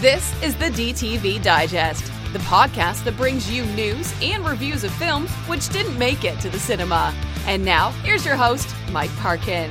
This 0.00 0.42
is 0.42 0.56
the 0.56 0.70
DTV 0.70 1.42
Digest, 1.42 2.06
the 2.32 2.38
podcast 2.38 3.04
that 3.04 3.18
brings 3.18 3.52
you 3.52 3.66
news 3.66 4.14
and 4.22 4.42
reviews 4.46 4.82
of 4.82 4.90
films 4.94 5.30
which 5.46 5.68
didn't 5.68 5.98
make 5.98 6.24
it 6.24 6.40
to 6.40 6.48
the 6.48 6.58
cinema. 6.58 7.14
And 7.44 7.62
now, 7.62 7.90
here's 8.02 8.24
your 8.24 8.34
host, 8.34 8.74
Mike 8.92 9.14
Parkin. 9.18 9.68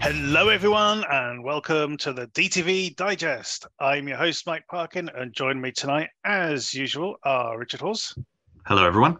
Hello, 0.00 0.48
everyone, 0.48 1.04
and 1.10 1.44
welcome 1.44 1.98
to 1.98 2.14
the 2.14 2.26
DTV 2.28 2.96
Digest. 2.96 3.66
I'm 3.78 4.08
your 4.08 4.16
host, 4.16 4.46
Mike 4.46 4.64
Parkin, 4.66 5.10
and 5.14 5.34
join 5.34 5.60
me 5.60 5.70
tonight, 5.72 6.08
as 6.24 6.72
usual, 6.72 7.16
are 7.22 7.58
Richard 7.58 7.82
Hawes. 7.82 8.16
Hello, 8.64 8.86
everyone. 8.86 9.18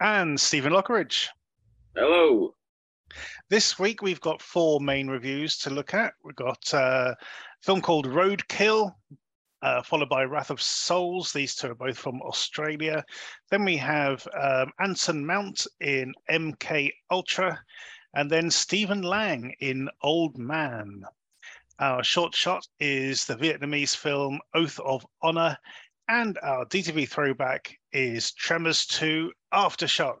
And 0.00 0.40
Stephen 0.40 0.72
Lockeridge. 0.72 1.26
Hello. 1.94 2.54
This 3.48 3.78
week 3.78 4.02
we've 4.02 4.20
got 4.20 4.42
four 4.42 4.80
main 4.80 5.08
reviews 5.08 5.58
to 5.58 5.70
look 5.70 5.94
at. 5.94 6.14
We've 6.22 6.34
got 6.34 6.72
uh, 6.72 7.14
a 7.14 7.16
film 7.62 7.80
called 7.80 8.06
Roadkill, 8.06 8.92
uh, 9.62 9.82
followed 9.82 10.08
by 10.08 10.24
Wrath 10.24 10.50
of 10.50 10.60
Souls. 10.60 11.32
These 11.32 11.54
two 11.54 11.70
are 11.70 11.74
both 11.74 11.98
from 11.98 12.20
Australia. 12.22 13.04
Then 13.50 13.64
we 13.64 13.76
have 13.78 14.26
um, 14.38 14.72
Anson 14.80 15.24
Mount 15.24 15.66
in 15.80 16.12
MK 16.30 16.90
Ultra, 17.10 17.58
and 18.14 18.30
then 18.30 18.50
Stephen 18.50 19.02
Lang 19.02 19.54
in 19.60 19.88
Old 20.02 20.38
Man. 20.38 21.02
Our 21.78 22.04
short 22.04 22.34
shot 22.34 22.66
is 22.78 23.24
the 23.24 23.36
Vietnamese 23.36 23.96
film 23.96 24.38
Oath 24.54 24.78
of 24.80 25.04
Honor, 25.22 25.56
and 26.08 26.38
our 26.42 26.66
DTV 26.66 27.08
throwback 27.08 27.76
is 27.92 28.32
Tremors 28.32 28.86
2 28.86 29.32
Aftershocks. 29.52 30.18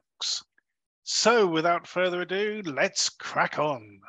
So, 1.06 1.46
without 1.46 1.86
further 1.86 2.22
ado, 2.22 2.62
let's 2.64 3.10
crack 3.10 3.58
on. 3.58 4.00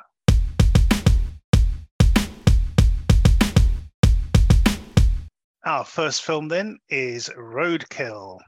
Our 5.66 5.84
first 5.84 6.22
film 6.22 6.48
then 6.48 6.78
is 6.88 7.28
Roadkill. 7.36 8.38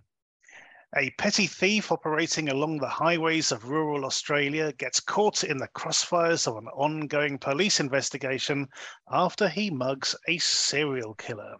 A 0.96 1.10
petty 1.18 1.46
thief 1.46 1.92
operating 1.92 2.48
along 2.48 2.78
the 2.78 2.88
highways 2.88 3.52
of 3.52 3.68
rural 3.68 4.06
Australia 4.06 4.72
gets 4.72 4.98
caught 4.98 5.44
in 5.44 5.58
the 5.58 5.68
crossfires 5.68 6.48
of 6.48 6.56
an 6.56 6.68
ongoing 6.68 7.36
police 7.36 7.80
investigation 7.80 8.66
after 9.10 9.50
he 9.50 9.68
mugs 9.68 10.16
a 10.26 10.38
serial 10.38 11.12
killer. 11.12 11.56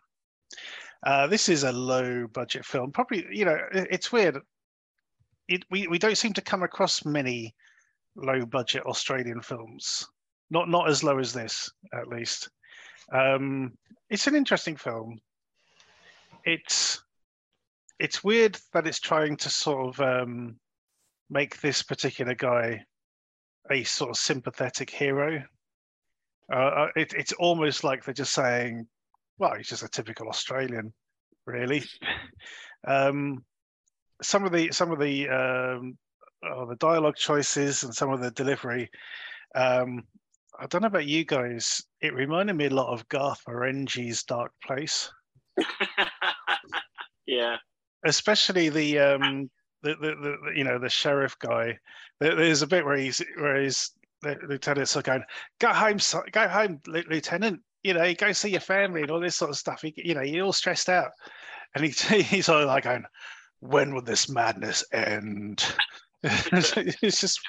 Uh, 1.02 1.26
this 1.26 1.50
is 1.50 1.64
a 1.64 1.72
low 1.72 2.26
budget 2.28 2.64
film. 2.64 2.92
Probably, 2.92 3.26
you 3.30 3.44
know, 3.44 3.58
it's 3.72 4.10
weird 4.10 4.38
it, 5.48 5.64
we, 5.70 5.86
we 5.86 5.98
don't 5.98 6.18
seem 6.18 6.34
to 6.34 6.42
come 6.42 6.62
across 6.62 7.04
many 7.04 7.54
low 8.16 8.44
budget 8.44 8.84
Australian 8.84 9.40
films. 9.40 10.06
Not 10.50 10.68
not 10.68 10.88
as 10.88 11.04
low 11.04 11.18
as 11.18 11.32
this, 11.32 11.70
at 11.92 12.08
least. 12.08 12.48
Um, 13.12 13.72
it's 14.10 14.26
an 14.26 14.34
interesting 14.34 14.76
film. 14.76 15.18
It's 16.44 17.02
it's 17.98 18.24
weird 18.24 18.58
that 18.72 18.86
it's 18.86 19.00
trying 19.00 19.36
to 19.38 19.50
sort 19.50 19.88
of 19.88 20.00
um, 20.00 20.58
make 21.28 21.60
this 21.60 21.82
particular 21.82 22.34
guy 22.34 22.84
a 23.70 23.84
sort 23.84 24.10
of 24.10 24.16
sympathetic 24.16 24.88
hero. 24.90 25.42
Uh, 26.50 26.56
uh 26.56 26.88
it, 26.96 27.12
it's 27.14 27.32
almost 27.34 27.84
like 27.84 28.04
they're 28.04 28.14
just 28.14 28.32
saying, 28.32 28.86
"Well, 29.38 29.54
he's 29.56 29.68
just 29.68 29.82
a 29.82 29.88
typical 29.88 30.28
Australian, 30.28 30.94
really." 31.46 31.84
um, 32.86 33.44
some 34.22 34.44
of 34.44 34.52
the 34.52 34.72
some 34.72 34.90
of 34.90 34.98
the 34.98 35.28
um, 35.28 35.96
oh, 36.44 36.66
the 36.66 36.76
dialogue 36.76 37.16
choices 37.16 37.82
and 37.84 37.94
some 37.94 38.10
of 38.10 38.20
the 38.20 38.30
delivery. 38.30 38.90
Um, 39.54 40.04
I 40.60 40.66
don't 40.66 40.82
know 40.82 40.88
about 40.88 41.06
you 41.06 41.24
guys. 41.24 41.82
It 42.00 42.14
reminded 42.14 42.56
me 42.56 42.66
a 42.66 42.74
lot 42.74 42.92
of 42.92 43.08
Garth 43.08 43.42
Marenghi's 43.46 44.24
Dark 44.24 44.52
Place. 44.64 45.10
yeah. 47.26 47.56
Especially 48.04 48.68
the 48.68 48.98
um 48.98 49.50
the, 49.82 49.94
the, 49.94 50.14
the 50.16 50.52
you 50.54 50.64
know 50.64 50.78
the 50.78 50.88
sheriff 50.88 51.38
guy. 51.38 51.78
There's 52.20 52.62
a 52.62 52.66
bit 52.66 52.84
where 52.84 52.96
he's 52.96 53.22
where 53.36 53.62
he's 53.62 53.92
the 54.22 54.36
lieutenant's 54.48 54.96
going, 54.96 55.22
"Go 55.60 55.68
home, 55.68 55.98
go 56.32 56.48
home, 56.48 56.80
lieutenant. 56.86 57.60
You 57.84 57.94
know, 57.94 58.12
go 58.14 58.32
see 58.32 58.50
your 58.50 58.60
family 58.60 59.02
and 59.02 59.10
all 59.10 59.20
this 59.20 59.36
sort 59.36 59.50
of 59.50 59.56
stuff. 59.56 59.84
You 59.84 60.14
know, 60.14 60.22
you're 60.22 60.44
all 60.44 60.52
stressed 60.52 60.88
out." 60.88 61.10
And 61.74 61.84
he, 61.84 62.22
he's 62.22 62.48
all 62.48 62.66
like 62.66 62.84
going, 62.84 63.04
when 63.60 63.94
will 63.94 64.02
this 64.02 64.28
madness 64.28 64.84
end? 64.92 65.64
it's 66.22 67.20
just 67.20 67.40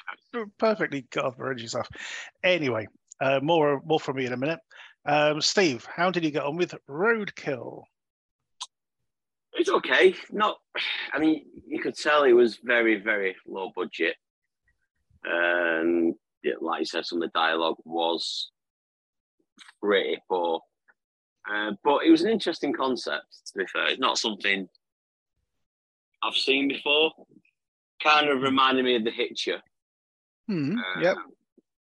perfectly 0.58 1.06
Marenghi 1.12 1.68
stuff. 1.68 1.88
Anyway, 2.44 2.86
uh, 3.20 3.40
more 3.42 3.80
more 3.84 4.00
from 4.00 4.16
me 4.16 4.26
in 4.26 4.32
a 4.32 4.36
minute. 4.36 4.60
Um, 5.06 5.40
Steve, 5.40 5.86
how 5.94 6.10
did 6.10 6.24
you 6.24 6.30
get 6.30 6.44
on 6.44 6.56
with 6.56 6.74
Roadkill? 6.88 7.82
It's 9.54 9.70
okay. 9.70 10.14
Not, 10.30 10.58
I 11.12 11.18
mean, 11.18 11.44
you 11.66 11.80
could 11.80 11.96
tell 11.96 12.24
it 12.24 12.32
was 12.32 12.58
very, 12.62 13.00
very 13.00 13.34
low 13.46 13.72
budget. 13.74 14.14
And 15.24 16.14
like 16.60 16.80
you 16.80 16.86
said, 16.86 17.04
some 17.04 17.22
of 17.22 17.30
the 17.30 17.38
dialogue 17.38 17.76
was 17.84 18.50
pretty 19.82 20.18
poor. 20.28 20.60
Uh, 21.50 21.72
but 21.82 22.04
it 22.04 22.10
was 22.10 22.22
an 22.22 22.30
interesting 22.30 22.72
concept, 22.72 23.26
to 23.46 23.58
be 23.58 23.66
fair. 23.66 23.88
It's 23.88 23.98
not 23.98 24.18
something 24.18 24.68
I've 26.22 26.34
seen 26.34 26.68
before. 26.68 27.12
Kind 28.02 28.28
of 28.28 28.42
reminded 28.42 28.84
me 28.84 28.96
of 28.96 29.04
the 29.04 29.10
Hitcher. 29.10 29.60
Mm, 30.50 30.76
uh, 30.78 31.00
yep. 31.00 31.16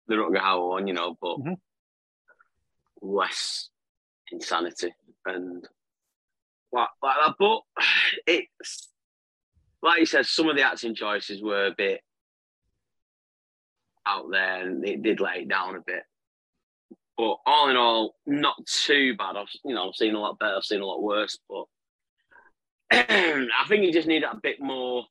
The 0.08 0.16
Rutger 0.16 0.42
Hauer 0.42 0.70
one, 0.70 0.88
you 0.88 0.94
know, 0.94 1.18
but 1.22 1.38
mm-hmm. 1.38 1.54
less 3.02 3.70
insanity 4.32 4.94
and 5.26 5.66
like, 6.72 6.90
like 7.02 7.16
that. 7.26 7.36
But 7.40 7.62
it's 8.28 8.90
like 9.82 10.00
you 10.00 10.06
said, 10.06 10.26
some 10.26 10.50
of 10.50 10.56
the 10.56 10.64
acting 10.64 10.96
choices 10.96 11.42
were 11.42 11.68
a 11.68 11.76
bit 11.76 12.02
out 14.06 14.26
there, 14.32 14.68
and 14.68 14.86
it 14.86 15.02
did 15.02 15.20
let 15.20 15.38
it 15.38 15.48
down 15.48 15.76
a 15.76 15.82
bit. 15.86 16.04
But 17.18 17.38
all 17.46 17.70
in 17.70 17.78
all, 17.78 18.16
not 18.26 18.56
too 18.66 19.16
bad. 19.16 19.36
I've 19.36 19.48
you 19.64 19.76
know 19.76 19.90
I've 19.90 19.96
seen 19.96 20.16
a 20.16 20.20
lot 20.20 20.40
better, 20.40 20.56
I've 20.58 20.64
seen 20.64 20.82
a 20.82 20.86
lot 20.86 21.02
worse, 21.02 21.38
but 21.50 21.66
I 22.92 23.66
think 23.68 23.86
you 23.86 23.94
just 23.94 24.08
need 24.08 24.24
a 24.24 24.38
bit 24.42 24.60
more 24.60 25.06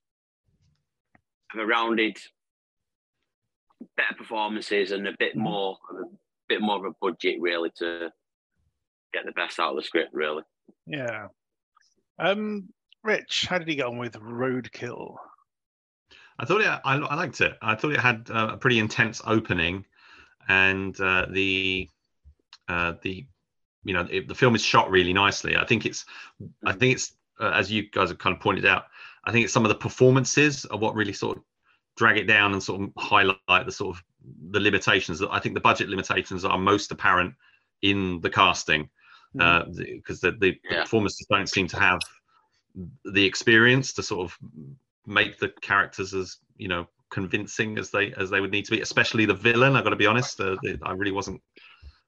of 1.54 1.60
a 1.60 1.66
rounded, 1.66 2.18
better 3.96 4.14
performances 4.18 4.92
and 4.92 5.08
a 5.08 5.16
bit 5.18 5.36
more, 5.36 5.78
a 5.90 6.04
bit 6.48 6.60
more 6.60 6.76
of 6.76 6.84
a 6.84 6.96
budget 7.00 7.40
really 7.40 7.70
to 7.78 8.10
get 9.12 9.24
the 9.24 9.32
best 9.32 9.58
out 9.58 9.70
of 9.70 9.76
the 9.76 9.82
script. 9.82 10.12
Really. 10.12 10.42
Yeah. 10.86 11.28
Um, 12.18 12.68
Rich, 13.02 13.46
how 13.48 13.58
did 13.58 13.68
he 13.68 13.76
get 13.76 13.86
on 13.86 13.96
with 13.96 14.12
Roadkill? 14.12 15.16
I 16.38 16.44
thought 16.44 16.60
it, 16.60 16.66
I, 16.66 16.80
I 16.84 17.14
liked 17.14 17.40
it. 17.40 17.56
I 17.62 17.74
thought 17.74 17.92
it 17.92 18.00
had 18.00 18.28
a 18.30 18.56
pretty 18.56 18.78
intense 18.78 19.22
opening, 19.26 19.86
and 20.48 20.98
uh, 21.00 21.26
the 21.30 21.88
uh, 22.68 22.94
the 23.02 23.26
you 23.84 23.94
know 23.94 24.06
it, 24.10 24.28
the 24.28 24.34
film 24.34 24.54
is 24.54 24.62
shot 24.62 24.90
really 24.90 25.12
nicely. 25.12 25.56
I 25.56 25.64
think 25.64 25.86
it's 25.86 26.04
I 26.64 26.72
think 26.72 26.94
it's 26.94 27.12
uh, 27.40 27.52
as 27.54 27.70
you 27.70 27.90
guys 27.90 28.08
have 28.10 28.18
kind 28.18 28.34
of 28.34 28.40
pointed 28.40 28.66
out, 28.66 28.84
I 29.24 29.32
think 29.32 29.44
it's 29.44 29.52
some 29.52 29.64
of 29.64 29.68
the 29.68 29.74
performances 29.74 30.64
are 30.66 30.78
what 30.78 30.94
really 30.94 31.12
sort 31.12 31.38
of 31.38 31.42
drag 31.96 32.16
it 32.16 32.24
down 32.24 32.52
and 32.52 32.62
sort 32.62 32.80
of 32.80 32.90
highlight 32.96 33.66
the 33.66 33.72
sort 33.72 33.96
of 33.96 34.02
the 34.50 34.60
limitations 34.60 35.18
that 35.18 35.30
I 35.30 35.38
think 35.38 35.54
the 35.54 35.60
budget 35.60 35.88
limitations 35.88 36.44
are 36.44 36.58
most 36.58 36.90
apparent 36.92 37.34
in 37.82 38.20
the 38.20 38.30
casting 38.30 38.88
because 39.32 39.66
mm. 39.68 40.24
uh, 40.24 40.30
the, 40.30 40.36
the 40.40 40.56
yeah. 40.70 40.82
performances 40.82 41.26
don't 41.30 41.48
seem 41.48 41.66
to 41.68 41.78
have 41.78 42.00
the 43.04 43.24
experience 43.24 43.92
to 43.94 44.02
sort 44.02 44.30
of 44.30 44.38
make 45.06 45.38
the 45.38 45.48
characters 45.60 46.14
as 46.14 46.38
you 46.56 46.68
know 46.68 46.86
convincing 47.10 47.78
as 47.78 47.90
they 47.90 48.12
as 48.14 48.30
they 48.30 48.40
would 48.40 48.52
need 48.52 48.64
to 48.64 48.70
be 48.70 48.80
especially 48.80 49.24
the 49.24 49.34
villain 49.34 49.74
i've 49.74 49.82
got 49.82 49.90
to 49.90 49.96
be 49.96 50.06
honest 50.06 50.40
uh, 50.40 50.56
the, 50.62 50.78
i 50.84 50.92
really 50.92 51.10
wasn't 51.10 51.40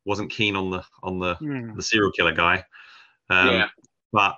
wasn't 0.05 0.31
keen 0.31 0.55
on 0.55 0.71
the 0.71 0.83
on 1.03 1.19
the 1.19 1.35
mm. 1.37 1.75
the 1.75 1.83
serial 1.83 2.13
killer 2.13 2.33
guy 2.33 2.65
um, 3.31 3.49
yeah. 3.49 3.69
but 4.13 4.37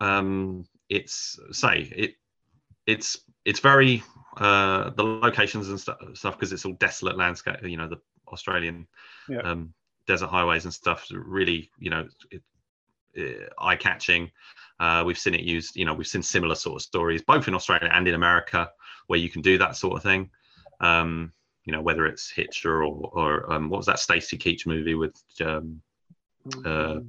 um, 0.00 0.66
it's 0.88 1.38
say 1.52 1.90
it 1.96 2.14
it's 2.86 3.18
it's 3.44 3.60
very 3.60 4.02
uh, 4.36 4.90
the 4.90 5.02
locations 5.02 5.68
and 5.68 5.80
stuff 5.80 6.36
because 6.36 6.52
it's 6.52 6.64
all 6.64 6.72
desolate 6.74 7.16
landscape. 7.16 7.56
You 7.62 7.76
know 7.76 7.88
the 7.88 8.00
Australian 8.28 8.86
yeah. 9.28 9.40
um, 9.40 9.72
desert 10.06 10.28
highways 10.28 10.64
and 10.64 10.74
stuff. 10.74 11.06
Really, 11.10 11.70
you 11.78 11.90
know, 11.90 12.08
it, 12.30 12.42
it, 13.14 13.52
eye 13.58 13.76
catching. 13.76 14.30
Uh, 14.78 15.02
we've 15.04 15.18
seen 15.18 15.34
it 15.34 15.42
used. 15.42 15.76
You 15.76 15.84
know, 15.84 15.94
we've 15.94 16.06
seen 16.06 16.22
similar 16.22 16.54
sort 16.54 16.76
of 16.76 16.82
stories 16.82 17.22
both 17.22 17.48
in 17.48 17.54
Australia 17.54 17.90
and 17.92 18.06
in 18.08 18.14
America 18.14 18.70
where 19.06 19.18
you 19.18 19.28
can 19.28 19.42
do 19.42 19.58
that 19.58 19.76
sort 19.76 19.96
of 19.96 20.02
thing. 20.02 20.30
Um, 20.80 21.32
you 21.64 21.72
know, 21.72 21.82
whether 21.82 22.06
it's 22.06 22.30
Hitcher 22.30 22.82
or 22.84 23.10
or 23.12 23.52
um, 23.52 23.68
what 23.68 23.78
was 23.78 23.86
that 23.86 23.98
Stacy 23.98 24.38
Keach 24.38 24.66
movie 24.66 24.94
with 24.94 25.14
um, 25.44 25.82
uh, 26.64 27.00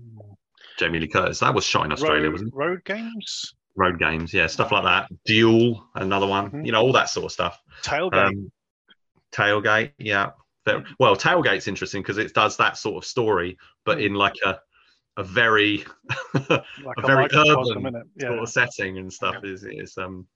Jamie 0.78 1.00
Lee 1.00 1.08
Curtis. 1.08 1.40
That 1.40 1.54
was 1.54 1.64
shot 1.66 1.86
in 1.86 1.92
Australia, 1.92 2.24
road, 2.24 2.32
wasn't 2.34 2.54
it? 2.54 2.58
Road 2.58 2.84
games. 2.86 3.54
Road 3.76 4.00
games, 4.00 4.34
yeah, 4.34 4.48
stuff 4.48 4.72
like 4.72 4.84
that. 4.84 5.10
Duel, 5.26 5.86
another 5.96 6.28
one. 6.28 6.48
Mm-hmm. 6.48 6.66
You 6.66 6.72
know, 6.74 6.82
all 6.82 6.92
that 6.94 7.10
sort 7.10 7.26
of 7.26 7.32
stuff. 7.32 7.60
Tailgate. 7.84 8.28
Um, 8.28 8.52
tailgate, 9.32 9.94
yeah. 9.98 10.32
Well, 11.00 11.16
Tailgate's 11.16 11.68
interesting 11.68 12.02
because 12.02 12.18
it 12.18 12.34
does 12.34 12.58
that 12.58 12.78
sort 12.78 13.04
of 13.04 13.08
story, 13.08 13.58
but 13.86 13.98
Mm. 13.98 14.06
in 14.06 14.14
like 14.14 14.36
a 14.46 14.60
a 15.18 15.24
very 15.24 15.84
Like 16.34 16.98
a 16.98 17.06
very 17.06 17.24
microcosm, 17.24 17.86
urban? 17.86 18.04
Yeah. 18.16 18.28
sort 18.28 18.40
of 18.40 18.50
setting 18.50 18.98
and 18.98 19.12
stuff. 19.12 19.44
Is 19.44 19.64
is 19.64 19.98
um 19.98 20.28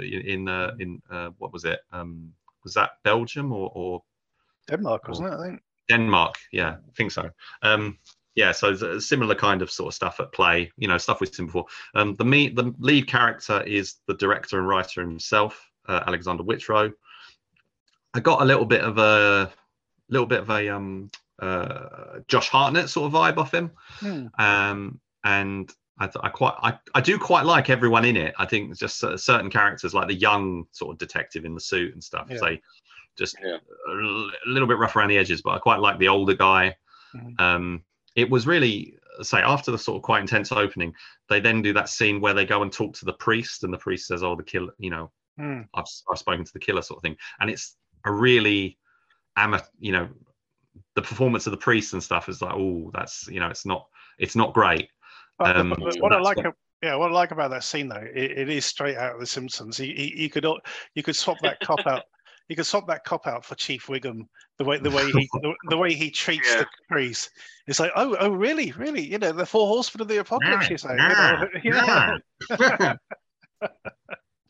in 0.00 0.48
uh, 0.48 0.74
in 0.78 1.00
uh, 1.10 1.30
what 1.38 1.52
was 1.52 1.64
it? 1.64 1.80
Um, 1.92 2.32
was 2.64 2.74
that 2.74 2.90
Belgium 3.02 3.52
or, 3.52 3.70
or 3.74 4.02
Denmark, 4.68 5.08
wasn't 5.08 5.28
it? 5.32 5.34
I 5.38 5.46
think. 5.46 5.62
Denmark? 5.88 6.34
Yeah, 6.52 6.76
I 6.76 6.92
think 6.96 7.10
so. 7.12 7.30
Um, 7.62 7.98
yeah, 8.34 8.52
so 8.52 8.66
there's 8.68 8.82
a 8.82 9.00
similar 9.00 9.34
kind 9.34 9.62
of 9.62 9.70
sort 9.70 9.88
of 9.88 9.94
stuff 9.94 10.20
at 10.20 10.32
play. 10.32 10.70
You 10.76 10.88
know, 10.88 10.98
stuff 10.98 11.20
we've 11.20 11.34
seen 11.34 11.46
before. 11.46 11.66
Um, 11.94 12.14
the 12.16 12.24
me 12.24 12.48
the 12.48 12.74
lead 12.78 13.06
character 13.06 13.62
is 13.62 13.96
the 14.06 14.14
director 14.14 14.58
and 14.58 14.66
writer 14.68 15.00
himself, 15.00 15.70
uh, 15.88 16.00
Alexander 16.06 16.42
Whitrow. 16.42 16.92
I 18.14 18.20
got 18.20 18.42
a 18.42 18.44
little 18.44 18.66
bit 18.66 18.82
of 18.82 18.98
a 18.98 19.50
little 20.08 20.26
bit 20.26 20.40
of 20.40 20.50
a 20.50 20.68
um 20.68 21.10
uh 21.40 22.20
Josh 22.28 22.48
Hartnett 22.48 22.88
sort 22.90 23.06
of 23.06 23.12
vibe 23.12 23.38
off 23.38 23.52
him. 23.52 23.70
Hmm. 24.00 24.26
Um, 24.38 25.00
and 25.24 25.72
I, 25.98 26.06
th- 26.06 26.22
I 26.22 26.28
quite 26.28 26.54
I, 26.62 26.78
I 26.94 27.00
do 27.00 27.18
quite 27.18 27.44
like 27.44 27.70
everyone 27.70 28.04
in 28.04 28.16
it. 28.16 28.34
I 28.38 28.46
think 28.46 28.70
it's 28.70 28.80
just 28.80 28.98
cer- 28.98 29.16
certain 29.18 29.50
characters 29.50 29.94
like 29.94 30.08
the 30.08 30.14
young 30.14 30.64
sort 30.72 30.92
of 30.92 30.98
detective 30.98 31.44
in 31.44 31.54
the 31.54 31.60
suit 31.60 31.92
and 31.94 32.02
stuff. 32.02 32.26
Yeah. 32.30 32.38
They 32.40 32.62
just 33.16 33.36
Yeah. 33.42 33.58
a 33.88 33.90
l- 33.90 34.30
a 34.46 34.48
little 34.48 34.68
bit 34.68 34.78
rough 34.78 34.96
around 34.96 35.08
the 35.08 35.18
edges, 35.18 35.42
but 35.42 35.50
I 35.50 35.58
quite 35.58 35.80
like 35.80 35.98
the 35.98 36.08
older 36.08 36.34
guy. 36.34 36.76
Mhm. 37.14 37.40
Um, 37.40 37.82
it 38.14 38.28
was 38.30 38.46
really 38.46 38.96
say 39.20 39.38
after 39.40 39.70
the 39.70 39.78
sort 39.78 39.96
of 39.96 40.02
quite 40.02 40.20
intense 40.20 40.52
opening, 40.52 40.94
they 41.28 41.38
then 41.40 41.62
do 41.62 41.72
that 41.74 41.88
scene 41.88 42.20
where 42.20 42.34
they 42.34 42.46
go 42.46 42.62
and 42.62 42.72
talk 42.72 42.94
to 42.94 43.04
the 43.04 43.12
priest, 43.14 43.64
and 43.64 43.72
the 43.72 43.78
priest 43.78 44.06
says, 44.06 44.22
"Oh, 44.22 44.36
the 44.36 44.42
killer, 44.42 44.72
you 44.78 44.90
know, 44.90 45.10
Hmm. 45.38 45.62
I've 45.74 45.86
I've 46.10 46.18
spoken 46.18 46.44
to 46.44 46.52
the 46.52 46.58
killer," 46.60 46.82
sort 46.82 46.98
of 46.98 47.02
thing, 47.02 47.16
and 47.40 47.48
it's 47.50 47.76
a 48.04 48.12
really 48.12 48.78
amateur, 49.36 49.64
you 49.78 49.92
know, 49.92 50.08
the 50.94 51.02
performance 51.02 51.46
of 51.46 51.50
the 51.52 51.56
priest 51.56 51.92
and 51.92 52.02
stuff 52.02 52.28
is 52.28 52.42
like, 52.42 52.54
oh, 52.54 52.90
that's 52.94 53.26
you 53.28 53.40
know, 53.40 53.48
it's 53.48 53.64
not 53.66 53.86
it's 54.18 54.36
not 54.36 54.52
great. 54.54 54.88
Um, 55.40 55.70
what 55.70 56.12
I 56.12 56.20
like, 56.20 56.36
what- 56.38 56.54
yeah, 56.82 56.96
what 56.96 57.10
I 57.10 57.14
like 57.14 57.30
about 57.30 57.50
that 57.50 57.64
scene 57.64 57.88
though, 57.88 57.96
it, 58.14 58.32
it 58.38 58.48
is 58.50 58.66
straight 58.66 58.96
out 58.96 59.14
of 59.14 59.20
The 59.20 59.26
Simpsons. 59.26 59.78
You, 59.78 59.86
you, 59.94 60.10
you 60.24 60.30
could 60.30 60.44
you 60.94 61.02
could 61.02 61.16
swap 61.16 61.38
that 61.42 61.60
cop 61.60 61.86
out. 61.86 62.02
You 62.48 62.56
could 62.56 62.66
swap 62.66 62.86
that 62.88 63.04
cop 63.04 63.26
out 63.26 63.44
for 63.44 63.54
Chief 63.54 63.86
Wiggum. 63.86 64.26
The 64.58 64.64
way 64.64 64.78
the 64.78 64.90
way 64.90 65.04
he 65.06 65.28
the, 65.34 65.54
the 65.68 65.76
way 65.76 65.94
he 65.94 66.10
treats 66.10 66.48
Yeah. 66.50 66.60
the 66.60 66.66
trees. 66.90 67.30
It's 67.66 67.80
like, 67.80 67.92
oh, 67.96 68.16
oh, 68.18 68.30
really, 68.30 68.72
really? 68.72 69.02
You 69.02 69.18
know, 69.18 69.32
the 69.32 69.46
four 69.46 69.66
horsemen 69.68 70.02
of 70.02 70.08
the 70.08 70.18
apocalypse. 70.18 70.68
You 70.68 70.78
say, 70.78 70.90
you 71.64 71.70
know? 71.70 72.18
yeah. 72.50 72.94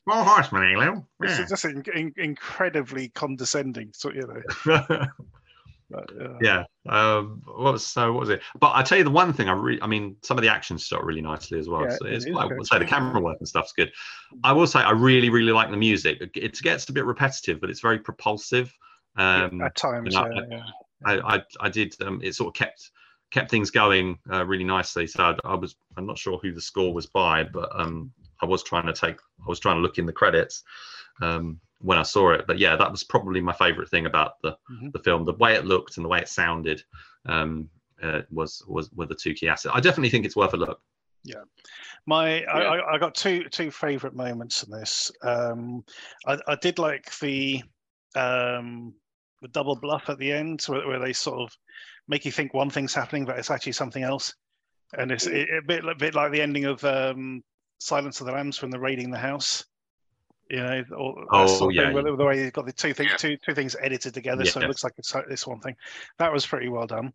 Small 0.05 0.25
horseman, 0.25 0.65
eh, 0.65 0.77
Lou? 0.77 1.07
It's 1.21 1.49
just 1.49 1.65
in, 1.65 1.85
in, 1.95 2.13
incredibly 2.17 3.11
condescending. 3.11 3.91
So 3.95 4.11
you 4.13 4.27
know, 4.67 5.07
but, 5.93 6.11
uh, 6.21 6.39
yeah. 6.41 6.65
Um, 6.89 7.43
what 7.47 7.75
was 7.75 7.87
so? 7.87 8.13
What 8.13 8.21
was 8.21 8.31
it? 8.31 8.43
But 8.59 8.73
I 8.75 8.83
tell 8.83 8.99
you, 8.99 9.05
the 9.05 9.11
one 9.11 9.33
thing 9.33 9.49
I 9.49 9.53
really, 9.53 9.81
I 9.83 9.87
mean, 9.87 10.17
some 10.23 10.39
of 10.39 10.43
the 10.43 10.51
actions 10.51 10.85
shot 10.85 11.05
really 11.05 11.21
nicely 11.21 11.59
as 11.59 11.69
well. 11.69 11.83
Yeah, 11.83 11.97
so 11.97 12.07
it's, 12.07 12.27
I 12.27 12.47
would 12.47 12.67
say 12.67 12.79
the 12.79 12.85
camera 12.85 13.21
work 13.21 13.37
and 13.39 13.49
stuff's 13.49 13.73
good. 13.73 13.93
I 14.43 14.53
will 14.53 14.67
say 14.67 14.81
I 14.81 14.93
really, 14.93 15.31
really 15.31 15.53
like 15.53 15.71
the 15.71 15.77
music. 15.77 16.19
It 16.35 16.61
gets 16.63 16.89
a 16.89 16.93
bit 16.93 17.05
repetitive, 17.05 17.61
but 17.61 17.71
it's 17.71 17.81
very 17.81 17.99
propulsive. 17.99 18.75
Um, 19.17 19.61
at 19.61 19.77
times, 19.77 20.15
yeah, 20.15 20.25
yeah. 20.51 20.63
I, 21.05 21.37
I, 21.37 21.43
I 21.61 21.69
did. 21.69 21.95
Um, 22.01 22.21
it 22.23 22.35
sort 22.35 22.49
of 22.49 22.55
kept 22.55 22.91
kept 23.31 23.51
things 23.51 23.71
going 23.71 24.19
uh, 24.31 24.45
really 24.47 24.65
nicely. 24.65 25.07
So 25.07 25.23
I, 25.23 25.37
I 25.45 25.55
was. 25.55 25.77
I'm 25.97 26.07
not 26.07 26.19
sure 26.19 26.39
who 26.39 26.53
the 26.53 26.61
score 26.61 26.95
was 26.95 27.07
by, 27.07 27.45
but 27.45 27.69
um, 27.79 28.13
I 28.41 28.47
was 28.47 28.63
trying 28.63 28.87
to 28.87 28.93
take. 28.93 29.17
I 29.17 29.49
was 29.49 29.61
trying 29.61 29.77
to 29.77 29.83
look 29.83 29.99
in 29.99 30.07
the 30.07 30.13
credits 30.13 30.63
um, 31.21 31.61
when 31.83 31.99
I 31.99 32.03
saw 32.03 32.33
it. 32.33 32.47
But 32.47 32.59
yeah, 32.59 32.77
that 32.77 32.91
was 32.91 33.05
probably 33.05 33.41
my 33.41 33.53
favorite 33.53 33.89
thing 33.91 34.07
about 34.07 34.41
the 34.43 34.57
Mhm. 34.71 34.93
the 34.93 34.99
film. 35.01 35.25
The 35.25 35.35
way 35.35 35.55
it 35.55 35.67
looked 35.67 35.97
and 35.97 36.05
the 36.05 36.09
way 36.09 36.19
it 36.21 36.29
sounded 36.29 36.83
um, 37.27 37.69
uh, 38.03 38.23
was 38.31 38.63
was 38.67 38.91
were 38.93 39.07
the 39.07 39.15
two 39.15 39.35
key 39.35 39.49
assets. 39.49 39.75
I 39.75 39.81
definitely 39.81 40.11
think 40.11 40.25
it's 40.25 40.37
worth 40.37 40.55
a 40.55 40.57
look. 40.57 40.81
My, 42.05 42.41
Yeah. 42.41 42.51
I, 42.53 42.61
I, 42.63 42.95
I 42.95 42.99
got 42.99 43.15
two 43.15 43.45
two 43.45 43.71
favorite 43.71 44.17
moments 44.17 44.63
in 44.65 44.71
this. 44.71 45.13
Um, 45.23 45.85
I, 46.27 46.39
I 46.49 46.57
did 46.57 46.79
like 46.79 47.17
the 47.21 47.63
um, 48.17 48.95
the 49.41 49.49
double 49.49 49.77
bluff 49.77 50.09
at 50.09 50.19
the 50.19 50.33
end, 50.33 50.63
where, 50.63 50.87
where 50.87 50.99
they 50.99 51.13
sort 51.13 51.41
of 51.41 51.57
make 52.09 52.25
you 52.25 52.33
think 52.33 52.53
one 52.55 52.71
thing's 52.71 52.95
happening, 52.95 53.25
but 53.25 53.39
it's 53.39 53.51
actually 53.51 53.73
something 53.73 54.03
else. 54.03 54.35
And 54.99 55.11
it's 55.13 55.27
a, 55.27 55.43
a 55.59 55.63
bit 55.67 55.85
a 55.85 55.95
bit 55.95 56.15
like 56.15 56.33
the 56.33 56.43
ending 56.43 56.65
of 56.65 56.85
um, 56.85 57.43
Silence 57.79 58.21
of 58.21 58.27
the 58.27 58.33
Lambs 58.33 58.61
when 58.61 58.71
they're 58.71 58.81
raiding 58.81 59.11
the 59.11 59.19
house. 59.19 59.65
You 60.51 60.57
know, 60.59 60.85
or 60.97 61.15
that 61.15 61.27
Oh, 61.31 61.47
sort 61.47 61.73
of 61.73 61.77
yeah, 61.77 61.87
thing, 61.87 61.97
yeah. 61.97 62.03
the- 62.03 62.17
the 62.17 62.25
way 62.25 62.39
you've 62.43 62.53
got 62.53 62.67
the 62.67 62.73
two 62.73 62.93
things 62.93 63.11
Yeah. 63.13 63.17
two 63.17 63.37
two 63.39 63.55
things 63.55 63.75
edited 63.81 64.13
together, 64.15 64.45
so 64.45 64.61
it 64.61 64.69
looks 64.69 64.85
like 64.85 64.93
it's 64.99 65.15
uh, 65.15 65.23
this 65.29 65.47
one 65.47 65.61
thing. 65.61 65.77
That 66.19 66.33
was 66.33 66.47
pretty 66.47 66.69
well 66.69 66.87
done. 66.87 67.13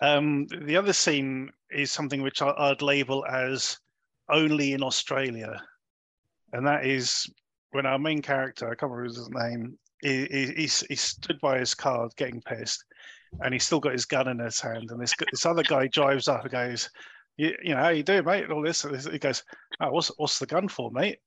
Um, 0.00 0.46
the 0.46 0.76
other 0.76 0.92
scene 0.92 1.50
is 1.70 1.92
something 1.92 2.22
which 2.22 2.40
I, 2.42 2.50
I'd 2.56 2.82
label 2.82 3.24
as 3.26 3.78
only 4.30 4.72
in 4.72 4.82
Australia, 4.82 5.62
and 6.52 6.66
that 6.66 6.84
is 6.86 7.30
when 7.70 7.86
our 7.86 7.98
main 7.98 8.20
character, 8.22 8.66
I 8.66 8.74
can't 8.74 8.90
remember 8.90 9.04
his 9.04 9.30
name, 9.30 9.78
he, 10.02 10.26
he, 10.30 10.46
he's, 10.56 10.80
he 10.88 10.94
stood 10.96 11.38
by 11.40 11.58
his 11.58 11.74
car 11.74 12.08
getting 12.16 12.40
pissed, 12.42 12.84
and 13.40 13.52
he's 13.54 13.64
still 13.64 13.80
got 13.80 13.92
his 13.92 14.06
gun 14.06 14.28
in 14.28 14.38
his 14.38 14.60
hand, 14.60 14.90
and 14.90 15.00
this 15.00 15.14
this 15.30 15.46
other 15.46 15.62
guy 15.62 15.86
drives 15.88 16.26
up 16.26 16.42
and 16.42 16.50
goes, 16.50 16.90
"You, 17.36 17.54
you 17.62 17.74
know, 17.74 17.80
how 17.82 17.88
you 17.90 18.02
doing, 18.02 18.24
mate?" 18.24 18.44
And 18.44 18.52
all 18.52 18.62
this, 18.62 18.82
and 18.84 18.98
he 19.12 19.18
goes, 19.18 19.44
"Oh, 19.80 19.90
what's 19.92 20.08
what's 20.18 20.38
the 20.38 20.46
gun 20.46 20.68
for, 20.68 20.90
mate?" 20.90 21.18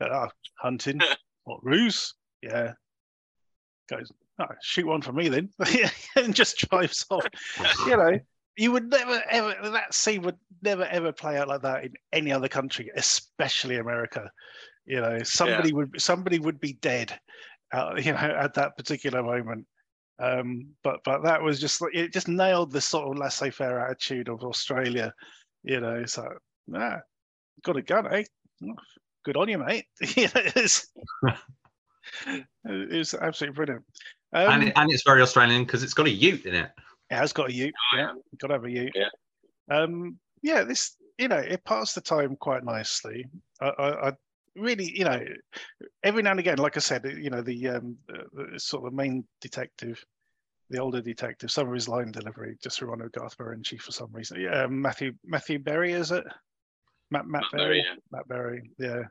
"Oh, 0.00 0.28
hunting. 0.58 1.00
what 1.44 1.64
ruse? 1.64 2.14
Yeah. 2.42 2.72
Goes, 3.88 4.10
oh, 4.38 4.46
shoot 4.62 4.86
one 4.86 5.02
for 5.02 5.12
me 5.12 5.28
then, 5.28 5.50
and 6.16 6.34
just 6.34 6.68
drives 6.68 7.04
off 7.10 7.26
you 7.86 7.96
know, 7.96 8.18
you 8.56 8.72
would 8.72 8.88
never 8.88 9.22
ever 9.30 9.70
that 9.70 9.94
scene 9.94 10.22
would 10.22 10.38
never 10.62 10.84
ever 10.84 11.12
play 11.12 11.36
out 11.36 11.48
like 11.48 11.62
that 11.62 11.84
in 11.84 11.92
any 12.12 12.32
other 12.32 12.48
country, 12.48 12.90
especially 12.96 13.76
America. 13.76 14.30
You 14.86 15.00
know, 15.00 15.22
somebody 15.22 15.72
would 15.72 16.00
somebody 16.00 16.38
would 16.38 16.60
be 16.60 16.74
dead, 16.74 17.18
uh, 17.72 17.94
you 17.96 18.12
know, 18.12 18.18
at 18.18 18.54
that 18.54 18.76
particular 18.76 19.22
moment. 19.22 19.66
Um, 20.20 20.68
but 20.84 21.00
but 21.04 21.24
that 21.24 21.42
was 21.42 21.60
just 21.60 21.80
like 21.80 21.94
it 21.94 22.12
just 22.12 22.28
nailed 22.28 22.70
the 22.70 22.80
sort 22.80 23.08
of 23.08 23.18
laissez-faire 23.18 23.80
attitude 23.80 24.28
of 24.28 24.44
Australia. 24.44 25.12
You 25.64 25.80
know, 25.80 26.04
so 26.04 26.28
ah, 26.76 27.00
got 27.64 27.76
a 27.76 27.82
gun, 27.82 28.12
eh? 28.12 28.24
Good 29.24 29.36
on 29.36 29.48
you, 29.48 29.58
mate. 29.58 29.86
You 30.16 30.28
it's, 30.34 30.86
it 32.26 32.98
was 32.98 33.14
absolutely 33.14 33.56
brilliant. 33.56 33.84
Um, 34.34 34.50
and, 34.50 34.64
it, 34.64 34.72
and 34.76 34.92
it's 34.92 35.02
very 35.04 35.22
Australian 35.22 35.64
because 35.64 35.82
it's 35.82 35.94
got 35.94 36.06
a 36.06 36.10
Ute 36.10 36.44
in 36.44 36.54
it. 36.54 36.70
it 37.10 37.14
has 37.14 37.32
got 37.32 37.48
a 37.48 37.52
Ute. 37.52 37.74
Oh, 37.94 37.96
yeah, 37.96 38.12
got 38.38 38.48
to 38.48 38.54
have 38.54 38.64
a 38.64 38.70
Ute. 38.70 38.92
Yeah. 38.94 39.08
Um, 39.70 40.18
yeah, 40.42 40.64
this 40.64 40.96
you 41.18 41.28
know 41.28 41.38
it 41.38 41.64
passed 41.64 41.94
the 41.94 42.00
time 42.02 42.36
quite 42.36 42.64
nicely. 42.64 43.26
I, 43.60 43.68
I, 43.68 44.08
I 44.08 44.12
really 44.54 44.92
you 44.94 45.04
know 45.04 45.24
every 46.02 46.22
now 46.22 46.32
and 46.32 46.40
again, 46.40 46.58
like 46.58 46.76
I 46.76 46.80
said, 46.80 47.04
you 47.04 47.30
know 47.30 47.40
the, 47.40 47.68
um, 47.68 47.96
the, 48.06 48.50
the 48.52 48.60
sort 48.60 48.86
of 48.86 48.92
main 48.92 49.24
detective, 49.40 50.04
the 50.68 50.78
older 50.78 51.00
detective, 51.00 51.50
some 51.50 51.68
of 51.68 51.74
his 51.74 51.88
line 51.88 52.12
delivery 52.12 52.58
just 52.62 52.82
reminded 52.82 53.04
me 53.04 53.06
of 53.06 53.12
Garth 53.12 53.38
Marenghi 53.38 53.80
for 53.80 53.92
some 53.92 54.12
reason. 54.12 54.40
Yeah, 54.40 54.64
um, 54.64 54.82
Matthew 54.82 55.14
Matthew 55.24 55.58
Berry 55.58 55.92
is 55.92 56.10
it? 56.10 56.24
Matt 57.14 57.26
Matt, 57.26 57.42
Matt 57.42 57.52
Berry. 57.52 57.62
Berry, 57.62 57.78
yeah. 57.78 57.94
Matt 58.10 58.28
Berry. 58.28 58.70
Yeah, 58.78 59.02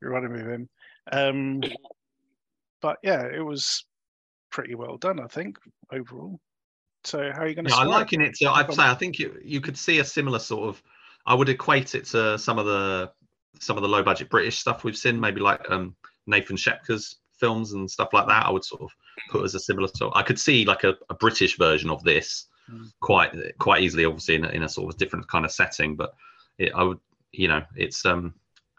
you're 0.00 0.10
running 0.10 0.32
with 0.32 0.46
him. 0.46 0.68
Um, 1.12 1.62
but 2.80 2.96
yeah, 3.02 3.26
it 3.26 3.44
was 3.44 3.84
pretty 4.50 4.74
well 4.74 4.96
done, 4.96 5.20
I 5.20 5.26
think, 5.26 5.58
overall. 5.92 6.40
So 7.04 7.30
how 7.32 7.42
are 7.42 7.48
you 7.48 7.54
going 7.54 7.66
to? 7.66 7.70
Yeah, 7.70 7.78
I 7.78 7.84
liken 7.84 8.22
it 8.22 8.34
to. 8.36 8.50
I'd 8.50 8.72
say 8.72 8.82
I 8.82 8.94
think 8.94 9.18
you 9.18 9.38
you 9.44 9.60
could 9.60 9.76
see 9.76 9.98
a 9.98 10.04
similar 10.04 10.38
sort 10.38 10.68
of. 10.70 10.82
I 11.26 11.34
would 11.34 11.48
equate 11.48 11.94
it 11.94 12.06
to 12.06 12.38
some 12.38 12.58
of 12.58 12.66
the 12.66 13.12
some 13.60 13.76
of 13.76 13.82
the 13.82 13.88
low 13.88 14.02
budget 14.02 14.30
British 14.30 14.58
stuff 14.58 14.82
we've 14.82 14.96
seen, 14.96 15.20
maybe 15.20 15.40
like 15.40 15.70
um, 15.70 15.94
Nathan 16.26 16.56
Shepker's 16.56 17.16
films 17.38 17.72
and 17.72 17.90
stuff 17.90 18.08
like 18.12 18.26
that. 18.26 18.46
I 18.46 18.50
would 18.50 18.64
sort 18.64 18.82
of 18.82 18.90
put 19.30 19.44
as 19.44 19.54
a 19.54 19.60
similar 19.60 19.88
sort. 19.88 20.14
I 20.16 20.22
could 20.22 20.40
see 20.40 20.64
like 20.64 20.84
a, 20.84 20.94
a 21.10 21.14
British 21.14 21.58
version 21.58 21.90
of 21.90 22.02
this 22.04 22.46
Mm. 22.70 22.90
quite 23.00 23.58
quite 23.58 23.82
easily, 23.82 24.06
obviously 24.06 24.36
in 24.36 24.44
a, 24.46 24.48
in 24.48 24.62
a 24.62 24.68
sort 24.68 24.92
of 24.92 24.98
different 24.98 25.28
kind 25.28 25.44
of 25.44 25.52
setting. 25.52 25.96
But 25.96 26.14
it, 26.56 26.72
I 26.74 26.82
would, 26.82 26.98
you 27.38 27.48
know, 27.48 27.62
it's 27.76 28.04
um 28.04 28.34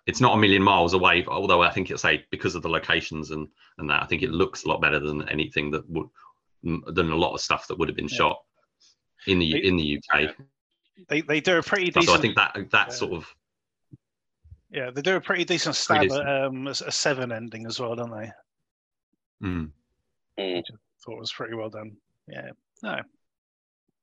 it's 0.07 0.21
not 0.21 0.35
a 0.35 0.37
million 0.37 0.61
miles 0.61 0.93
away. 0.93 1.25
Although 1.27 1.61
I 1.61 1.71
think 1.71 1.89
it's 1.91 2.01
say 2.01 2.25
because 2.31 2.55
of 2.55 2.61
the 2.61 2.69
locations 2.69 3.31
and 3.31 3.47
and 3.77 3.89
that, 3.89 4.03
I 4.03 4.05
think 4.05 4.21
it 4.23 4.31
looks 4.31 4.63
a 4.63 4.67
lot 4.69 4.81
better 4.81 4.99
than 4.99 5.27
anything 5.29 5.71
that 5.71 5.89
would 5.89 6.07
than 6.63 7.11
a 7.11 7.15
lot 7.15 7.33
of 7.33 7.41
stuff 7.41 7.67
that 7.67 7.77
would 7.77 7.87
have 7.89 7.95
been 7.95 8.07
Yeah. 8.09 8.17
shot 8.17 8.43
in 9.27 9.39
the 9.39 9.51
They- 9.53 9.63
in 9.63 9.77
the 9.77 9.97
UK. 10.01 10.35
They 11.09 11.21
they 11.21 11.41
do 11.41 11.57
a 11.57 11.63
pretty 11.63 11.91
So 11.91 11.99
I 11.99 12.01
decent. 12.01 12.21
think 12.21 12.35
that 12.37 12.53
that 12.71 12.87
Yeah. 12.87 12.93
sort 12.93 13.13
of 13.13 13.35
Yeah, 14.71 14.91
they 14.91 15.01
do 15.01 15.15
a 15.15 15.21
pretty 15.21 15.45
decent 15.45 15.75
Pretty 15.85 16.09
stab 16.09 16.21
at 16.27 16.45
um, 16.45 16.67
a, 16.67 16.71
a 16.71 16.91
seven 16.91 17.31
ending 17.31 17.65
as 17.65 17.79
well, 17.79 17.95
don't 17.95 18.11
they? 18.11 18.31
mm. 19.43 19.71
Mm. 20.39 20.63
Thought 21.05 21.17
it 21.17 21.19
was 21.19 21.31
pretty 21.33 21.53
well 21.55 21.69
done. 21.69 21.95
Yeah, 22.27 22.49
no, 22.83 22.99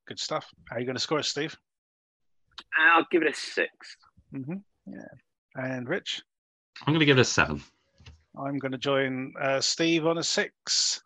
good 0.07 0.19
stuff. 0.21 0.47
How 0.69 0.77
are 0.77 0.81
you 0.81 0.87
going 0.87 0.97
to 0.97 1.01
score 1.03 1.19
it, 1.19 1.25
Steve? 1.25 1.57
I'll 2.79 3.07
give 3.11 3.23
it 3.23 3.31
a 3.31 3.35
six. 3.35 3.97
Hmm 4.33 4.55
Yeah, 4.87 5.05
and 5.57 5.89
Rich, 5.89 6.23
I'm 6.87 6.93
going 6.93 7.01
to 7.01 7.07
give 7.07 7.19
it 7.19 7.23
a 7.23 7.25
seven. 7.25 7.63
I'm 8.39 8.59
going 8.59 8.73
to 8.73 8.79
join 8.79 9.35
uh, 9.41 9.61
Steve 9.61 10.07
on 10.07 10.19
a 10.19 10.23
six. 10.23 11.03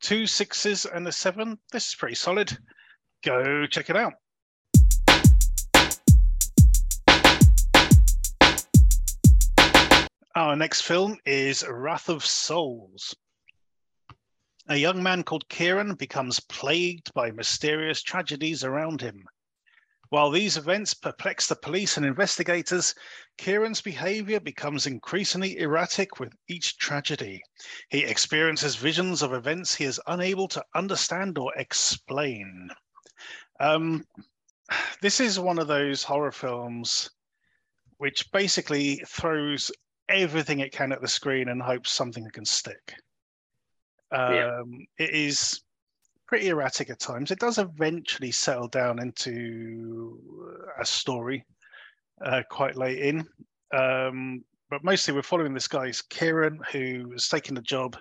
two 0.00 0.26
sixes 0.26 0.86
and 0.86 1.06
a 1.08 1.12
seven. 1.12 1.58
This 1.72 1.88
is 1.88 1.94
pretty 1.94 2.14
solid. 2.14 2.56
Go 3.24 3.66
check 3.66 3.90
it 3.90 3.96
out. 3.96 4.14
Our 10.36 10.54
next 10.56 10.82
film 10.82 11.18
is 11.26 11.64
Wrath 11.68 12.08
of 12.08 12.24
Souls. 12.24 13.14
A 14.68 14.76
young 14.76 15.02
man 15.02 15.24
called 15.24 15.48
Kieran 15.48 15.96
becomes 15.96 16.38
plagued 16.38 17.12
by 17.14 17.32
mysterious 17.32 18.00
tragedies 18.02 18.62
around 18.62 19.00
him. 19.00 19.24
While 20.10 20.30
these 20.30 20.56
events 20.56 20.92
perplex 20.92 21.46
the 21.46 21.54
police 21.54 21.96
and 21.96 22.04
investigators, 22.04 22.94
Kieran's 23.38 23.80
behavior 23.80 24.40
becomes 24.40 24.86
increasingly 24.86 25.58
erratic 25.58 26.18
with 26.18 26.32
each 26.48 26.78
tragedy. 26.78 27.40
He 27.90 28.00
experiences 28.00 28.74
visions 28.74 29.22
of 29.22 29.32
events 29.32 29.74
he 29.74 29.84
is 29.84 30.00
unable 30.08 30.48
to 30.48 30.64
understand 30.74 31.38
or 31.38 31.54
explain. 31.56 32.70
Um, 33.60 34.04
this 35.00 35.20
is 35.20 35.38
one 35.38 35.60
of 35.60 35.68
those 35.68 36.02
horror 36.02 36.32
films 36.32 37.08
which 37.98 38.32
basically 38.32 38.96
throws 39.06 39.70
everything 40.08 40.58
it 40.58 40.72
can 40.72 40.90
at 40.90 41.00
the 41.00 41.08
screen 41.08 41.48
and 41.48 41.62
hopes 41.62 41.92
something 41.92 42.28
can 42.32 42.44
stick. 42.44 42.94
Um, 44.10 44.34
yeah. 44.34 44.62
It 44.98 45.10
is 45.10 45.60
pretty 46.30 46.46
erratic 46.46 46.90
at 46.90 47.00
times. 47.00 47.32
It 47.32 47.40
does 47.40 47.58
eventually 47.58 48.30
settle 48.30 48.68
down 48.68 49.00
into 49.00 50.16
a 50.80 50.86
story 50.86 51.44
uh, 52.24 52.42
quite 52.48 52.76
late 52.76 53.00
in. 53.00 53.26
Um, 53.76 54.44
but 54.70 54.84
mostly 54.84 55.12
we're 55.12 55.22
following 55.22 55.52
this 55.52 55.66
guy's 55.66 56.00
Kieran, 56.02 56.60
who 56.70 57.12
is 57.16 57.26
taking 57.26 57.58
a 57.58 57.62
job 57.62 57.96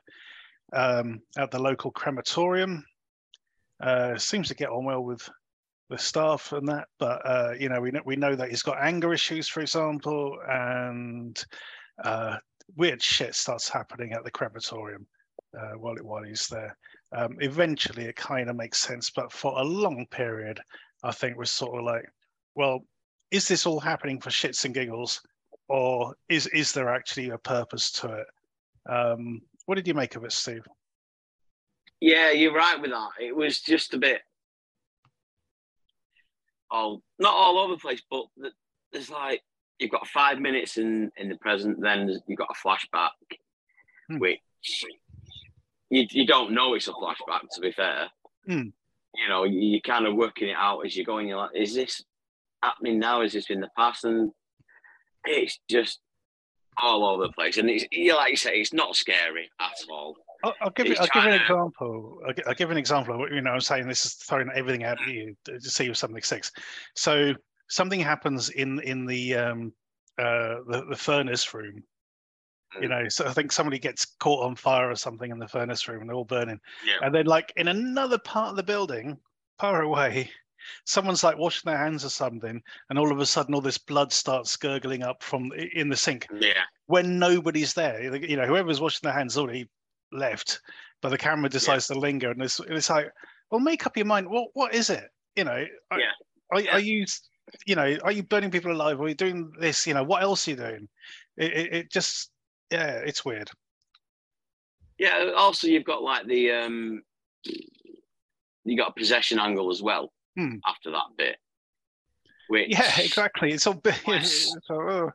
um, 0.74 1.24
at 1.39 1.50
the 1.50 1.57
local 1.57 1.89
crematorium. 1.89 2.86
Uh, 3.81 4.15
seems 4.15 4.48
to 4.50 4.53
get 4.53 4.69
on 4.69 4.86
well 4.86 5.03
with 5.03 5.27
the 5.89 5.98
staff 5.98 6.51
and 6.51 6.67
that, 6.67 6.88
but 7.00 7.25
uh, 7.25 7.53
you 7.59 7.67
know 7.67 7.81
we 7.81 7.89
know 7.89 8.01
we 8.05 8.15
know 8.15 8.36
that 8.36 8.50
he's 8.50 8.62
got 8.62 8.77
anger 8.79 9.12
issues, 9.12 9.48
for 9.48 9.62
example, 9.62 10.38
and 10.48 11.43
uh, 12.03 12.38
weird 12.75 13.01
shit 13.01 13.33
starts 13.33 13.67
happening 13.67 14.13
at 14.13 14.24
the 14.24 14.29
crematorium 14.29 15.07
uh, 15.59 15.71
while 15.79 15.95
while 16.03 16.21
he's 16.21 16.45
there. 16.48 16.77
Um, 17.12 17.38
eventually, 17.39 18.06
it 18.06 18.16
kind 18.16 18.50
of 18.50 18.56
makes 18.56 18.80
sense, 18.80 19.10
but 19.10 19.32
for 19.32 19.58
a 19.58 19.63
long 19.63 20.06
period, 20.12 20.60
I 21.04 21.12
think 21.12 21.38
we're 21.38 21.46
sort 21.46 21.80
of 21.80 21.86
like, 21.86 22.06
well, 22.56 22.86
is 23.32 23.48
this 23.48 23.66
all 23.66 23.80
happening 23.80 24.20
for 24.20 24.30
shits 24.30 24.66
and 24.66 24.74
giggles, 24.74 25.22
or 25.68 26.16
is 26.30 26.48
is 26.48 26.72
there 26.72 26.94
actually 26.94 27.30
a 27.30 27.38
purpose 27.38 27.92
to 27.92 28.22
it? 28.22 28.28
Um, 28.92 29.42
what 29.66 29.75
did 29.75 29.88
you 29.88 29.94
make 29.94 30.16
of 30.16 30.24
it, 30.24 30.32
Steve? 30.32 30.66
Yeah, 32.00 32.32
you're 32.32 32.54
right 32.54 32.80
with 32.80 32.92
that. 32.92 33.10
It 33.20 33.36
was 33.36 33.60
just 33.60 33.94
a 33.94 33.98
bit, 33.98 34.22
all 36.72 37.01
not 37.18 37.34
all 37.34 37.60
over 37.60 37.74
the 37.74 37.80
place, 37.80 38.01
but 38.10 38.25
there's 38.92 39.10
like 39.10 39.42
you've 39.80 39.92
got 39.92 40.08
five 40.08 40.39
minutes 40.39 40.78
in 40.78 41.12
in 41.18 41.30
the 41.30 41.38
present, 41.38 41.82
then 41.82 42.20
you've 42.28 42.38
got 42.38 42.50
a 42.51 42.68
flashback, 42.68 43.10
hmm. 44.10 44.20
which 44.20 44.39
you, 45.89 46.05
you 46.12 46.25
don't 46.25 46.53
know 46.53 46.74
it's 46.74 46.88
a 46.88 46.93
flashback. 46.93 47.41
To 47.53 47.62
be 47.62 47.72
fair, 47.72 48.08
hmm. 48.46 48.67
you 49.15 49.29
know 49.29 49.43
you, 49.43 49.77
are 49.77 49.81
kind 49.81 50.05
of 50.05 50.15
working 50.15 50.50
it 50.50 50.55
out 50.58 50.86
as 50.86 50.96
you're 50.96 51.05
going. 51.05 51.27
You're 51.27 51.38
like, 51.38 51.55
is 51.55 51.74
this 51.74 52.03
happening 52.63 53.00
now? 53.00 53.22
Is 53.22 53.34
this 53.34 53.50
in 53.50 53.62
the 53.62 53.69
past? 53.77 54.03
And 54.03 54.31
it's 55.25 55.60
just 55.69 56.00
all 56.81 57.05
over 57.05 57.24
the 57.24 57.34
place. 57.34 57.58
And 57.58 57.69
it's 57.69 57.86
you 57.91 58.15
like 58.15 58.31
you 58.31 58.38
say, 58.38 58.55
it's 58.55 58.74
not 58.74 58.96
scary 58.96 59.50
at 59.60 59.74
all. 59.89 60.15
I'll, 60.43 60.53
I'll 60.62 60.69
give 60.72 60.88
I'll 61.00 61.08
give 61.08 61.25
an 61.25 61.34
example. 61.34 62.19
I'll, 62.25 62.34
I'll, 62.48 62.53
give 62.53 62.72
an 62.72 62.77
example. 62.77 63.24
Of, 63.24 63.31
you 63.31 63.41
know, 63.41 63.51
I'm 63.51 63.62
saying 63.62 63.88
this 63.88 64.05
is 64.05 64.13
throwing 64.13 64.50
everything 64.55 64.84
at 64.84 64.98
you 65.08 65.36
to 65.46 65.60
see 65.60 65.88
if 65.88 65.98
something 65.98 66.22
sticks. 66.22 66.51
So 66.96 67.34
something 67.69 68.00
happens 68.00 68.50
in 68.50 68.79
in 68.81 69.05
the 69.05 69.36
um, 69.36 69.74
uh, 70.17 70.63
the, 70.67 70.86
the 70.89 70.96
furnace 70.96 71.53
room. 71.53 71.84
You 72.82 72.88
mm. 72.88 72.90
know, 72.90 73.10
so 73.10 73.26
I 73.26 73.34
think 73.34 73.52
somebody 73.52 73.80
gets 73.80 74.06
caught 74.20 74.46
on 74.46 74.56
fire 74.56 74.90
or 74.92 74.96
something 74.96 75.32
in 75.32 75.40
the 75.40 75.48
furnace 75.48 75.88
room, 75.88 76.02
and 76.02 76.10
they're 76.10 76.16
all 76.16 76.26
burning. 76.26 76.60
Yeah. 76.86 76.98
And 77.02 77.14
then, 77.14 77.26
like 77.26 77.52
in 77.58 77.68
another 77.68 78.18
part 78.18 78.52
of 78.52 78.56
the 78.56 78.64
building, 78.64 79.18
far 79.60 79.82
away, 79.82 80.30
someone's 80.86 81.24
like 81.24 81.38
washing 81.38 81.70
their 81.70 81.78
hands 81.78 82.06
or 82.06 82.10
something, 82.10 82.62
and 82.90 83.00
all 83.00 83.12
of 83.12 83.20
a 83.20 83.26
sudden, 83.26 83.56
all 83.56 83.62
this 83.62 83.78
blood 83.78 84.12
starts 84.14 84.56
gurgling 84.56 85.04
up 85.04 85.24
from 85.24 85.52
in 85.74 85.90
the 85.90 85.98
sink. 85.98 86.28
Yeah. 86.40 86.64
When 86.86 87.18
nobody's 87.18 87.74
there, 87.74 88.16
you 88.16 88.38
know, 88.38 88.46
whoever's 88.46 88.82
washing 88.82 89.02
their 89.04 89.14
hands 89.14 89.38
already 89.38 89.68
left, 90.12 90.62
but 91.02 91.10
the 91.10 91.18
camera 91.18 91.50
decides 91.50 91.90
yeah. 91.90 91.96
to 91.96 92.00
linger, 92.00 92.32
and 92.32 92.42
it's, 92.42 92.60
it's 92.68 92.90
like, 92.90 93.10
well, 93.50 93.62
make 93.62 93.86
up 93.86 93.98
your 93.98 94.06
mind. 94.06 94.30
What 94.30 94.50
what 94.54 94.76
is 94.76 94.90
it? 94.90 95.10
You 95.36 95.44
know, 95.46 95.66
yeah. 95.92 95.98
Are, 96.52 96.62
yeah. 96.62 96.74
are 96.74 96.80
you 96.80 97.06
you 97.66 97.76
know, 97.76 97.98
are 98.04 98.12
you 98.12 98.24
burning 98.24 98.52
people 98.52 98.72
alive? 98.72 99.00
Are 99.00 99.08
you 99.08 99.16
doing 99.16 99.52
this? 99.60 99.88
You 99.88 99.94
know, 99.94 100.04
what 100.04 100.24
else 100.24 100.48
are 100.48 100.52
you 100.52 100.58
doing? 100.58 100.88
It, 101.38 101.54
it, 101.54 101.74
it 101.74 101.92
just, 101.92 102.32
yeah, 102.72 102.92
it's 103.06 103.26
weird. 103.26 103.50
Yeah. 104.98 105.32
Also, 105.36 105.68
you've 105.68 105.86
got 105.86 106.04
like 106.04 106.28
the 106.28 106.52
um, 106.52 107.02
you 108.66 108.78
got 108.78 108.90
a 108.90 109.00
possession 109.00 109.40
angle 109.40 109.72
as 109.72 109.82
well 109.82 110.12
hmm. 110.38 110.56
after 110.66 110.92
that 110.92 111.08
bit. 111.18 111.38
Which 112.50 112.70
yeah, 112.70 113.00
exactly. 113.00 113.52
It's 113.52 113.68
all 113.68 113.80
it's, 113.86 114.56
oh, 114.70 115.12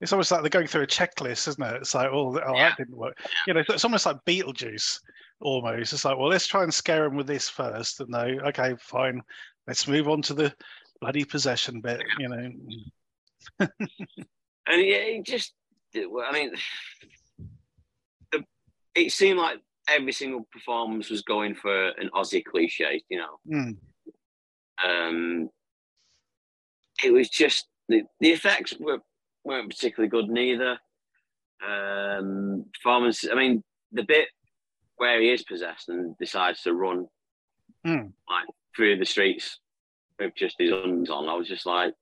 it's 0.00 0.12
almost 0.12 0.30
like 0.30 0.42
they're 0.42 0.50
going 0.50 0.66
through 0.66 0.82
a 0.82 0.86
checklist, 0.86 1.48
isn't 1.48 1.62
it? 1.62 1.76
It's 1.76 1.94
like, 1.94 2.08
oh, 2.12 2.38
oh 2.38 2.54
yeah. 2.54 2.70
that 2.70 2.78
didn't 2.78 2.96
work. 2.96 3.18
You 3.46 3.54
know, 3.54 3.62
it's 3.68 3.84
almost 3.84 4.06
like 4.06 4.24
Beetlejuice. 4.26 4.98
Almost, 5.40 5.92
it's 5.92 6.04
like, 6.04 6.16
well, 6.16 6.28
let's 6.28 6.46
try 6.46 6.62
and 6.62 6.72
scare 6.72 7.02
them 7.02 7.16
with 7.16 7.26
this 7.26 7.48
first, 7.48 8.00
and 8.00 8.10
no, 8.10 8.20
okay, 8.46 8.74
fine. 8.78 9.20
Let's 9.66 9.88
move 9.88 10.08
on 10.08 10.22
to 10.22 10.34
the 10.34 10.54
bloody 11.00 11.24
possession 11.24 11.80
bit, 11.80 12.00
you 12.18 12.28
know. 12.28 12.50
and 13.58 13.70
yeah, 14.68 14.98
it 14.98 15.26
just, 15.26 15.52
I 15.94 16.32
mean, 16.32 16.52
the, 18.32 18.44
it 18.94 19.12
seemed 19.12 19.38
like 19.38 19.58
every 19.88 20.12
single 20.12 20.46
performance 20.52 21.10
was 21.10 21.22
going 21.22 21.54
for 21.54 21.88
an 21.90 22.10
Aussie 22.14 22.44
cliche, 22.44 23.02
you 23.08 23.18
know. 23.18 23.38
Mm. 23.50 23.76
Um, 24.84 25.50
it 27.04 27.12
was 27.12 27.28
just 27.28 27.66
the, 27.88 28.02
the 28.20 28.30
effects 28.30 28.74
were 28.78 28.98
weren't 29.44 29.70
particularly 29.70 30.08
good 30.08 30.28
neither. 30.28 30.78
Um, 31.66 32.66
performance, 32.74 33.24
I 33.30 33.34
mean, 33.34 33.62
the 33.92 34.04
bit 34.04 34.28
where 34.96 35.20
he 35.20 35.30
is 35.30 35.42
possessed 35.42 35.88
and 35.88 36.16
decides 36.18 36.62
to 36.62 36.74
run 36.74 37.06
mm. 37.86 38.12
like 38.28 38.46
through 38.74 38.98
the 38.98 39.04
streets 39.04 39.58
with 40.18 40.34
just 40.36 40.56
his 40.58 40.70
hands 40.70 41.10
on. 41.10 41.28
I 41.28 41.34
was 41.34 41.48
just 41.48 41.66
like, 41.66 41.94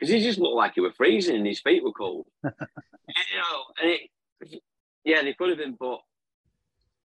because 0.00 0.12
he 0.12 0.22
just 0.22 0.38
looked 0.38 0.56
like 0.56 0.72
he 0.74 0.80
was 0.80 0.94
freezing 0.96 1.36
and 1.36 1.46
his 1.46 1.60
feet 1.60 1.84
were 1.84 1.92
cold. 1.92 2.26
you 2.44 2.50
know, 2.50 3.64
and 3.82 3.90
it, 3.90 4.62
yeah, 5.04 5.22
they 5.22 5.34
could 5.34 5.50
have 5.50 5.58
been, 5.58 5.76
but 5.78 6.00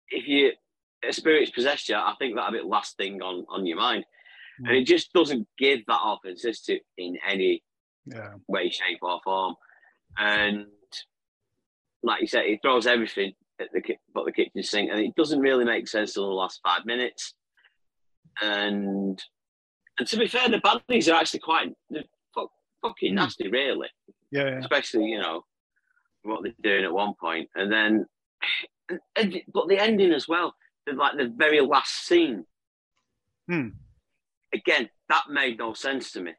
if 0.09 0.27
you 0.27 0.51
a 1.07 1.13
spirit's 1.13 1.51
possessed 1.51 1.89
you, 1.89 1.95
I 1.95 2.13
think 2.19 2.35
that'll 2.35 2.51
be 2.51 2.59
the 2.59 2.65
last 2.65 2.97
thing 2.97 3.21
on 3.21 3.45
on 3.49 3.65
your 3.65 3.77
mind, 3.77 4.05
mm. 4.61 4.67
and 4.67 4.77
it 4.77 4.85
just 4.85 5.13
doesn't 5.13 5.47
give 5.57 5.85
that 5.87 5.99
authenticity 5.99 6.81
in 6.97 7.17
any 7.27 7.63
yeah. 8.05 8.33
way, 8.47 8.69
shape, 8.69 8.99
or 9.01 9.19
form. 9.23 9.55
And 10.17 10.65
like 12.03 12.21
you 12.21 12.27
said, 12.27 12.45
he 12.45 12.59
throws 12.61 12.85
everything 12.85 13.33
at 13.59 13.69
the 13.73 13.81
but 14.13 14.25
the 14.25 14.31
kitchen 14.31 14.61
sink, 14.63 14.91
and 14.91 14.99
it 14.99 15.15
doesn't 15.15 15.39
really 15.39 15.65
make 15.65 15.87
sense 15.87 16.13
till 16.13 16.27
the 16.27 16.33
last 16.33 16.59
five 16.63 16.85
minutes. 16.85 17.33
And 18.41 19.21
and 19.97 20.07
to 20.07 20.17
be 20.17 20.27
fair, 20.27 20.49
the 20.49 20.57
baddies 20.57 21.11
are 21.11 21.19
actually 21.19 21.41
quite 21.41 21.73
fucking 22.83 23.11
hmm. 23.11 23.15
nasty, 23.15 23.49
really. 23.49 23.89
Yeah, 24.31 24.49
yeah. 24.49 24.59
Especially, 24.59 25.05
you 25.05 25.19
know, 25.19 25.43
what 26.23 26.43
they're 26.43 26.53
doing 26.61 26.85
at 26.85 26.93
one 26.93 27.13
point. 27.19 27.49
And 27.55 27.71
then, 27.71 28.05
and, 29.15 29.41
but 29.51 29.67
the 29.67 29.79
ending 29.79 30.11
as 30.11 30.27
well, 30.27 30.53
the, 30.85 30.93
like 30.93 31.17
the 31.17 31.33
very 31.35 31.61
last 31.61 32.05
scene. 32.05 32.45
Hmm. 33.49 33.69
Again, 34.53 34.89
that 35.09 35.23
made 35.29 35.57
no 35.57 35.73
sense 35.73 36.11
to 36.11 36.21
me. 36.21 36.33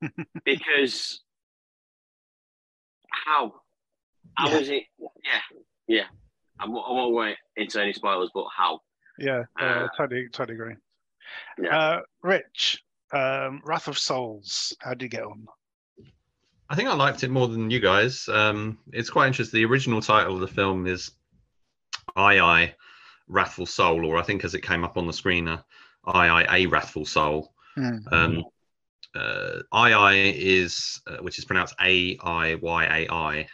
because 0.44 1.20
how? 3.10 3.54
How 4.34 4.48
yeah. 4.48 4.58
was 4.58 4.68
it? 4.68 4.84
Yeah, 4.98 5.40
yeah. 5.86 6.04
I 6.58 6.66
won't, 6.66 6.86
I 6.88 6.92
won't 6.92 7.14
go 7.14 7.62
into 7.62 7.80
any 7.80 7.92
spoilers, 7.92 8.30
but 8.34 8.46
how? 8.56 8.80
Yeah, 9.18 9.44
uh, 9.60 9.64
uh, 9.64 9.88
totally, 9.96 10.28
totally 10.32 10.54
agree. 10.54 10.76
Yeah. 11.62 11.78
Uh, 11.78 12.00
Rich, 12.22 12.82
um, 13.12 13.60
Wrath 13.64 13.88
of 13.88 13.98
Souls. 13.98 14.74
How 14.80 14.90
did 14.90 15.02
you 15.02 15.08
get 15.08 15.22
on? 15.24 15.46
I 16.68 16.76
think 16.76 16.88
I 16.88 16.94
liked 16.94 17.24
it 17.24 17.30
more 17.30 17.48
than 17.48 17.70
you 17.70 17.80
guys. 17.80 18.28
Um, 18.28 18.78
it's 18.92 19.10
quite 19.10 19.26
interesting. 19.26 19.58
The 19.58 19.64
original 19.66 20.00
title 20.00 20.34
of 20.34 20.40
the 20.40 20.46
film 20.48 20.86
is 20.86 21.10
"Aiyai 22.16 22.72
Wrathful 23.28 23.66
Soul," 23.66 24.04
or 24.06 24.16
I 24.18 24.22
think 24.22 24.44
as 24.44 24.54
it 24.54 24.60
came 24.62 24.84
up 24.84 24.96
on 24.96 25.06
the 25.06 25.12
screen, 25.12 25.48
uh, 25.48 25.62
"Aiyai 26.06 26.46
A 26.50 26.66
Wrathful 26.66 27.04
Soul." 27.04 27.52
Mm-hmm. 27.76 28.14
Um, 28.14 28.44
uh, 29.16 29.62
Aiyai 29.72 30.32
is 30.36 31.00
uh, 31.08 31.16
which 31.18 31.38
is 31.38 31.44
pronounced 31.44 31.74
A 31.80 32.16
I 32.22 32.54
Y 32.54 32.84
A 32.84 33.12
I. 33.12 33.48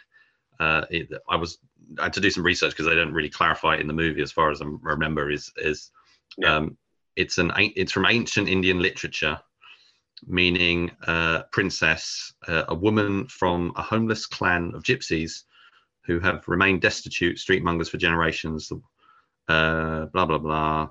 uh, 0.59 0.85
it, 0.91 1.09
I 1.29 1.35
was 1.35 1.57
I 1.99 2.03
had 2.03 2.13
to 2.13 2.19
do 2.21 2.29
some 2.29 2.43
research 2.43 2.71
because 2.71 2.85
they 2.85 2.95
don't 2.95 3.13
really 3.13 3.29
clarify 3.29 3.75
it 3.75 3.81
in 3.81 3.87
the 3.87 3.93
movie, 3.93 4.21
as 4.21 4.31
far 4.31 4.51
as 4.51 4.61
I 4.61 4.65
remember. 4.81 5.31
Is 5.31 5.51
is 5.57 5.91
Yeah. 6.37 6.55
um, 6.55 6.77
it's 7.17 7.39
an 7.39 7.51
it's 7.57 7.91
from 7.91 8.05
ancient 8.05 8.47
Indian 8.47 8.79
literature, 8.79 9.39
meaning 10.25 10.91
uh, 11.07 11.43
princess, 11.51 12.33
uh, 12.47 12.65
a 12.69 12.75
woman 12.75 13.27
from 13.27 13.73
a 13.75 13.81
homeless 13.81 14.25
clan 14.25 14.71
of 14.75 14.83
gypsies 14.83 15.43
who 16.05 16.19
have 16.19 16.47
remained 16.47 16.81
destitute, 16.81 17.37
streetmongers 17.37 17.89
for 17.89 17.97
generations. 17.97 18.71
Uh, 19.49 20.05
blah 20.05 20.25
blah 20.25 20.37
blah. 20.37 20.89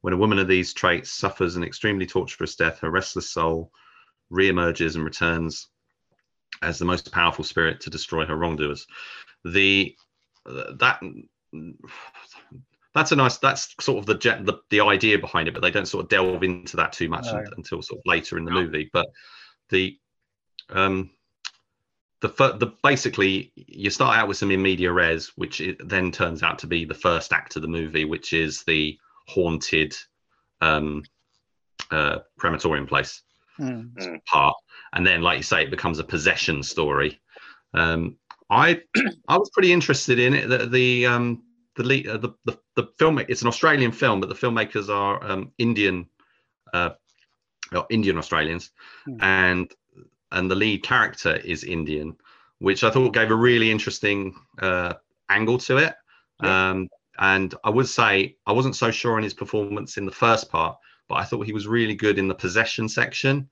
When 0.00 0.14
a 0.14 0.18
woman 0.18 0.38
of 0.38 0.48
these 0.48 0.72
traits 0.72 1.10
suffers 1.10 1.56
an 1.56 1.64
extremely 1.64 2.06
torturous 2.06 2.54
death, 2.54 2.78
her 2.78 2.90
restless 2.90 3.30
soul 3.30 3.72
reemerges 4.32 4.94
and 4.94 5.04
returns 5.04 5.68
as 6.62 6.78
the 6.78 6.84
most 6.84 7.12
powerful 7.12 7.44
spirit 7.44 7.80
to 7.80 7.90
destroy 7.90 8.24
her 8.24 8.36
wrongdoers. 8.36 8.86
The 9.44 9.96
that 10.44 11.00
that's 12.96 13.12
a 13.12 13.16
nice 13.16 13.36
that's 13.36 13.74
sort 13.78 13.98
of 13.98 14.06
the 14.06 14.14
the, 14.14 14.58
the 14.70 14.80
idea 14.80 15.18
behind 15.18 15.46
it, 15.46 15.54
but 15.54 15.62
they 15.62 15.70
don't 15.70 15.86
sort 15.86 16.02
of 16.04 16.08
delve 16.08 16.42
into 16.42 16.76
that 16.78 16.92
too 16.92 17.08
much 17.08 17.26
No. 17.26 17.44
until 17.56 17.82
sort 17.82 18.00
of 18.00 18.02
later 18.06 18.38
in 18.38 18.44
the 18.44 18.50
No. 18.50 18.62
movie. 18.62 18.90
But 18.92 19.06
the 19.68 19.98
um 20.70 21.10
the, 22.22 22.30
fir- 22.30 22.56
the 22.56 22.72
basically 22.82 23.52
you 23.54 23.90
start 23.90 24.16
out 24.16 24.26
with 24.26 24.38
some 24.38 24.50
in 24.50 24.62
media 24.62 24.90
res, 24.90 25.32
which 25.36 25.60
it 25.60 25.86
then 25.86 26.10
turns 26.10 26.42
out 26.42 26.58
to 26.60 26.66
be 26.66 26.86
the 26.86 26.94
first 26.94 27.32
act 27.32 27.56
of 27.56 27.62
the 27.62 27.68
movie, 27.68 28.06
which 28.06 28.32
is 28.32 28.64
the 28.64 28.98
haunted 29.28 29.94
um, 30.62 31.02
uh, 31.90 32.18
crematorium 32.38 32.86
place 32.86 33.22
Mm. 33.60 34.20
part, 34.26 34.54
and 34.92 35.06
then, 35.06 35.22
like 35.22 35.38
you 35.38 35.42
say, 35.42 35.62
it 35.62 35.70
becomes 35.70 35.98
a 35.98 36.04
possession 36.04 36.62
story. 36.62 37.18
Um, 37.72 38.18
I 38.50 38.82
I 39.28 39.38
was 39.38 39.50
pretty 39.50 39.72
interested 39.72 40.18
in 40.18 40.34
it. 40.34 40.48
The 40.48 40.66
the 40.66 41.06
um, 41.06 41.42
the, 41.76 41.82
lead, 41.84 42.08
uh, 42.08 42.16
the 42.18 42.30
the 42.44 42.58
the 42.74 42.86
film 42.98 43.18
it's 43.18 43.42
an 43.42 43.48
Australian 43.48 43.92
film, 43.92 44.20
but 44.20 44.28
the 44.28 44.34
filmmakers 44.34 44.88
are 44.88 45.22
um, 45.24 45.52
Indian, 45.58 46.06
uh, 46.72 46.90
well, 47.72 47.86
Indian 47.90 48.18
Australians, 48.18 48.70
Hmm. 49.04 49.16
and 49.20 49.72
and 50.32 50.50
the 50.50 50.54
lead 50.54 50.82
character 50.82 51.36
is 51.36 51.64
Indian, 51.64 52.16
which 52.58 52.82
I 52.82 52.90
thought 52.90 53.14
gave 53.14 53.30
a 53.30 53.34
really 53.34 53.70
interesting 53.70 54.34
uh, 54.60 54.94
angle 55.28 55.58
to 55.58 55.76
it. 55.78 55.94
Yeah. 56.42 56.70
Um, 56.70 56.88
and 57.18 57.54
I 57.64 57.70
would 57.70 57.88
say 57.88 58.36
I 58.46 58.52
wasn't 58.52 58.76
so 58.76 58.90
sure 58.90 59.16
on 59.16 59.22
his 59.22 59.34
performance 59.34 59.96
in 59.96 60.04
the 60.04 60.12
first 60.12 60.50
part, 60.50 60.76
but 61.08 61.14
I 61.16 61.24
thought 61.24 61.46
he 61.46 61.52
was 61.52 61.66
really 61.66 61.94
good 61.94 62.18
in 62.18 62.28
the 62.28 62.34
possession 62.34 62.88
section, 62.88 63.48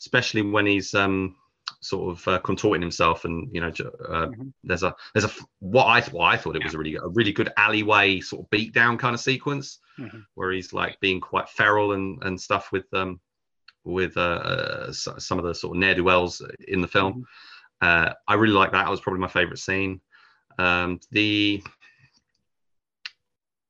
especially 0.00 0.42
when 0.42 0.66
he's 0.66 0.94
um, 0.94 1.36
sort 1.80 2.10
of 2.16 2.28
uh, 2.28 2.38
contorting 2.40 2.82
himself 2.82 3.24
and 3.24 3.48
you 3.54 3.60
know 3.60 3.68
uh, 3.68 4.26
Mhm. 4.26 4.52
there's 4.64 4.82
a 4.82 4.94
there's 5.12 5.24
a 5.24 5.30
what 5.60 5.84
I 5.84 6.00
what 6.10 6.32
I 6.32 6.36
thought 6.36 6.56
it 6.56 6.64
was 6.64 6.74
a 6.74 6.78
really 6.78 6.92
good, 6.92 7.02
a 7.02 7.08
really 7.08 7.32
good 7.32 7.52
alleyway 7.56 8.20
sort 8.20 8.44
of 8.44 8.50
beatdown 8.50 8.98
kind 8.98 9.14
of 9.14 9.20
sequence 9.20 9.78
Mhm. 9.98 10.24
where 10.34 10.52
he's 10.52 10.72
like 10.72 10.98
being 11.00 11.20
quite 11.20 11.48
feral 11.48 11.92
and 11.92 12.22
and 12.22 12.40
stuff 12.40 12.72
with 12.72 12.92
um 12.92 13.20
with 13.84 14.16
uh, 14.16 14.20
uh 14.20 14.92
some 14.92 15.38
of 15.38 15.44
the 15.44 15.54
sort 15.54 15.76
of 15.76 15.80
ne'er 15.80 15.94
do 15.94 16.04
wells 16.04 16.42
in 16.68 16.80
the 16.80 16.88
film. 16.88 17.26
Uh, 17.80 18.14
I 18.26 18.34
really 18.34 18.54
like 18.54 18.72
that. 18.72 18.84
That 18.84 18.90
was 18.90 19.00
probably 19.00 19.20
my 19.20 19.28
favorite 19.28 19.58
scene. 19.58 20.00
Um, 20.58 21.00
the 21.10 21.62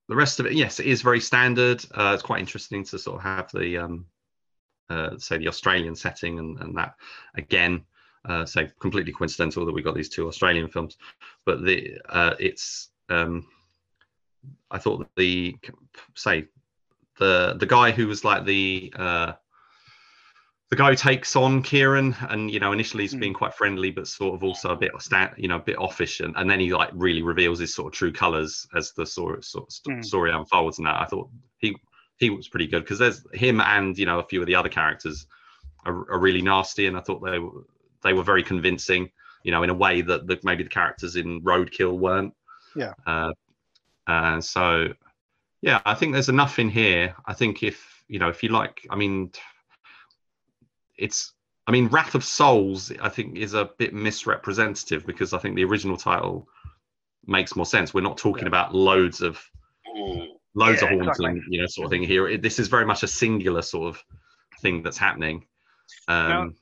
the 0.08 0.14
rest 0.14 0.38
of 0.38 0.46
it, 0.46 0.52
yes, 0.52 0.78
it 0.80 0.86
is 0.86 1.02
very 1.02 1.20
standard. 1.20 1.84
Uh, 1.92 2.12
it's 2.14 2.22
quite 2.22 2.40
interesting 2.40 2.84
to 2.84 2.98
sort 2.98 3.16
of 3.16 3.22
have 3.22 3.50
the 3.52 3.78
um, 3.78 4.06
uh, 4.90 5.16
say 5.18 5.38
the 5.38 5.48
Australian 5.48 5.94
setting 5.94 6.38
and, 6.38 6.58
and 6.60 6.76
that 6.76 6.94
again. 7.36 7.84
Uh, 8.26 8.46
say 8.46 8.70
completely 8.80 9.12
coincidental 9.12 9.66
that 9.66 9.72
we 9.74 9.82
got 9.82 9.94
these 9.94 10.08
two 10.08 10.26
Australian 10.26 10.66
films, 10.66 10.96
but 11.44 11.62
the 11.62 11.98
uh, 12.08 12.34
it's 12.40 12.88
um, 13.10 13.46
I 14.70 14.78
thought 14.78 15.00
that 15.00 15.14
the 15.16 15.54
say 16.14 16.46
the 17.18 17.54
the 17.58 17.66
guy 17.66 17.90
who 17.90 18.08
was 18.08 18.24
like 18.24 18.46
the 18.46 18.92
uh, 18.96 19.32
the 20.70 20.76
guy 20.76 20.90
who 20.90 20.96
takes 20.96 21.36
on 21.36 21.62
Kieran 21.62 22.16
and 22.30 22.50
you 22.50 22.58
know 22.60 22.72
initially 22.72 23.04
he's 23.04 23.14
Mm. 23.14 23.20
being 23.20 23.34
quite 23.34 23.54
friendly 23.54 23.90
but 23.90 24.08
sort 24.08 24.34
of 24.34 24.42
also 24.42 24.70
a 24.70 24.76
bit 24.76 24.92
you 25.36 25.48
know 25.48 25.56
a 25.56 25.60
bit 25.60 25.78
offish 25.78 26.20
and, 26.20 26.34
and 26.36 26.48
then 26.48 26.60
he 26.60 26.72
like 26.74 26.90
really 26.94 27.22
reveals 27.22 27.58
his 27.58 27.74
sort 27.74 27.92
of 27.92 27.96
true 27.96 28.12
colors 28.12 28.66
as 28.74 28.92
the 28.92 29.06
sort 29.06 29.38
of 29.38 29.44
Mm. 29.44 30.04
story 30.04 30.32
unfolds 30.32 30.78
and 30.78 30.86
that 30.86 31.00
I 31.00 31.04
thought 31.04 31.28
he 31.58 31.76
he 32.18 32.30
was 32.30 32.48
pretty 32.48 32.66
good 32.66 32.80
because 32.84 32.98
there's 32.98 33.24
him 33.32 33.60
and 33.60 33.98
you 33.98 34.06
know 34.06 34.18
a 34.18 34.24
few 34.24 34.40
of 34.40 34.46
the 34.46 34.54
other 34.54 34.68
characters 34.68 35.26
are, 35.84 36.10
are 36.10 36.18
really 36.18 36.42
nasty 36.42 36.86
and 36.86 36.96
I 36.96 37.00
thought 37.00 37.22
they 37.24 37.38
were 37.38 37.64
they 38.02 38.12
were 38.12 38.22
very 38.22 38.42
convincing 38.42 39.10
you 39.42 39.50
know 39.50 39.62
in 39.62 39.70
a 39.70 39.74
way 39.74 40.00
that 40.02 40.26
the, 40.26 40.38
maybe 40.42 40.62
the 40.62 40.70
characters 40.70 41.16
in 41.16 41.40
Roadkill 41.42 41.98
weren't 41.98 42.34
Yeah. 42.76 42.92
uh, 43.06 43.32
uh, 44.06 44.40
so 44.40 44.92
yeah 45.60 45.80
I 45.84 45.94
think 45.94 46.12
there's 46.12 46.28
enough 46.28 46.58
in 46.58 46.68
here 46.70 47.14
I 47.26 47.34
think 47.34 47.62
if 47.62 48.02
you 48.08 48.18
know 48.18 48.28
if 48.28 48.42
you 48.42 48.50
like 48.50 48.86
I 48.90 48.96
mean 48.96 49.32
it's 50.96 51.32
I 51.66 51.72
mean 51.72 51.88
Wrath 51.88 52.14
of 52.14 52.24
Souls 52.24 52.92
I 53.00 53.08
think 53.08 53.36
is 53.36 53.54
a 53.54 53.70
bit 53.78 53.92
misrepresentative 53.94 55.06
because 55.06 55.32
I 55.32 55.38
think 55.38 55.56
the 55.56 55.64
original 55.64 55.96
title 55.96 56.48
makes 57.26 57.56
more 57.56 57.66
sense 57.66 57.92
we're 57.92 58.02
not 58.02 58.18
talking 58.18 58.44
Yeah. 58.44 58.48
about 58.48 58.74
loads 58.74 59.20
of 59.20 59.42
Mm. 59.96 60.28
Loads 60.54 60.80
Yeah, 60.82 60.88
of 60.88 60.94
horns 60.94 61.08
exactly. 61.18 61.42
you 61.48 61.60
know, 61.60 61.66
sort 61.66 61.86
of 61.86 61.90
thing 61.90 62.02
here. 62.02 62.28
It, 62.28 62.42
this 62.42 62.58
is 62.58 62.68
very 62.68 62.86
much 62.86 63.02
a 63.02 63.08
singular 63.08 63.62
sort 63.62 63.88
of 63.94 64.04
thing 64.60 64.82
that's 64.82 64.98
happening. 64.98 65.46
Um, 66.08 66.54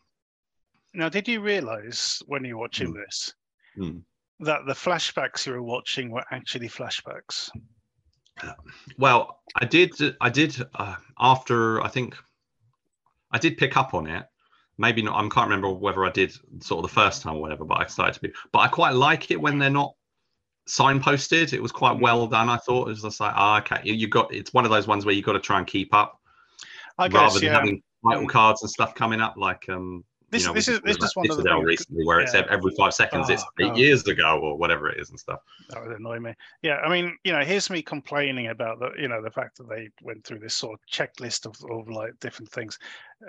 Now, 0.95 1.09
did 1.09 1.29
you 1.29 1.41
realize 1.41 2.23
when 2.27 2.45
you're 2.45 2.59
watching 2.59 2.93
Mm. 2.93 3.05
this 3.05 3.35
Mm. 3.79 4.03
that 4.41 4.67
the 4.67 4.75
flashbacks 4.75 5.47
you 5.47 5.53
were 5.53 5.63
watching 5.63 6.11
were 6.11 6.25
actually 6.31 6.69
flashbacks? 6.69 7.51
well, 8.99 9.41
I 9.57 9.67
did, 9.67 9.93
I 10.21 10.31
did 10.31 10.57
uh, 10.75 10.97
after 11.19 11.81
I 11.83 11.89
think 11.89 12.17
I 13.31 13.39
did 13.39 13.57
pick 13.57 13.77
up 13.77 13.95
on 13.95 14.07
it. 14.07 14.25
Maybe 14.79 15.03
not. 15.03 15.17
I 15.17 15.29
can't 15.29 15.49
remember 15.49 15.71
whether 15.71 16.05
I 16.05 16.11
did 16.11 16.33
sort 16.63 16.85
of 16.85 16.91
the 16.91 16.95
first 16.95 17.23
time 17.23 17.37
or 17.37 17.41
whatever, 17.43 17.65
but 17.65 17.81
I 17.81 17.87
started 17.87 18.15
to 18.15 18.21
be. 18.21 18.33
But 18.53 18.61
I 18.61 18.69
quite 18.69 18.95
like 18.95 19.31
it 19.31 19.41
when 19.41 19.59
they're 19.59 19.71
not 19.71 19.95
signposted. 20.69 21.53
It 21.53 21.63
was 21.63 21.73
quite 21.73 21.99
well 21.99 22.27
done. 22.27 22.49
I 22.49 22.57
thought 22.57 22.89
it 22.89 22.91
was 22.91 23.03
just 23.03 23.21
like, 23.21 23.35
ah, 23.35 23.59
okay, 23.61 23.81
you, 23.85 23.95
you 23.95 24.09
got. 24.09 24.33
It's 24.33 24.53
one 24.53 24.65
of 24.65 24.71
those 24.71 24.87
ones 24.87 25.05
where 25.05 25.15
you 25.15 25.23
got 25.23 25.33
to 25.33 25.41
try 25.41 25.59
and 25.59 25.67
keep 25.67 25.95
up 25.95 26.21
I 26.99 27.09
rather 27.09 27.27
guess, 27.27 27.35
than 27.35 27.45
yeah. 27.45 27.55
having 27.55 27.83
title 28.09 28.29
cards 28.29 28.63
and 28.63 28.71
stuff 28.71 28.95
coming 28.95 29.21
up 29.21 29.35
like 29.37 29.69
um 29.69 30.05
This, 30.31 30.43
you 30.43 30.49
know, 30.49 30.55
this 30.55 30.69
is 30.69 30.81
just 30.81 31.01
this 31.01 31.11
is 31.11 31.17
one 31.17 31.31
of 31.31 31.37
the 31.37 31.57
recently 31.57 32.05
where 32.05 32.21
it's 32.21 32.35
yeah. 32.35 32.41
ev- 32.41 32.49
every 32.51 32.73
five 32.77 32.95
seconds 32.95 33.31
it's 33.31 33.43
Oh, 33.43 33.65
eight 33.65 33.69
God. 33.69 33.79
years 33.79 34.07
ago 34.07 34.41
or 34.43 34.57
whatever 34.57 34.89
it 34.89 34.99
is 35.01 35.11
and 35.11 35.19
stuff. 35.19 35.41
That 35.69 35.83
would 35.83 35.97
annoy 35.97 36.19
me. 36.19 36.35
Yeah, 36.63 36.77
I 36.77 36.89
mean, 36.89 37.17
you 37.25 37.33
know, 37.33 37.41
here's 37.41 37.71
me 37.71 37.83
complaining 37.83 38.49
about 38.49 38.79
the, 38.81 38.91
you 38.99 39.09
know, 39.09 39.23
the 39.23 39.31
fact 39.31 39.59
that 39.59 39.69
they 39.69 39.91
went 40.03 40.25
through 40.25 40.41
this 40.41 40.55
sort 40.55 40.75
of 40.75 40.81
checklist 40.91 41.47
of, 41.47 41.57
of 41.71 41.89
like 41.89 42.19
different 42.21 42.51
things, 42.51 42.79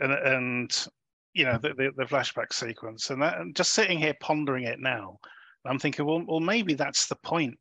and 0.01 0.11
and 0.13 0.87
you 1.33 1.45
know 1.45 1.57
the 1.57 1.73
the, 1.73 1.91
the 1.95 2.05
flashback 2.05 2.53
sequence, 2.53 3.09
and 3.09 3.21
that 3.21 3.37
and 3.39 3.55
just 3.55 3.73
sitting 3.73 3.99
here 3.99 4.15
pondering 4.19 4.63
it 4.63 4.79
now, 4.79 5.19
I'm 5.65 5.79
thinking, 5.79 6.05
well, 6.05 6.23
well, 6.27 6.39
maybe 6.39 6.73
that's 6.73 7.07
the 7.07 7.15
point. 7.15 7.57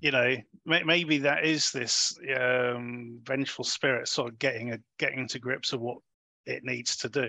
You 0.00 0.12
know, 0.12 0.36
may, 0.64 0.82
maybe 0.82 1.18
that 1.18 1.44
is 1.44 1.70
this 1.70 2.18
um, 2.38 3.20
vengeful 3.24 3.64
spirit 3.64 4.08
sort 4.08 4.32
of 4.32 4.38
getting 4.38 4.72
a 4.72 4.78
getting 4.98 5.28
to 5.28 5.38
grips 5.38 5.72
of 5.72 5.80
what 5.80 5.98
it 6.46 6.64
needs 6.64 6.96
to 6.98 7.08
do. 7.08 7.28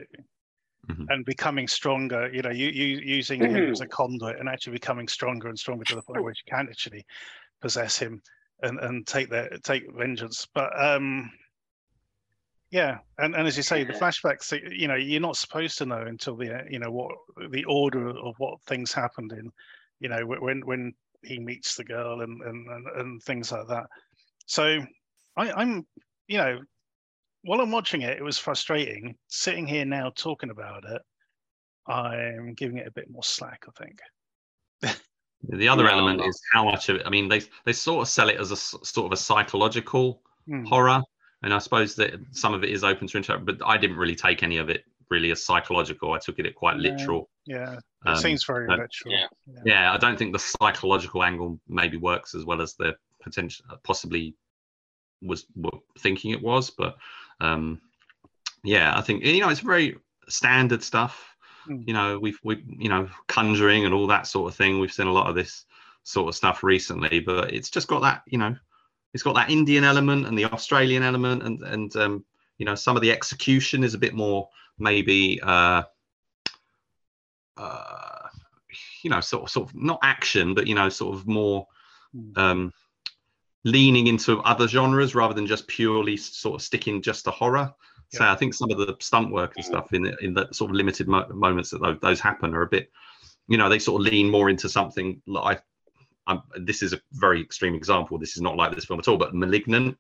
Mhm. 0.89 1.05
And 1.09 1.25
becoming 1.25 1.67
stronger, 1.67 2.29
you 2.33 2.41
know, 2.41 2.49
you, 2.49 2.69
you 2.69 2.97
using 2.97 3.41
him 3.41 3.69
as 3.69 3.81
a 3.81 3.87
conduit 3.87 4.39
and 4.39 4.49
actually 4.49 4.73
becoming 4.73 5.07
stronger 5.07 5.47
and 5.47 5.59
stronger 5.59 5.83
to 5.85 5.95
the 5.95 6.01
point 6.01 6.23
where 6.23 6.33
you 6.33 6.51
can 6.51 6.67
actually 6.67 7.05
possess 7.61 7.97
him 7.99 8.21
and, 8.63 8.79
and 8.79 9.05
take 9.05 9.29
their 9.29 9.49
take 9.63 9.83
vengeance. 9.95 10.47
But 10.53 10.71
um 10.83 11.31
yeah, 12.71 12.99
and, 13.17 13.35
and 13.35 13.47
as 13.47 13.57
you 13.57 13.63
say, 13.63 13.83
the 13.83 13.91
flashbacks, 13.91 14.57
you 14.71 14.87
know, 14.87 14.95
you're 14.95 15.19
not 15.19 15.35
supposed 15.35 15.77
to 15.79 15.85
know 15.85 16.03
until 16.03 16.37
the 16.37 16.59
uh, 16.59 16.63
you 16.69 16.79
know 16.79 16.89
what 16.89 17.11
the 17.51 17.65
order 17.65 18.07
of 18.07 18.33
what 18.37 18.61
things 18.63 18.93
happened 18.93 19.33
in, 19.33 19.51
you 20.01 20.09
know, 20.09 20.25
when 20.25 20.65
when 20.65 20.93
he 21.23 21.39
meets 21.39 21.75
the 21.75 21.83
girl 21.85 22.21
and 22.21 22.41
and 22.41 22.67
and, 22.67 22.87
and 22.99 23.23
things 23.23 23.51
like 23.51 23.67
that. 23.69 23.85
So 24.47 24.79
I, 25.37 25.51
I'm, 25.53 25.85
you 26.27 26.39
know, 26.39 26.59
while 27.43 27.61
I'm 27.61 27.71
watching 27.71 28.01
it, 28.01 28.17
it 28.17 28.23
was 28.23 28.37
frustrating. 28.37 29.15
Sitting 29.29 29.65
here 29.65 29.85
now 29.85 30.11
talking 30.15 30.49
about 30.49 30.83
it, 30.83 31.01
I'm 31.87 32.53
giving 32.55 32.77
it 32.77 32.87
a 32.87 32.91
bit 32.91 33.09
more 33.09 33.23
slack. 33.23 33.65
I 33.69 33.83
think. 33.83 33.99
The 35.43 35.67
other 35.67 35.85
No, 35.85 35.89
element 35.89 36.21
is 36.23 36.39
how 36.53 36.65
much 36.65 36.87
of 36.89 36.97
it. 36.97 37.01
I 37.03 37.09
mean, 37.09 37.27
they 37.27 37.41
they 37.65 37.73
sort 37.73 38.03
of 38.03 38.07
sell 38.07 38.29
it 38.29 38.39
as 38.39 38.51
a 38.51 38.55
sort 38.55 39.07
of 39.07 39.11
a 39.11 39.17
psychological 39.17 40.21
Hmm. 40.45 40.65
horror, 40.65 41.01
and 41.41 41.51
I 41.51 41.57
suppose 41.57 41.95
that 41.95 42.13
some 42.31 42.53
of 42.53 42.63
it 42.63 42.69
is 42.69 42.83
open 42.83 43.07
to 43.07 43.17
interpret. 43.17 43.47
But 43.47 43.67
I 43.67 43.75
didn't 43.77 43.97
really 43.97 44.15
take 44.15 44.43
any 44.43 44.57
of 44.57 44.69
it 44.69 44.85
really 45.09 45.31
as 45.31 45.43
psychological. 45.43 46.13
I 46.13 46.19
took 46.19 46.37
it 46.37 46.45
at 46.45 46.53
quite 46.53 46.77
literal. 46.77 47.30
Yeah, 47.45 47.73
it 47.73 47.83
Um, 48.05 48.15
seems 48.17 48.43
very 48.45 48.67
uh, 48.67 48.77
literal. 48.77 49.13
yeah. 49.13 49.27
yeah, 49.65 49.93
I 49.93 49.97
don't 49.97 50.17
think 50.17 50.33
the 50.33 50.39
psychological 50.39 51.23
angle 51.23 51.59
maybe 51.67 51.97
works 51.97 52.35
as 52.35 52.45
well 52.45 52.61
as 52.61 52.75
the 52.75 52.95
potential 53.21 53.65
possibly 53.83 54.35
was 55.21 55.45
were 55.55 55.79
thinking 55.99 56.31
it 56.31 56.41
was. 56.41 56.69
But 56.69 56.97
um, 57.39 57.81
yeah, 58.63 58.97
I 58.97 59.01
think 59.01 59.23
you 59.23 59.41
know 59.41 59.49
it's 59.49 59.59
very 59.61 59.97
standard 60.29 60.83
stuff. 60.83 61.35
Mm. 61.67 61.87
You 61.87 61.93
know, 61.93 62.19
we've 62.19 62.39
we 62.43 62.63
you 62.67 62.89
know 62.89 63.09
conjuring 63.27 63.85
and 63.85 63.93
all 63.93 64.07
that 64.07 64.27
sort 64.27 64.51
of 64.51 64.55
thing. 64.57 64.79
We've 64.79 64.93
seen 64.93 65.07
a 65.07 65.13
lot 65.13 65.27
of 65.29 65.35
this 65.35 65.65
sort 66.03 66.29
of 66.29 66.35
stuff 66.35 66.63
recently, 66.63 67.19
but 67.19 67.53
it's 67.53 67.69
just 67.69 67.87
got 67.87 68.01
that 68.01 68.23
you 68.27 68.37
know, 68.37 68.55
it's 69.13 69.23
got 69.23 69.35
that 69.35 69.49
Indian 69.49 69.83
element 69.83 70.25
and 70.27 70.37
the 70.37 70.45
Australian 70.45 71.03
element, 71.03 71.43
and 71.43 71.61
and 71.63 71.95
um, 71.95 72.25
you 72.57 72.65
know 72.65 72.75
some 72.75 72.95
of 72.95 73.01
the 73.01 73.11
execution 73.11 73.83
is 73.83 73.93
a 73.93 73.99
bit 73.99 74.13
more 74.13 74.47
maybe 74.79 75.39
uh, 75.43 75.83
uh, 77.57 78.27
you 79.03 79.09
know 79.09 79.19
sort 79.21 79.43
of 79.43 79.49
sort 79.49 79.69
of 79.69 79.75
not 79.75 79.99
action, 80.03 80.53
but 80.53 80.67
you 80.67 80.75
know 80.75 80.89
sort 80.89 81.15
of 81.15 81.27
more 81.27 81.67
Hmm. 82.13 82.31
um, 82.35 82.73
leaning 83.63 84.07
into 84.07 84.39
other 84.41 84.67
genres 84.67 85.15
rather 85.15 85.33
than 85.33 85.47
just 85.47 85.65
purely 85.67 86.17
sort 86.17 86.55
of 86.55 86.61
sticking 86.61 87.01
just 87.01 87.23
to 87.23 87.31
horror. 87.31 87.73
So. 88.09 88.25
I 88.25 88.35
think 88.35 88.53
some 88.53 88.69
of 88.69 88.77
the 88.77 88.97
stunt 88.99 89.31
work 89.31 89.53
and 89.55 89.63
stuff 89.63 89.93
in 89.93 90.01
the, 90.03 90.17
in 90.21 90.33
the 90.33 90.49
sort 90.51 90.71
of 90.71 90.75
limited 90.75 91.07
mo- 91.07 91.29
moments 91.29 91.69
that 91.69 91.81
those, 91.81 91.97
those 92.01 92.19
happen 92.19 92.53
are 92.53 92.63
a 92.63 92.67
bit, 92.67 92.91
you 93.47 93.57
know, 93.57 93.69
they 93.69 93.79
sort 93.79 94.01
of 94.01 94.11
lean 94.11 94.29
more 94.29 94.49
into 94.49 94.67
something 94.67 95.21
like 95.25 95.63
I'm, 96.27 96.41
this 96.59 96.83
is 96.83 96.91
a 96.91 96.99
very 97.13 97.39
extreme 97.41 97.75
example. 97.75 98.17
This 98.17 98.35
is 98.35 98.41
not 98.41 98.57
like 98.57 98.75
this 98.75 98.83
film 98.83 98.99
at 98.99 99.07
all, 99.07 99.15
but 99.15 99.33
*Malignant*. 99.33 99.97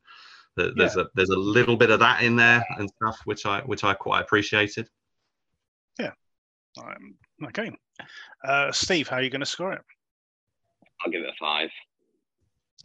There- 0.57 0.73
There's 0.75 0.97
a 0.97 1.07
there's 1.15 1.29
a 1.29 1.37
little 1.39 1.77
bit 1.77 1.91
of 1.91 2.01
that 2.01 2.23
in 2.23 2.35
there 2.35 2.61
and 2.77 2.89
stuff, 2.89 3.21
which 3.23 3.45
I 3.45 3.61
which 3.61 3.85
I 3.85 3.93
quite 3.93 4.19
appreciated. 4.19 4.89
Yeah. 5.97 6.11
Um, 6.77 7.15
okay. 7.47 7.71
Uh, 8.43 8.71
Steve, 8.71 9.07
how 9.07 9.17
are 9.17 9.21
you 9.21 9.29
going 9.29 9.41
to 9.41 9.45
score 9.45 9.73
it? 9.73 9.81
I'll 11.03 11.11
give 11.11 11.21
it 11.21 11.29
a 11.29 11.33
five. 11.39 11.69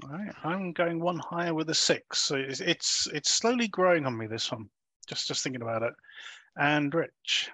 All 0.04 0.10
right, 0.10 0.32
I'm 0.44 0.72
going 0.72 1.00
one 1.00 1.18
higher 1.18 1.54
with 1.54 1.70
a 1.70 1.74
six. 1.74 2.18
So 2.18 2.36
it's 2.36 2.60
it's, 2.60 3.08
it's 3.14 3.30
slowly 3.30 3.68
growing 3.68 4.04
on 4.06 4.16
me. 4.16 4.26
This 4.26 4.50
one, 4.52 4.68
just 5.06 5.26
just 5.28 5.42
thinking 5.42 5.62
about 5.62 5.82
it. 5.82 5.94
And 6.58 6.94
Rich, 6.94 7.50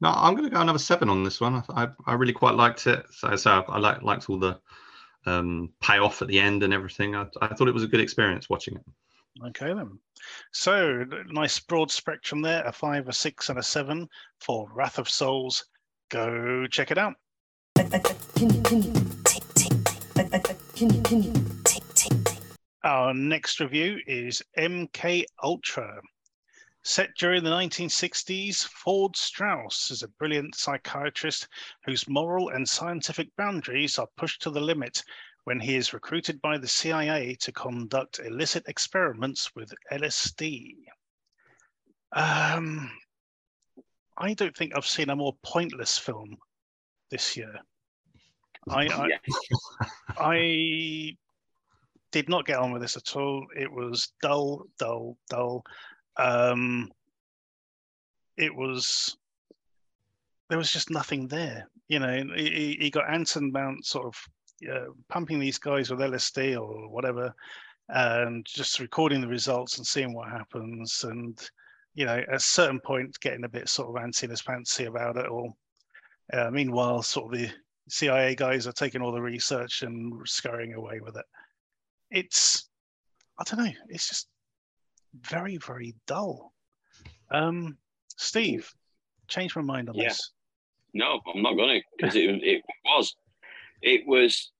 No, 0.00 0.12
I'm 0.14 0.34
going 0.34 0.44
to 0.48 0.54
go 0.54 0.60
another 0.60 0.78
seven 0.78 1.08
on 1.08 1.24
this 1.24 1.40
one. 1.40 1.62
I 1.70 1.84
I, 1.84 1.88
I 2.06 2.12
really 2.14 2.32
quite 2.32 2.54
liked 2.54 2.86
it. 2.86 3.04
So 3.10 3.34
so 3.36 3.64
I 3.68 3.78
like 3.78 4.02
liked 4.02 4.28
all 4.28 4.38
the 4.38 4.58
um, 5.24 5.72
payoff 5.82 6.22
at 6.22 6.28
the 6.28 6.38
end 6.38 6.62
and 6.62 6.72
everything. 6.74 7.16
I, 7.16 7.26
I 7.40 7.48
thought 7.54 7.68
it 7.68 7.74
was 7.74 7.82
a 7.84 7.88
good 7.88 8.00
experience 8.00 8.48
watching 8.50 8.76
it. 8.76 8.84
okay 9.48 9.72
then. 9.74 9.98
So 10.52 11.04
nice 11.28 11.58
broad 11.58 11.90
spectrum 11.90 12.42
there. 12.42 12.64
A 12.66 12.72
five, 12.72 13.08
a 13.08 13.12
six, 13.12 13.48
and 13.48 13.58
a 13.58 13.62
seven 13.62 14.08
for 14.40 14.68
Wrath 14.74 14.98
of 14.98 15.08
Souls. 15.08 15.64
Go 16.10 16.66
check 16.68 16.90
it 16.90 16.98
out. 16.98 17.14
Our 22.84 23.12
next 23.14 23.58
review 23.58 23.98
is 24.06 24.42
MK 24.56 25.24
Ultra. 25.42 26.00
Set 26.84 27.10
during 27.18 27.42
the 27.42 27.50
1960s, 27.50 28.64
Ford 28.68 29.16
Strauss 29.16 29.90
is 29.90 30.04
a 30.04 30.08
brilliant 30.20 30.54
psychiatrist 30.54 31.48
whose 31.84 32.08
moral 32.08 32.50
and 32.50 32.68
scientific 32.68 33.28
boundaries 33.36 33.98
are 33.98 34.06
pushed 34.16 34.40
to 34.42 34.50
the 34.50 34.60
limit 34.60 35.02
when 35.42 35.58
he 35.58 35.74
is 35.74 35.92
recruited 35.92 36.40
by 36.40 36.58
the 36.58 36.68
CIA 36.68 37.34
to 37.40 37.50
conduct 37.50 38.20
illicit 38.20 38.62
experiments 38.68 39.52
with 39.56 39.74
LSD. 39.90 40.74
Um, 42.12 42.90
I 44.18 44.34
don't 44.34 44.56
think 44.56 44.72
I've 44.74 44.86
seen 44.86 45.10
a 45.10 45.16
more 45.16 45.36
pointless 45.42 45.98
film 45.98 46.36
this 47.10 47.36
year. 47.36 47.54
I, 48.68 48.88
I, 48.88 49.08
I 50.18 51.16
did 52.12 52.28
not 52.28 52.46
get 52.46 52.58
on 52.58 52.72
with 52.72 52.82
this 52.82 52.96
at 52.96 53.14
all. 53.16 53.46
It 53.56 53.70
was 53.70 54.12
dull, 54.22 54.66
dull, 54.78 55.16
dull. 55.28 55.62
Um, 56.16 56.90
it 58.36 58.54
was 58.54 59.16
there 60.48 60.58
was 60.58 60.72
just 60.72 60.90
nothing 60.90 61.28
there. 61.28 61.68
You 61.88 61.98
know, 61.98 62.22
he, 62.34 62.76
he- 62.80 62.90
got 62.90 63.10
Anson 63.12 63.52
Mount 63.52 63.84
sort 63.84 64.06
of 64.06 64.68
uh, 64.70 64.86
pumping 65.08 65.38
these 65.38 65.58
guys 65.58 65.90
with 65.90 66.00
LSD 66.00 66.60
or 66.60 66.88
whatever, 66.88 67.34
and 67.88 68.46
just 68.46 68.80
recording 68.80 69.20
the 69.20 69.28
results 69.28 69.76
and 69.78 69.86
seeing 69.86 70.14
what 70.14 70.28
happens. 70.28 71.04
And 71.04 71.38
you 71.96 72.04
know, 72.04 72.18
at 72.18 72.34
a 72.34 72.38
certain 72.38 72.78
point, 72.78 73.18
getting 73.20 73.44
a 73.44 73.48
bit 73.48 73.68
sort 73.68 73.88
of 73.88 74.00
antsy 74.02 74.40
fancy 74.42 74.84
about 74.84 75.16
it 75.16 75.26
all. 75.26 75.56
Uh, 76.32 76.50
meanwhile, 76.50 77.02
sort 77.02 77.32
of 77.34 77.40
the 77.40 77.50
CIA 77.88 78.34
guys 78.34 78.66
are 78.66 78.72
taking 78.72 79.00
all 79.00 79.12
the 79.12 79.20
research 79.20 79.82
and 79.82 80.12
scurrying 80.28 80.74
away 80.74 81.00
with 81.00 81.16
it. 81.16 81.24
It's, 82.10 82.68
I 83.38 83.44
don't 83.44 83.64
know, 83.64 83.72
it's 83.88 84.08
just 84.08 84.28
very, 85.22 85.56
very 85.56 85.94
dull. 86.06 86.52
Um, 87.30 87.78
Steve, 88.16 88.70
change 89.26 89.56
my 89.56 89.62
mind 89.62 89.88
on 89.88 89.94
Yeah. 89.94 90.08
this. 90.08 90.32
No, 90.92 91.20
I'm 91.34 91.42
not 91.42 91.54
going 91.56 91.80
to 91.80 91.84
because 91.96 92.14
it, 92.14 92.28
it 92.42 92.62
was. 92.84 93.14
It 93.82 94.06
was. 94.06 94.50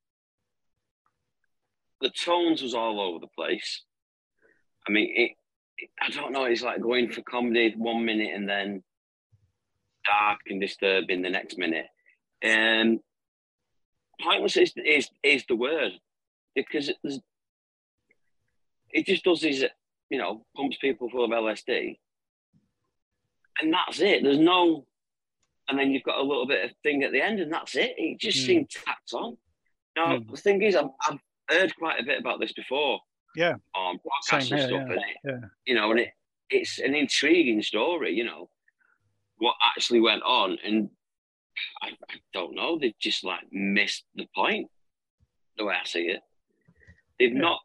The 2.00 2.10
tones 2.10 2.62
was 2.62 2.74
all 2.74 3.00
over 3.00 3.18
the 3.20 3.28
place. 3.28 3.82
I 4.88 4.92
mean, 4.92 5.12
it- 5.16 5.36
I 6.00 6.10
don't 6.10 6.32
know. 6.32 6.44
It's 6.44 6.62
like 6.62 6.80
going 6.80 7.10
for 7.10 7.22
comedy 7.22 7.74
one 7.76 8.04
minute 8.04 8.32
and 8.34 8.48
then 8.48 8.82
dark 10.04 10.40
and 10.48 10.60
disturbing 10.60 11.22
the 11.22 11.30
next 11.30 11.58
minute. 11.58 11.86
Um, 12.44 13.00
pointless 14.20 14.56
is, 14.56 14.72
is 14.84 15.08
is 15.22 15.44
the 15.48 15.56
word 15.56 15.92
because 16.54 16.88
it, 16.88 16.96
it 18.90 19.06
just 19.06 19.24
does 19.24 19.40
these, 19.40 19.64
you 20.10 20.18
know, 20.18 20.44
pumps 20.56 20.78
people 20.80 21.10
full 21.10 21.24
of 21.24 21.30
LSD, 21.30 21.98
and 23.60 23.72
that's 23.72 24.00
it. 24.00 24.22
There's 24.22 24.38
no 24.38 24.86
and 25.68 25.76
then 25.78 25.90
you've 25.90 26.04
got 26.04 26.18
a 26.18 26.22
little 26.22 26.46
bit 26.46 26.64
of 26.64 26.70
thing 26.84 27.02
at 27.02 27.10
the 27.10 27.20
end, 27.20 27.40
and 27.40 27.52
that's 27.52 27.74
it. 27.74 27.94
It 27.98 28.20
just 28.20 28.38
Mm. 28.38 28.46
seemed 28.46 28.70
tacked 28.70 29.12
on. 29.12 29.36
Now 29.96 30.18
Mm. 30.18 30.30
the 30.30 30.36
thing 30.36 30.62
is, 30.62 30.76
I've, 30.76 30.90
I've 31.08 31.18
heard 31.50 31.74
quite 31.76 32.00
a 32.00 32.04
bit 32.04 32.20
about 32.20 32.38
this 32.38 32.52
before. 32.52 33.00
Yeah. 33.36 33.54
Um, 33.74 33.98
on 33.98 34.00
Same 34.22 34.40
and 34.40 34.48
here, 34.48 34.58
stuff, 34.58 34.70
yeah, 34.70 34.80
and 34.80 34.92
it, 34.92 35.16
yeah. 35.24 35.48
you 35.66 35.74
know, 35.74 35.90
and 35.90 36.00
it 36.00 36.08
it's 36.50 36.78
an 36.78 36.94
intriguing 36.94 37.62
story. 37.62 38.12
You 38.14 38.24
know, 38.24 38.48
what 39.38 39.54
actually 39.76 40.00
went 40.00 40.22
on, 40.22 40.58
and 40.64 40.88
I, 41.82 41.88
I 41.88 42.14
don't 42.32 42.54
know. 42.54 42.78
They've 42.78 42.98
just 42.98 43.24
like 43.24 43.42
missed 43.52 44.04
the 44.14 44.26
point. 44.34 44.70
The 45.58 45.64
way 45.64 45.74
I 45.74 45.86
see 45.86 46.08
it, 46.08 46.20
they've 47.18 47.32
Yeah. 47.32 47.40
not. 47.40 47.60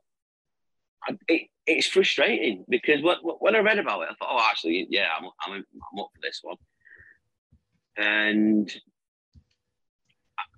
I, 1.07 1.17
it, 1.27 1.47
it's 1.65 1.87
frustrating 1.87 2.65
because 2.69 3.01
what, 3.01 3.23
what, 3.23 3.41
when 3.41 3.55
I 3.55 3.59
read 3.59 3.79
about 3.79 4.01
it, 4.01 4.09
I 4.11 4.13
thought, 4.15 4.29
oh, 4.31 4.47
actually, 4.49 4.87
yeah, 4.89 5.07
I'm, 5.17 5.25
I'm, 5.45 5.53
I'm 5.53 5.99
up 5.99 6.09
for 6.13 6.21
this 6.21 6.39
one. 6.43 6.57
And 7.97 8.71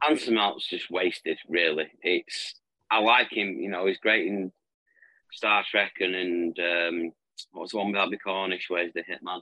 Anson 0.07 0.35
Mount's 0.35 0.67
just 0.67 0.89
wasted, 0.91 1.37
really. 1.47 1.87
It's 2.01 2.55
I 2.91 2.99
like 2.99 3.31
him, 3.31 3.57
you 3.59 3.69
know, 3.69 3.85
he's 3.85 3.97
great 3.97 4.27
in 4.27 4.51
Star 5.33 5.63
Trek 5.69 5.93
and, 5.99 6.15
and 6.15 6.59
um, 6.59 7.11
what's 7.51 7.71
the 7.71 7.77
one 7.77 7.87
with 7.91 7.97
Abbie 8.01 8.17
Cornish, 8.17 8.65
where's 8.69 8.93
the 8.93 9.01
hitman? 9.01 9.41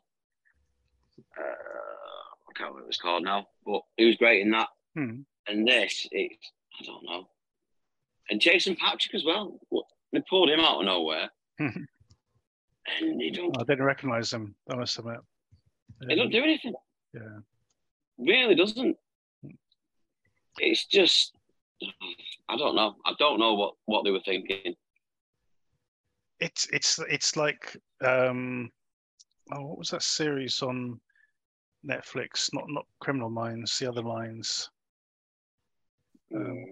Uh, 1.37 1.41
I 1.43 2.53
can't 2.55 2.69
remember 2.69 2.81
what 2.83 2.87
it's 2.87 2.97
called 2.97 3.23
now, 3.23 3.47
but 3.65 3.81
he 3.97 4.05
was 4.05 4.15
great 4.17 4.41
in 4.41 4.51
that. 4.51 4.67
Hmm. 4.95 5.21
And 5.47 5.67
this, 5.67 6.07
it's 6.11 6.51
I 6.79 6.85
don't 6.85 7.03
know. 7.03 7.27
And 8.29 8.39
Jason 8.39 8.75
Patric 8.75 9.13
as 9.15 9.23
well. 9.25 9.59
They 10.13 10.21
pulled 10.29 10.49
him 10.49 10.59
out 10.59 10.79
of 10.79 10.85
nowhere, 10.85 11.29
Mhm. 11.59 11.85
and 12.99 13.21
he 13.21 13.31
don't 13.31 13.57
I 13.57 13.63
didn't 13.63 13.85
recognize 13.85 14.31
him, 14.31 14.55
I 14.69 14.75
must 14.75 14.97
admit. 14.99 15.17
he 16.07 16.15
don't 16.15 16.31
do 16.31 16.43
anything. 16.43 16.73
Yeah. 17.13 17.39
Really 18.17 18.55
doesn't. 18.55 18.97
It's 20.59 20.85
just 20.85 21.33
I 22.49 22.57
don't 22.57 22.75
know. 22.75 22.95
I 23.05 23.13
don't 23.19 23.39
know 23.39 23.53
what 23.55 23.73
what 23.85 24.03
they 24.03 24.11
were 24.11 24.19
thinking. 24.23 24.75
It's 26.41 26.67
it's 26.73 26.99
it's 27.09 27.37
like 27.37 27.77
um 28.03 28.69
oh 29.53 29.67
what 29.67 29.77
was 29.77 29.89
that 29.91 30.03
series 30.03 30.61
on 30.61 30.99
Netflix? 31.87 32.49
Not 32.53 32.65
not 32.67 32.85
Criminal 32.99 33.29
Minds, 33.29 33.77
the 33.79 33.87
other 33.87 34.03
minds 34.03 34.69
um, 36.35 36.65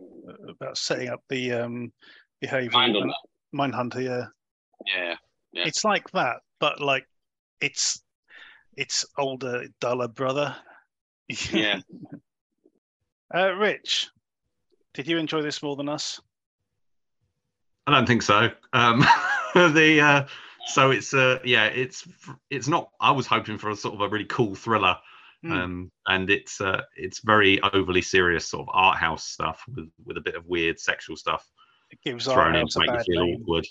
about 0.49 0.77
setting 0.77 1.09
up 1.09 1.21
the 1.29 1.53
um 1.53 1.93
behavior 2.41 2.71
Mindhunter. 2.71 3.13
Mindhunter, 3.55 4.03
yeah. 4.03 4.25
Yeah. 4.85 5.15
Yeah. 5.51 5.63
It's 5.65 5.83
like 5.83 6.09
that, 6.11 6.37
but 6.59 6.81
like 6.81 7.05
it's 7.61 8.01
it's 8.75 9.05
older, 9.17 9.65
duller 9.79 10.07
brother. 10.07 10.55
Yeah. 11.51 11.79
uh, 13.35 13.53
Rich, 13.53 14.09
did 14.93 15.07
you 15.07 15.17
enjoy 15.17 15.41
this 15.41 15.61
more 15.61 15.75
than 15.75 15.89
us? 15.89 16.19
I 17.87 17.91
don't 17.91 18.05
think 18.05 18.21
so. 18.21 18.49
Um, 18.73 19.03
the 19.73 20.01
uh, 20.01 20.25
so 20.67 20.91
it's 20.91 21.13
uh, 21.13 21.39
yeah, 21.43 21.65
it's 21.65 22.07
it's 22.49 22.67
not. 22.67 22.89
I 22.99 23.11
was 23.11 23.27
hoping 23.27 23.57
for 23.57 23.69
a 23.69 23.75
sort 23.75 23.95
of 23.95 24.01
a 24.01 24.07
really 24.09 24.25
cool 24.25 24.55
thriller, 24.55 24.97
Hmm. 25.41 25.51
um, 25.53 25.91
and 26.07 26.29
it's 26.29 26.59
uh, 26.59 26.81
it's 26.97 27.19
very 27.21 27.61
overly 27.61 28.01
serious 28.01 28.45
sort 28.47 28.67
of 28.67 28.75
art 28.75 28.97
house 28.97 29.23
stuff 29.25 29.63
with 29.73 29.89
with 30.05 30.17
a 30.17 30.21
bit 30.21 30.35
of 30.35 30.45
weird 30.45 30.77
sexual 30.79 31.15
stuff 31.15 31.49
It 31.91 31.99
gives 32.03 32.25
thrown 32.25 32.37
Art 32.39 32.55
in 32.55 32.61
House 32.61 32.73
to 32.73 32.79
make 32.79 32.89
you 33.07 33.13
feel 33.13 33.25
name. 33.25 33.41
awkward. 33.41 33.65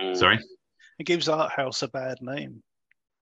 Mm. 0.00 0.16
Sorry. 0.16 0.38
It 0.98 1.04
gives 1.04 1.28
Art 1.28 1.50
House 1.50 1.82
a 1.82 1.88
bad 1.88 2.18
name. 2.20 2.62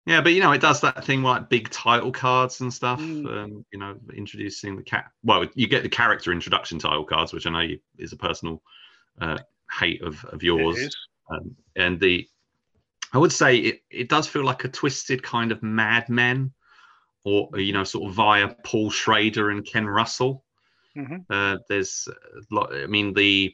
Yeah, 0.05 0.21
but 0.21 0.33
you 0.33 0.41
know, 0.41 0.53
it 0.53 0.61
does 0.61 0.81
that 0.81 1.05
thing 1.05 1.23
like 1.23 1.49
big 1.49 1.71
title 1.71 2.11
cards 2.13 2.61
and 2.61 2.75
stuff. 2.75 3.01
Mm. 3.01 3.27
Um, 3.27 3.65
you 3.73 3.79
know, 3.79 3.97
introducing 4.15 4.77
the 4.77 4.83
cat. 4.83 5.07
Well, 5.23 5.47
you 5.55 5.69
get 5.69 5.83
the 5.85 5.89
character 5.89 6.33
introduction 6.33 6.79
title 6.79 7.05
cards, 7.05 7.33
which 7.33 7.47
I 7.47 7.51
know 7.51 7.61
you, 7.61 7.79
is 7.99 8.13
a 8.13 8.17
personal 8.17 8.63
uh, 9.21 9.39
hate 9.79 10.03
of 10.03 10.25
of 10.27 10.43
It 10.43 10.47
yours. 10.47 10.97
Um, 11.31 11.57
and 11.75 12.01
the, 12.01 12.29
I 13.13 13.19
would 13.19 13.33
say 13.33 13.57
it, 13.57 13.81
it 13.91 14.09
does 14.09 14.27
feel 14.27 14.45
like 14.45 14.65
a 14.65 14.69
twisted 14.69 15.23
kind 15.23 15.53
of 15.53 15.63
Mad 15.63 16.09
Men, 16.09 16.53
or 17.25 17.49
you 17.59 17.73
know, 17.73 17.85
sort 17.85 18.09
of 18.09 18.15
via 18.15 18.55
Paul 18.65 18.91
Schrader 18.91 19.51
and 19.51 19.67
Ken 19.67 19.87
Russell. 19.87 20.45
Mhm. 20.97 21.25
Uh, 21.29 21.59
there's, 21.69 22.09
a 22.09 22.55
lot, 22.55 22.75
I 22.75 22.87
mean, 22.87 23.13
the 23.13 23.53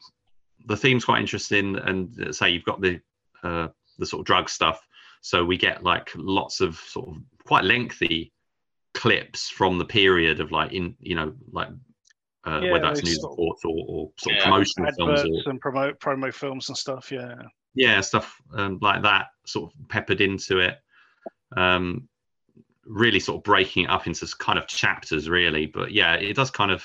the 0.66 0.76
theme's 0.76 1.04
quite 1.04 1.20
interesting, 1.20 1.76
and 1.76 2.20
uh, 2.20 2.32
say 2.32 2.50
you've 2.50 2.64
got 2.64 2.80
the 2.80 3.00
uh, 3.42 3.68
the 3.98 4.06
sort 4.06 4.20
of 4.20 4.26
drug 4.26 4.48
stuff. 4.48 4.86
So 5.22 5.44
we 5.44 5.56
get 5.56 5.82
like 5.82 6.10
lots 6.16 6.60
of 6.60 6.76
sort 6.76 7.08
of 7.08 7.22
quite 7.44 7.64
lengthy 7.64 8.32
clips 8.94 9.48
from 9.48 9.78
the 9.78 9.84
period 9.84 10.40
of 10.40 10.52
like 10.52 10.72
in 10.72 10.94
you 11.00 11.14
know 11.14 11.32
like 11.50 11.68
uh, 12.46 12.60
Yeah, 12.62 12.72
whether 12.72 12.86
that's 12.86 13.04
news 13.04 13.20
reports 13.22 13.64
or, 13.64 13.84
or 13.88 14.10
sort 14.18 14.36
of 14.36 14.42
promotional 14.42 14.92
films 14.92 15.24
or 15.24 15.50
and 15.50 15.60
promote 15.60 15.98
promo 16.00 16.32
films 16.32 16.68
and 16.68 16.76
stuff. 16.76 17.10
Yeah. 17.10 17.42
Yeah 17.74 18.00
stuff 18.00 18.40
um, 18.54 18.78
like 18.80 19.02
that 19.02 19.28
sort 19.46 19.72
of 19.72 19.88
peppered 19.88 20.20
into 20.20 20.58
it. 20.58 20.78
Um 21.56 22.08
really 22.84 23.20
sort 23.20 23.38
of 23.38 23.44
breaking 23.44 23.84
it 23.84 23.90
up 23.90 24.06
into 24.06 24.26
kind 24.38 24.58
of 24.58 24.66
chapters 24.66 25.28
really. 25.28 25.66
But 25.66 25.92
yeah 25.92 26.14
it 26.14 26.34
does 26.34 26.50
kind 26.50 26.70
of 26.70 26.84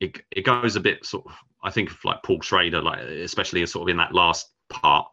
it, 0.00 0.20
it 0.30 0.44
goes 0.44 0.76
a 0.76 0.80
bit 0.80 1.06
sort 1.06 1.24
of 1.26 1.32
i 1.62 1.70
think 1.70 1.88
of 1.88 2.04
like 2.04 2.20
paul 2.24 2.40
schrader 2.40 2.82
like 2.82 2.98
especially 2.98 3.64
sort 3.66 3.88
of 3.88 3.92
in 3.92 3.96
that 3.98 4.12
last 4.12 4.50
part. 4.68 5.06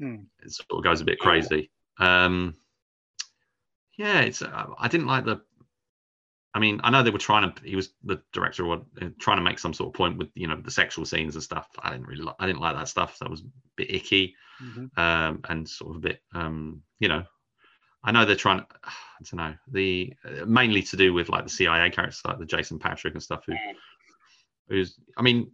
Hmm. 0.00 0.16
it 0.42 0.50
sort 0.50 0.66
of 0.78 0.82
goes 0.82 1.00
a 1.00 1.04
bit 1.04 1.20
crazy. 1.20 1.70
Um 1.98 2.56
yeah 3.96 4.20
it's 4.22 4.42
uh, 4.42 4.66
i 4.78 4.88
didn't 4.88 5.06
like 5.06 5.24
the 5.24 5.40
i 6.54 6.58
mean 6.58 6.80
i 6.84 6.90
know 6.90 7.02
they 7.02 7.10
were 7.10 7.18
trying 7.18 7.52
to 7.52 7.62
he 7.64 7.76
was 7.76 7.90
the 8.04 8.20
director 8.32 8.64
was 8.64 8.80
trying 9.18 9.36
to 9.36 9.42
make 9.42 9.58
some 9.58 9.74
sort 9.74 9.88
of 9.88 9.94
point 9.94 10.16
with 10.16 10.28
you 10.34 10.46
know 10.46 10.56
the 10.60 10.70
sexual 10.70 11.04
scenes 11.04 11.34
and 11.34 11.42
stuff 11.42 11.68
i 11.82 11.90
didn't 11.90 12.06
really 12.06 12.22
like 12.22 12.36
i 12.38 12.46
didn't 12.46 12.60
like 12.60 12.76
that 12.76 12.88
stuff 12.88 13.18
that 13.18 13.30
was 13.30 13.40
a 13.40 13.44
bit 13.76 13.90
icky 13.90 14.34
Mhm. 14.62 14.96
um, 14.96 15.40
and 15.48 15.68
sort 15.68 15.90
of 15.90 15.96
a 15.96 15.98
bit, 15.98 16.22
um, 16.32 16.80
you 17.00 17.08
know, 17.08 17.24
I 18.04 18.12
know 18.12 18.24
they're 18.24 18.36
trying. 18.36 18.60
I 18.84 18.92
don't 19.24 19.38
know 19.38 19.54
the 19.72 20.14
uh, 20.24 20.44
mainly 20.46 20.80
to 20.82 20.96
do 20.96 21.12
with 21.12 21.28
like 21.28 21.42
the 21.42 21.50
CIA 21.50 21.90
characters, 21.90 22.20
like 22.24 22.38
the 22.38 22.46
Jason 22.46 22.78
Patric 22.78 23.14
and 23.14 23.22
stuff. 23.22 23.42
Who, 23.48 23.54
who's, 24.68 24.96
I 25.18 25.22
mean, 25.22 25.50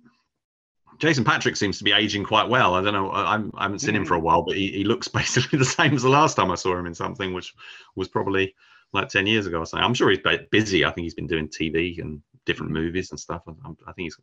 Jason 0.99 1.25
Patric 1.25 1.57
seems 1.57 1.79
to 1.79 1.85
be 1.85 1.93
aging 1.93 2.25
quite 2.25 2.49
well. 2.51 2.75
I 2.75 2.83
don't 2.83 2.93
know. 2.93 3.09
I, 3.11 3.35
I'm, 3.35 3.51
I 3.57 3.63
haven't 3.63 3.79
seen 3.79 3.97
him 3.97 4.05
for 4.05 4.15
a 4.15 4.21
while, 4.21 4.43
but 4.43 4.57
he, 4.57 4.71
he 4.71 4.85
looks 4.85 5.09
basically 5.21 5.59
the 5.59 5.65
same 5.65 5.95
as 5.95 6.03
the 6.03 6.11
last 6.11 6.35
time 6.37 6.51
I 6.51 6.57
saw 6.57 6.77
him 6.79 6.87
in 6.87 6.95
something, 6.95 7.33
which 7.33 7.55
was 7.97 8.09
probably 8.09 8.55
like 8.93 9.09
ten 9.09 9.27
years 9.27 9.47
ago 9.47 9.59
or 9.59 9.67
something. 9.67 9.85
I'm 9.85 9.95
sure 9.95 10.11
he's 10.11 10.21
busy. 10.51 10.85
I 10.85 10.91
think 10.91 11.05
he's 11.05 11.15
been 11.15 11.27
doing 11.27 11.49
TV 11.49 12.01
and 12.01 12.23
different 12.47 12.73
movies 12.73 13.11
and 13.11 13.21
stuff. 13.21 13.43
I, 13.47 13.53
I 13.87 13.93
think 13.93 14.07
he's, 14.07 14.17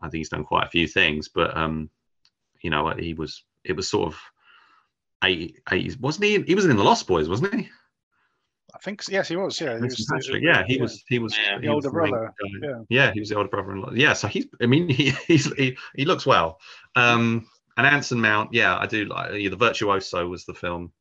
I 0.00 0.08
think 0.08 0.20
he's 0.20 0.28
done 0.28 0.44
quite 0.44 0.66
a 0.66 0.70
few 0.70 0.86
things, 0.86 1.28
but 1.28 1.56
um, 1.56 1.90
you 2.62 2.70
know, 2.70 2.88
he 2.90 3.14
was 3.14 3.44
it 3.64 3.76
was 3.76 3.88
sort 3.88 4.08
of 4.08 4.18
80, 5.22 5.56
80s, 5.68 6.00
wasn't 6.00 6.24
he? 6.24 6.42
He 6.42 6.54
was 6.54 6.64
in 6.64 6.76
the 6.76 6.84
Lost 6.84 7.06
Boys, 7.06 7.28
wasn't 7.28 7.54
he? 7.54 7.68
I 8.74 8.78
think 8.78 9.02
yes, 9.08 9.28
he 9.28 9.36
was. 9.36 9.60
Yeah. 9.60 9.76
He 9.76 9.82
was 9.82 9.96
the- 9.96 10.40
yeah, 10.40 10.64
he 10.66 10.80
was. 10.80 11.02
He 11.08 11.18
was 11.18 11.36
Yeah. 11.36 11.56
he 11.56 11.66
The 11.66 11.72
older 11.72 11.90
was 11.90 12.02
main 12.02 12.10
brother, 12.12 12.34
yeah. 12.62 12.78
yeah, 12.88 13.12
he 13.12 13.20
was 13.20 13.28
the 13.28 13.36
older 13.36 13.48
brother-in-law. 13.48 13.92
Yeah, 13.94 14.12
so 14.12 14.28
he's. 14.28 14.46
I 14.62 14.66
mean, 14.66 14.88
he 14.88 15.10
he's, 15.26 15.52
he 15.54 15.76
he 15.96 16.04
looks 16.04 16.24
well. 16.24 16.58
Um, 16.96 17.46
and 17.76 17.86
Anson 17.86 18.20
Mount, 18.20 18.54
yeah, 18.54 18.78
I 18.78 18.86
do 18.86 19.04
like 19.06 19.34
yeah, 19.34 19.50
the 19.50 19.56
Virtuoso 19.56 20.26
was 20.28 20.44
the 20.44 20.54
film 20.54 20.92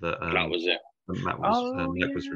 that 0.00 0.20
um, 0.24 0.32
that 0.32 0.48
was 0.48 0.66
it. 0.66 0.78
That 1.08 1.38
was 1.38 1.56
Oh, 1.56 1.78
um, 1.78 1.94
Nick 1.94 2.14
was 2.14 2.28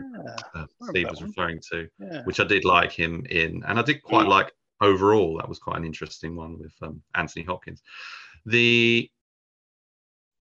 uh, 0.54 0.66
Steve 0.90 1.08
was 1.10 1.22
referring 1.22 1.60
to, 1.70 1.88
yeah. 1.98 2.22
which 2.24 2.40
I 2.40 2.44
did 2.44 2.64
like 2.64 2.92
him 2.92 3.24
in, 3.30 3.62
and 3.66 3.78
I 3.78 3.82
did 3.82 4.02
quite 4.02 4.26
Mm. 4.26 4.30
like 4.30 4.52
overall. 4.80 5.38
That 5.38 5.48
was 5.48 5.58
quite 5.58 5.78
an 5.78 5.84
interesting 5.84 6.36
one 6.36 6.58
with 6.58 6.72
um, 6.82 7.02
Anthony 7.14 7.44
Hopkins. 7.44 7.82
The 8.46 9.10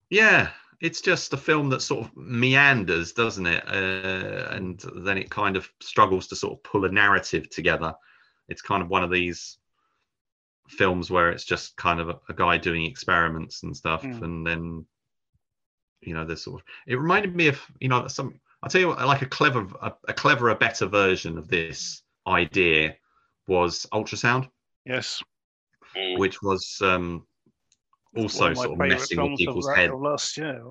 yeah, 0.10 0.50
it's 0.80 1.02
just 1.02 1.34
a 1.34 1.38
film 1.38 1.70
that 1.70 1.82
sort 1.82 2.06
of 2.06 2.16
meanders, 2.16 3.14
doesn't 3.14 3.46
it? 3.48 3.64
Uh, 3.68 4.48
and 4.52 4.80
then 4.98 5.18
it 5.18 5.30
kind 5.30 5.56
of 5.58 5.70
struggles 5.82 6.28
to 6.28 6.36
sort 6.36 6.54
of 6.54 6.64
pull 6.64 6.86
a 6.86 6.90
narrative 6.92 7.50
together. 7.50 7.94
It's 8.48 8.62
kind 8.62 8.82
of 8.84 8.90
one 8.90 9.04
of 9.04 9.10
these 9.12 9.58
films 10.70 11.10
where 11.10 11.32
it's 11.32 11.46
just 11.46 11.76
kind 11.78 12.00
of 12.00 12.10
a, 12.10 12.20
a 12.30 12.34
guy 12.34 12.58
doing 12.58 12.86
experiments 12.86 13.64
and 13.64 13.76
stuff, 13.76 14.04
Mm. 14.04 14.22
and 14.22 14.46
then 14.48 14.86
you 16.02 16.14
know, 16.14 16.26
this 16.26 16.44
sort 16.44 16.62
of. 16.62 16.68
It 16.88 16.96
reminded 16.96 17.36
me 17.36 17.48
of 17.48 17.60
you 17.80 17.90
know 17.90 18.08
some. 18.08 18.40
I'll 18.64 18.70
tell 18.70 18.82
you 18.82 18.88
what, 18.88 19.06
like 19.06 19.22
a 19.22 19.26
clever, 19.28 19.68
a, 19.82 19.94
a 20.08 20.14
cleverer, 20.14 20.56
better 20.56 20.88
version 20.88 21.38
of 21.38 21.48
this 21.48 22.02
idea 22.26 22.96
was 23.48 23.86
ultrasound, 23.94 24.50
Yes. 24.86 25.22
Mm. 25.96 26.18
which 26.18 26.42
was 26.42 26.78
um, 26.82 27.26
also 28.16 28.48
of 28.52 28.58
sort 28.58 28.72
of 28.72 28.78
messing 28.78 29.22
with 29.22 29.38
people's 29.38 29.66
that- 29.68 29.78
heads. 29.78 29.94
of 29.94 30.02
last 30.02 30.38
year. 30.38 30.62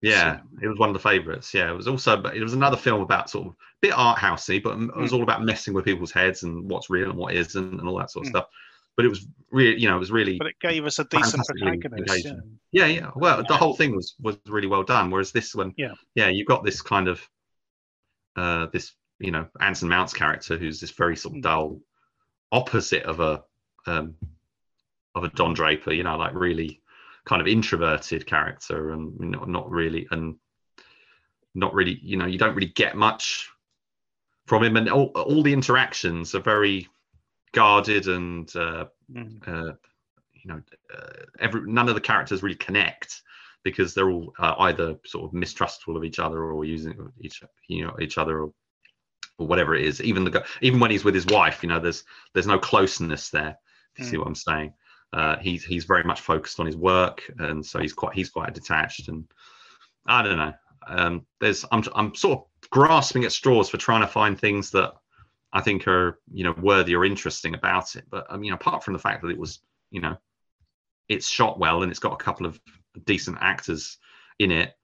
Yeah, 0.00 0.40
it 0.62 0.68
was 0.68 0.78
one 0.78 0.90
of 0.90 0.92
the 0.92 0.98
favourites. 1.00 1.52
Yeah, 1.54 1.70
it 1.70 1.74
was 1.74 1.88
also 1.88 2.16
but 2.20 2.36
it 2.36 2.42
was 2.42 2.52
another 2.52 2.76
film 2.76 3.00
about 3.00 3.30
sort 3.30 3.46
of 3.46 3.52
a 3.52 3.56
bit 3.80 3.92
art 3.96 4.18
housey, 4.18 4.62
but 4.62 4.78
it 4.78 4.96
was 4.96 5.12
Mm. 5.12 5.14
all 5.16 5.22
about 5.22 5.42
messing 5.44 5.72
with 5.72 5.86
people's 5.86 6.12
heads 6.12 6.42
and 6.42 6.70
what's 6.70 6.90
real 6.90 7.08
and 7.10 7.18
what 7.18 7.34
isn't 7.34 7.80
and 7.80 7.88
all 7.88 7.96
that 7.98 8.10
sort 8.10 8.26
of 8.26 8.32
Mm. 8.32 8.36
stuff. 8.36 8.48
But 8.96 9.06
it 9.06 9.08
was 9.08 9.26
really, 9.50 9.80
you 9.80 9.88
know, 9.88 9.96
it 9.96 10.00
was 10.00 10.12
really 10.12 10.38
But 10.38 10.48
it 10.48 10.60
gave 10.60 10.84
us 10.84 10.98
a 10.98 11.04
decent 11.04 11.44
protagonist. 11.46 12.24
Yeah. 12.24 12.32
yeah, 12.72 12.86
yeah. 12.86 13.10
Well, 13.16 13.42
the 13.46 13.56
whole 13.56 13.74
thing 13.74 13.94
was 13.96 14.14
was 14.20 14.36
really 14.46 14.68
well 14.68 14.84
done. 14.84 15.10
Whereas 15.10 15.32
this 15.32 15.54
one, 15.54 15.72
Yeah. 15.76 15.94
yeah, 16.14 16.28
you've 16.28 16.46
got 16.46 16.64
this 16.64 16.80
kind 16.80 17.08
of 17.08 17.28
uh 18.36 18.66
this, 18.72 18.92
you 19.18 19.30
know, 19.30 19.46
Anson 19.60 19.88
Mount's 19.88 20.12
character 20.12 20.56
who's 20.56 20.80
this 20.80 20.90
very 20.90 21.16
sort 21.16 21.34
of 21.34 21.38
Mm. 21.40 21.42
dull 21.42 21.80
opposite 22.52 23.02
of 23.04 23.20
a 23.20 23.42
um 23.86 24.14
of 25.14 25.24
a 25.24 25.28
Don 25.30 25.54
Draper, 25.54 25.92
you 25.92 26.02
know, 26.02 26.16
like 26.16 26.34
really 26.34 26.80
kind 27.24 27.40
of 27.40 27.48
introverted 27.48 28.26
character 28.26 28.90
and 28.90 29.14
you 29.20 29.26
know, 29.26 29.44
not 29.44 29.70
really 29.70 30.06
and 30.10 30.36
not 31.54 31.72
really, 31.74 31.98
you 32.02 32.16
know, 32.16 32.26
you 32.26 32.38
don't 32.38 32.54
really 32.54 32.72
get 32.74 32.96
much 32.96 33.48
from 34.46 34.62
him 34.62 34.76
and 34.76 34.90
all, 34.90 35.06
all 35.14 35.42
the 35.42 35.52
interactions 35.52 36.34
are 36.34 36.40
very 36.40 36.88
guarded 37.54 38.08
and 38.08 38.54
uh 38.56 38.86
Mm. 39.12 39.46
uh, 39.46 39.74
you 40.32 40.46
know, 40.50 40.62
uh, 40.94 41.24
every 41.38 41.60
none 41.70 41.88
of 41.88 41.94
the 41.94 42.00
characters 42.00 42.42
really 42.42 42.56
connect 42.56 43.22
because 43.64 43.94
they're 43.94 44.10
all 44.10 44.32
uh, 44.38 44.54
either 44.60 44.96
sort 45.04 45.24
of 45.24 45.32
mistrustful 45.32 45.96
of 45.96 46.04
each 46.04 46.18
other 46.18 46.42
or 46.52 46.64
using 46.64 46.94
each 47.20 47.42
you 47.68 47.84
know 47.86 47.94
each 48.00 48.18
other 48.18 48.42
or, 48.44 48.52
or 49.38 49.46
whatever 49.46 49.74
it 49.74 49.84
is. 49.84 50.02
Even 50.02 50.24
the 50.24 50.44
even 50.60 50.80
when 50.80 50.90
he's 50.90 51.04
with 51.04 51.14
his 51.14 51.26
wife, 51.26 51.62
you 51.62 51.68
know, 51.68 51.80
there's 51.80 52.04
there's 52.32 52.46
no 52.46 52.58
closeness 52.58 53.30
there. 53.30 53.56
If 53.94 53.98
you 54.00 54.04
see 54.04 54.16
Mm. 54.16 54.20
what 54.20 54.28
I'm 54.28 54.34
saying? 54.34 54.72
Uh, 55.12 55.36
he's 55.38 55.64
he's 55.64 55.84
very 55.84 56.02
much 56.04 56.20
focused 56.20 56.58
on 56.60 56.66
his 56.66 56.76
work, 56.76 57.22
and 57.38 57.64
so 57.64 57.78
he's 57.78 57.92
quite 57.92 58.14
he's 58.14 58.30
quite 58.30 58.54
detached. 58.54 59.08
And 59.08 59.24
I 60.06 60.22
don't 60.22 60.38
know. 60.38 60.52
Um, 60.86 61.26
there's 61.40 61.64
I'm 61.70 61.84
I'm 61.94 62.14
sort 62.14 62.40
of 62.40 62.70
grasping 62.70 63.24
at 63.24 63.32
straws 63.32 63.68
for 63.70 63.76
trying 63.78 64.00
to 64.00 64.06
find 64.08 64.38
things 64.38 64.70
that 64.72 64.92
I 65.54 65.60
think 65.60 65.86
are 65.86 66.18
you 66.32 66.44
know 66.44 66.54
worthy 66.60 66.94
or 66.94 67.04
interesting 67.04 67.54
about 67.54 67.94
it. 67.96 68.04
But 68.10 68.26
I 68.28 68.36
mean, 68.36 68.52
apart 68.52 68.84
from 68.84 68.92
the 68.92 68.98
fact 68.98 69.22
that 69.22 69.30
it 69.30 69.38
was 69.38 69.60
you 69.90 70.00
know 70.00 70.16
it's 71.08 71.28
shot 71.28 71.58
well 71.58 71.82
and 71.82 71.90
it's 71.90 72.00
got 72.00 72.12
a 72.12 72.22
couple 72.22 72.44
of 72.44 72.60
decent 73.06 73.38
actors 73.40 73.98
in 74.38 74.50
it. 74.50 74.74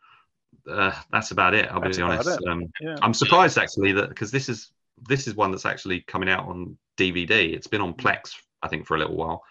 Uh, 0.69 0.93
that's 1.11 1.33
about 1.33 1.55
it. 1.55 1.71
I'll 1.71 1.81
That's 1.81 1.97
be 1.97 2.03
honest. 2.03 2.41
Um, 2.47 2.71
Yeah. 2.81 2.97
I'm 3.03 3.15
surprised 3.15 3.59
actually 3.59 3.93
that 3.93 4.09
because 4.09 4.31
this 4.31 4.49
is 4.49 4.71
this 5.09 5.27
is 5.27 5.35
one 5.35 5.51
that's 5.51 5.67
actually 5.67 6.03
coming 6.03 6.29
out 6.29 6.47
on 6.47 6.77
DVD. 6.97 7.53
It's 7.53 7.67
been 7.67 7.81
on 7.81 7.95
Plex, 7.95 8.35
I 8.63 8.69
think, 8.69 8.87
for 8.87 8.97
a 8.97 8.99
little 8.99 9.17
while, 9.17 9.43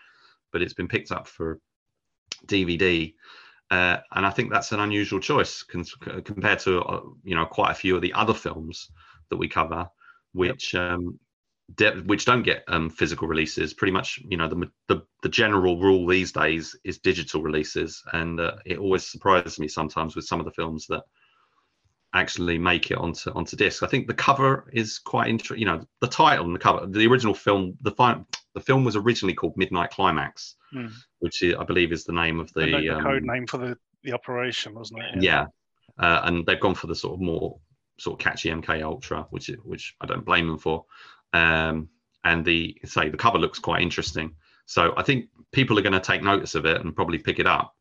but 0.52 0.62
it's 0.62 0.74
been 0.74 0.88
picked 0.88 1.12
up 1.12 1.28
for 1.28 1.60
DVD. 2.46 3.14
Uh, 3.72 3.98
and 4.14 4.26
I 4.26 4.30
think 4.30 4.52
that's 4.52 4.72
an 4.72 4.80
unusual 4.80 5.20
choice 5.20 5.64
con- 5.64 5.86
compared 6.24 6.60
to 6.60 6.82
uh, 6.82 7.02
you 7.24 7.36
know 7.36 7.46
quite 7.46 7.72
a 7.72 7.76
few 7.76 7.96
of 7.96 8.02
the 8.02 8.14
other 8.14 8.34
films 8.34 8.90
that 9.30 9.38
we 9.38 9.48
cover, 9.48 9.90
which 10.34 10.76
um, 10.76 11.20
de- 11.76 12.02
which 12.02 12.26
don't 12.26 12.44
get 12.44 12.64
um, 12.68 12.90
physical 12.90 13.28
releases. 13.28 13.74
Pretty 13.74 13.92
much, 13.92 14.20
you 14.28 14.38
know, 14.38 14.48
the, 14.48 14.70
the 14.88 15.02
the 15.24 15.30
general 15.30 15.80
rule 15.80 16.08
these 16.08 16.32
days 16.32 16.76
is 16.84 17.00
digital 17.00 17.42
releases, 17.42 18.02
and 18.14 18.40
uh, 18.40 18.56
it 18.66 18.78
always 18.78 19.06
surprises 19.10 19.60
me 19.60 19.68
sometimes 19.68 20.16
with 20.16 20.26
some 20.26 20.40
of 20.40 20.46
the 20.46 20.52
films 20.52 20.86
that 20.88 21.04
actually 22.14 22.58
make 22.58 22.90
it 22.90 22.98
onto 22.98 23.30
onto 23.32 23.56
disc. 23.56 23.84
I 23.84 23.88
think 23.88 24.08
the 24.08 24.14
cover 24.14 24.70
is 24.74 25.00
quite 25.00 25.30
interesting. 25.30 25.60
You 25.60 25.66
know, 25.66 25.86
the 26.02 26.08
title 26.08 26.46
and 26.46 26.56
the 26.56 26.60
cover. 26.60 26.88
The 26.88 27.08
original 27.08 27.34
film, 27.36 27.78
the 27.82 27.92
fi- 27.92 28.24
the 28.56 28.62
film 28.62 28.84
was 28.84 28.96
originally 28.96 29.36
called 29.36 29.54
Midnight 29.58 29.92
Climax, 29.92 30.56
Hmm. 30.72 30.88
which 31.20 31.44
I 31.44 31.64
believe 31.64 31.92
is 31.92 32.06
the 32.06 32.14
name 32.14 32.40
of 32.40 32.52
the, 32.54 32.66
the, 32.66 32.90
um, 32.90 33.04
code 33.04 33.24
name 33.24 33.48
for 33.48 33.58
the, 33.58 33.78
the 34.04 34.14
operation, 34.14 34.74
wasn't 34.74 35.02
it? 35.02 35.24
yeah, 35.24 35.46
uh, 36.00 36.22
and 36.24 36.46
they've 36.46 36.60
gone 36.60 36.76
for 36.76 36.88
the 36.88 36.96
sort 36.96 37.14
of 37.16 37.22
more 37.22 37.60
sort 38.00 38.20
of 38.20 38.24
catchy 38.24 38.50
MK 38.50 38.84
Ultra, 38.84 39.28
which 39.30 39.50
which 39.64 39.96
I 40.02 40.06
don't 40.06 40.26
blame 40.26 40.48
them 40.48 40.58
for. 40.58 40.86
Um, 41.34 41.90
and 42.24 42.44
the 42.44 42.78
say 42.86 43.10
the 43.10 43.18
cover 43.18 43.38
looks 43.38 43.60
quite 43.60 43.82
interesting, 43.82 44.36
so 44.66 44.94
I 44.98 45.04
think 45.04 45.30
people 45.52 45.78
are 45.80 45.82
going 45.82 45.94
to 45.94 46.00
take 46.00 46.22
notice 46.22 46.56
of 46.56 46.66
it 46.66 46.82
and 46.82 46.96
probably 46.96 47.18
pick 47.18 47.40
it 47.40 47.48
up. 47.48 47.76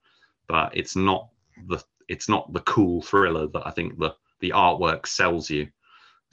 But 0.47 0.77
it's 0.77 0.97
not 0.97 1.29
the 1.67 1.83
it's 2.09 2.29
not 2.29 2.53
the 2.53 2.61
cool 2.61 3.03
thriller 3.03 3.49
that 3.49 3.67
I 3.67 3.71
think 3.71 3.99
the 3.99 4.15
the 4.41 4.51
artwork 4.51 5.07
sells 5.07 5.51
you. 5.51 5.69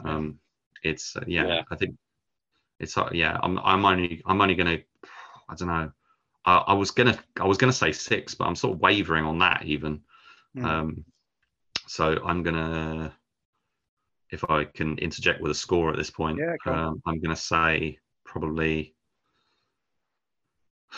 Um, 0.03 0.39
it's 0.83 1.15
uh, 1.15 1.23
yeah, 1.27 1.47
Yeah. 1.47 1.61
I 1.71 1.75
think 1.75 1.95
it's 2.79 2.97
uh, 2.97 3.09
yeah. 3.11 3.37
I'm 3.41 3.59
I'm 3.59 3.85
only 3.85 4.21
I'm 4.25 4.41
only 4.41 4.55
gonna 4.55 4.79
I 5.49 5.55
don't 5.55 5.67
know. 5.67 5.91
I, 6.45 6.57
I 6.67 6.73
was 6.73 6.91
gonna 6.91 7.17
I 7.39 7.45
was 7.45 7.57
gonna 7.57 7.73
say 7.73 7.91
six, 7.91 8.35
but 8.35 8.45
I'm 8.45 8.55
sort 8.55 8.75
of 8.75 8.81
wavering 8.81 9.25
on 9.25 9.39
that 9.39 9.63
even. 9.65 10.01
Mm. 10.55 10.65
Um, 10.65 11.05
so 11.87 12.19
I'm 12.25 12.43
gonna, 12.43 13.13
if 14.31 14.43
I 14.49 14.65
can 14.65 14.97
interject 14.97 15.41
with 15.41 15.51
a 15.51 15.55
score 15.55 15.89
at 15.91 15.97
this 15.97 16.09
point, 16.09 16.39
Yeah, 16.39 16.55
um, 16.65 17.01
I'm 17.05 17.19
gonna 17.19 17.35
say 17.35 17.97
probably 18.23 18.95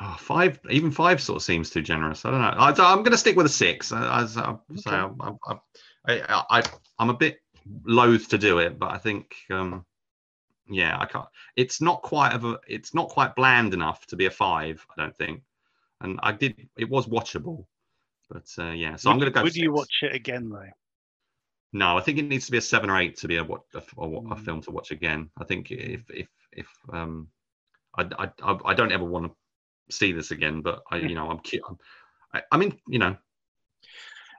oh, 0.00 0.16
five. 0.18 0.58
Even 0.70 0.90
five 0.90 1.20
sort 1.20 1.36
of 1.36 1.42
seems 1.42 1.70
too 1.70 1.82
generous. 1.82 2.24
I 2.24 2.30
don't 2.30 2.40
know. 2.40 2.46
I, 2.46 2.92
I'm 2.92 3.02
gonna 3.02 3.16
stick 3.16 3.36
with 3.36 3.46
a 3.46 3.50
six. 3.50 3.92
I, 3.92 4.02
I, 4.02 4.22
I, 4.22 4.56
say 4.76 4.90
I, 4.90 6.44
I, 6.50 6.62
I'm 6.98 7.10
a 7.10 7.14
bit 7.14 7.38
loath 7.84 8.28
to 8.28 8.38
do 8.38 8.58
it, 8.58 8.78
but 8.78 8.92
I 8.92 8.98
think. 8.98 9.34
Um, 9.50 9.84
yeah, 10.68 10.96
I 10.98 11.06
can't. 11.06 11.26
It's 11.56 11.80
not 11.80 12.02
quite 12.02 12.32
of 12.32 12.44
a. 12.44 12.58
It's 12.66 12.94
not 12.94 13.08
quite 13.08 13.34
bland 13.34 13.74
enough 13.74 14.06
to 14.06 14.16
be 14.16 14.26
a 14.26 14.30
five. 14.30 14.84
I 14.96 15.02
don't 15.02 15.16
think. 15.16 15.42
And 16.00 16.18
I 16.22 16.32
did. 16.32 16.68
It 16.76 16.88
was 16.88 17.06
watchable, 17.06 17.66
but 18.30 18.48
uh, 18.58 18.70
yeah. 18.70 18.96
So 18.96 19.10
I'm 19.10 19.18
going 19.18 19.30
to 19.30 19.34
go. 19.34 19.42
Would 19.42 19.56
you 19.56 19.72
watch 19.72 19.98
it 20.02 20.14
again 20.14 20.48
though? 20.48 20.70
No, 21.74 21.98
I 21.98 22.00
think 22.02 22.18
it 22.18 22.22
needs 22.22 22.46
to 22.46 22.52
be 22.52 22.58
a 22.58 22.62
seven 22.62 22.88
or 22.88 22.98
eight 23.00 23.16
to 23.18 23.28
be 23.28 23.36
a 23.36 23.44
what 23.44 23.62
a, 23.74 23.78
a, 23.78 24.04
a 24.04 24.36
Mm. 24.36 24.44
film 24.44 24.60
to 24.62 24.70
watch 24.70 24.92
again. 24.92 25.28
I 25.36 25.44
think 25.44 25.72
if 25.72 26.08
if 26.08 26.28
if 26.52 26.68
um, 26.92 27.28
I 27.98 28.02
I 28.16 28.30
I, 28.42 28.58
I 28.66 28.74
don't 28.74 28.92
ever 28.92 29.04
want 29.04 29.26
to 29.26 29.94
see 29.94 30.12
this 30.12 30.30
again, 30.30 30.62
but 30.62 30.82
I 30.92 30.98
you 30.98 31.16
know 31.16 31.28
I'm 31.28 31.40
cute. 31.40 31.64
I, 32.32 32.42
I 32.52 32.56
mean 32.56 32.78
you 32.86 33.00
know. 33.00 33.16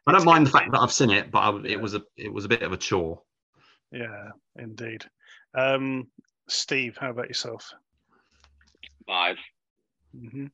I 0.08 0.12
don't 0.12 0.24
mind 0.24 0.46
the 0.46 0.52
fact 0.52 0.72
that 0.72 0.80
I've 0.80 0.94
seen 0.94 1.10
it, 1.10 1.30
but 1.30 1.40
I, 1.40 1.62
it 1.66 1.82
was 1.82 1.94
a 1.94 2.04
it 2.16 2.32
was 2.32 2.46
a 2.46 2.50
bit 2.50 2.62
of 2.62 2.72
a 2.72 2.78
chore. 2.78 3.22
Yeah, 3.92 4.30
indeed. 4.56 5.04
Um, 5.54 6.08
Steve, 6.48 6.96
how 6.98 7.10
about 7.10 7.28
yourself? 7.28 7.74
Five. 9.06 9.38
hmm 10.18 10.46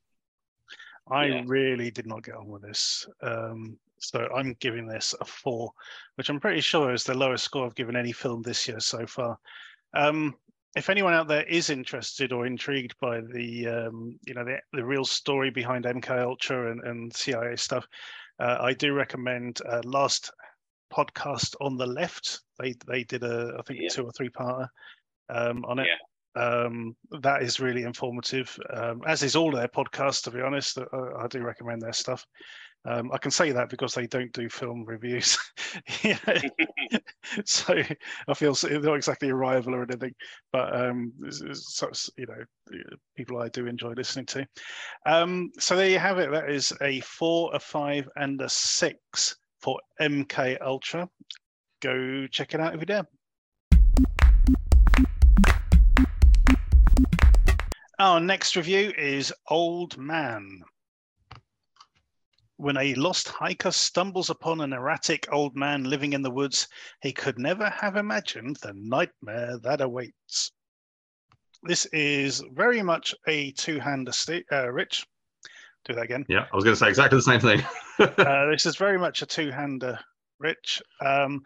I 1.12 1.26
Yeah. 1.28 1.44
really 1.46 1.91
did 1.91 2.08
not 2.08 2.24
get 2.24 2.36
on 2.36 2.48
with 2.48 2.62
this. 2.63 3.06
Um, 3.22 3.78
so 4.02 4.28
I'm 4.36 4.56
giving 4.60 4.88
this 4.88 5.16
a 5.22 5.26
four, 5.26 5.72
which 6.16 6.30
I'm 6.30 6.40
pretty 6.40 6.62
sure 6.62 6.94
is 6.94 7.04
the 7.04 7.14
lowest 7.18 7.44
score 7.44 7.66
I've 7.66 7.76
given 7.76 7.96
any 7.96 8.12
film 8.12 8.42
this 8.42 8.68
year 8.68 8.80
so 8.80 9.06
far. 9.06 9.38
Um, 9.94 10.36
if 10.76 10.90
anyone 10.90 11.14
out 11.14 11.28
there 11.28 11.44
is 11.44 11.70
interested 11.70 12.32
or 12.32 12.46
intrigued 12.46 12.96
by 13.00 13.22
the 13.22 13.68
um, 13.68 14.18
you 14.26 14.34
know 14.34 14.46
the, 14.46 14.58
the 14.74 14.86
real 14.86 15.06
story 15.06 15.50
behind 15.50 15.86
MK 15.86 16.22
Ultra 16.22 16.72
and, 16.72 16.82
and 16.82 17.16
CIA 17.16 17.56
stuff, 17.56 17.86
uh, 18.40 18.58
I 18.62 18.74
do 18.74 18.94
recommend 18.94 19.60
uh, 19.70 19.82
Last 19.84 20.32
Podcast 20.92 21.56
on 21.62 21.78
the 21.78 21.88
Left. 21.88 22.42
They 22.60 22.74
they 22.88 23.04
did 23.04 23.24
a 23.24 23.56
I 23.60 23.62
think 23.64 23.80
Yeah. 23.82 23.90
two 23.90 24.06
or 24.06 24.12
three 24.12 24.30
parter 24.30 24.68
um, 25.30 25.66
on 25.66 25.80
it. 25.80 25.88
Um, 26.34 26.96
that 27.22 27.44
is 27.44 27.60
really 27.60 27.84
informative, 27.84 28.58
um, 28.70 29.02
as 29.06 29.22
is 29.22 29.36
all 29.36 29.52
their 29.52 29.68
podcasts. 29.68 30.24
To 30.24 30.32
be 30.32 30.42
honest, 30.42 30.78
uh, 30.78 30.86
I, 30.94 31.26
I 31.26 31.28
do 31.28 31.42
recommend 31.42 31.82
their 31.82 31.92
stuff. 31.92 32.26
Um, 32.84 33.12
I 33.13 33.17
can 33.20 33.30
say 33.32 33.52
that 33.52 33.70
because 33.70 33.94
they 33.94 34.08
don't 34.08 34.34
do 34.34 34.50
film 34.50 34.86
reviews. 34.86 35.38
So 37.46 37.76
I 38.28 38.34
feel 38.34 38.56
not 38.63 38.96
exactly 38.96 39.30
a 39.30 39.36
rival 39.36 39.76
or 39.76 39.84
anything, 39.84 40.13
but 40.52 40.76
um, 40.76 41.13
it's- 41.24 41.41
it's 41.84 42.10
you 42.17 42.26
know 42.26 42.44
people 43.15 43.39
I 43.41 43.48
do 43.50 43.67
enjoy 43.67 43.91
listening 43.94 44.26
to. 44.28 44.46
Um, 45.06 45.52
so 45.60 45.76
there 45.76 45.89
you 45.89 46.00
have 46.00 46.20
it. 46.20 46.32
That 46.32 46.50
is 46.50 46.74
a 46.82 47.00
four, 47.02 47.56
a 47.56 47.60
five, 47.60 48.10
and 48.15 48.41
a 48.41 48.50
six 48.50 49.38
for 49.62 49.80
MK 50.02 50.58
Ultra. 50.62 51.08
Go 51.82 52.28
check 52.28 52.54
it 52.54 52.60
out 52.60 52.74
if 52.74 52.80
you 52.82 52.86
dare. 52.86 53.08
Our 58.00 58.20
next 58.20 58.56
review 58.56 58.91
is 58.98 59.32
Old 59.50 59.98
Man. 59.98 60.62
When 62.62 62.78
a 62.78 62.93
lost 62.93 63.28
hiker 63.28 63.71
stumbles 63.71 64.30
upon 64.30 64.62
an 64.62 64.71
erratic 64.71 65.28
old 65.32 65.56
man 65.56 65.84
living 65.84 66.13
in 66.13 66.21
the 66.21 66.30
woods, 66.30 66.67
he 67.02 67.12
could 67.12 67.39
never 67.39 67.67
have 67.71 67.95
imagined 67.95 68.58
the 68.58 68.71
nightmare 68.76 69.58
that 69.63 69.82
awaits. 69.82 70.52
This 71.63 71.88
is 71.88 72.43
very 72.54 72.84
much 72.84 73.15
a 73.28 73.50
two-hander, 73.54 74.12
uh, 74.52 74.71
Rich. 74.71 75.08
Do 75.86 75.95
that 75.95 76.04
again. 76.04 76.24
Yeah, 76.30 76.45
I 76.54 76.56
was 76.56 76.63
going 76.63 76.76
to 76.76 76.80
say 76.80 76.89
exactly 76.89 77.17
the 77.17 77.24
same 77.24 77.39
thing. 77.39 77.65
Uh, 78.00 78.50
this 78.52 78.67
is 78.67 78.76
very 78.76 78.97
much 79.00 79.24
a 79.24 79.26
two-hander, 79.26 80.00
Rich. 80.39 80.84
Um, 81.04 81.41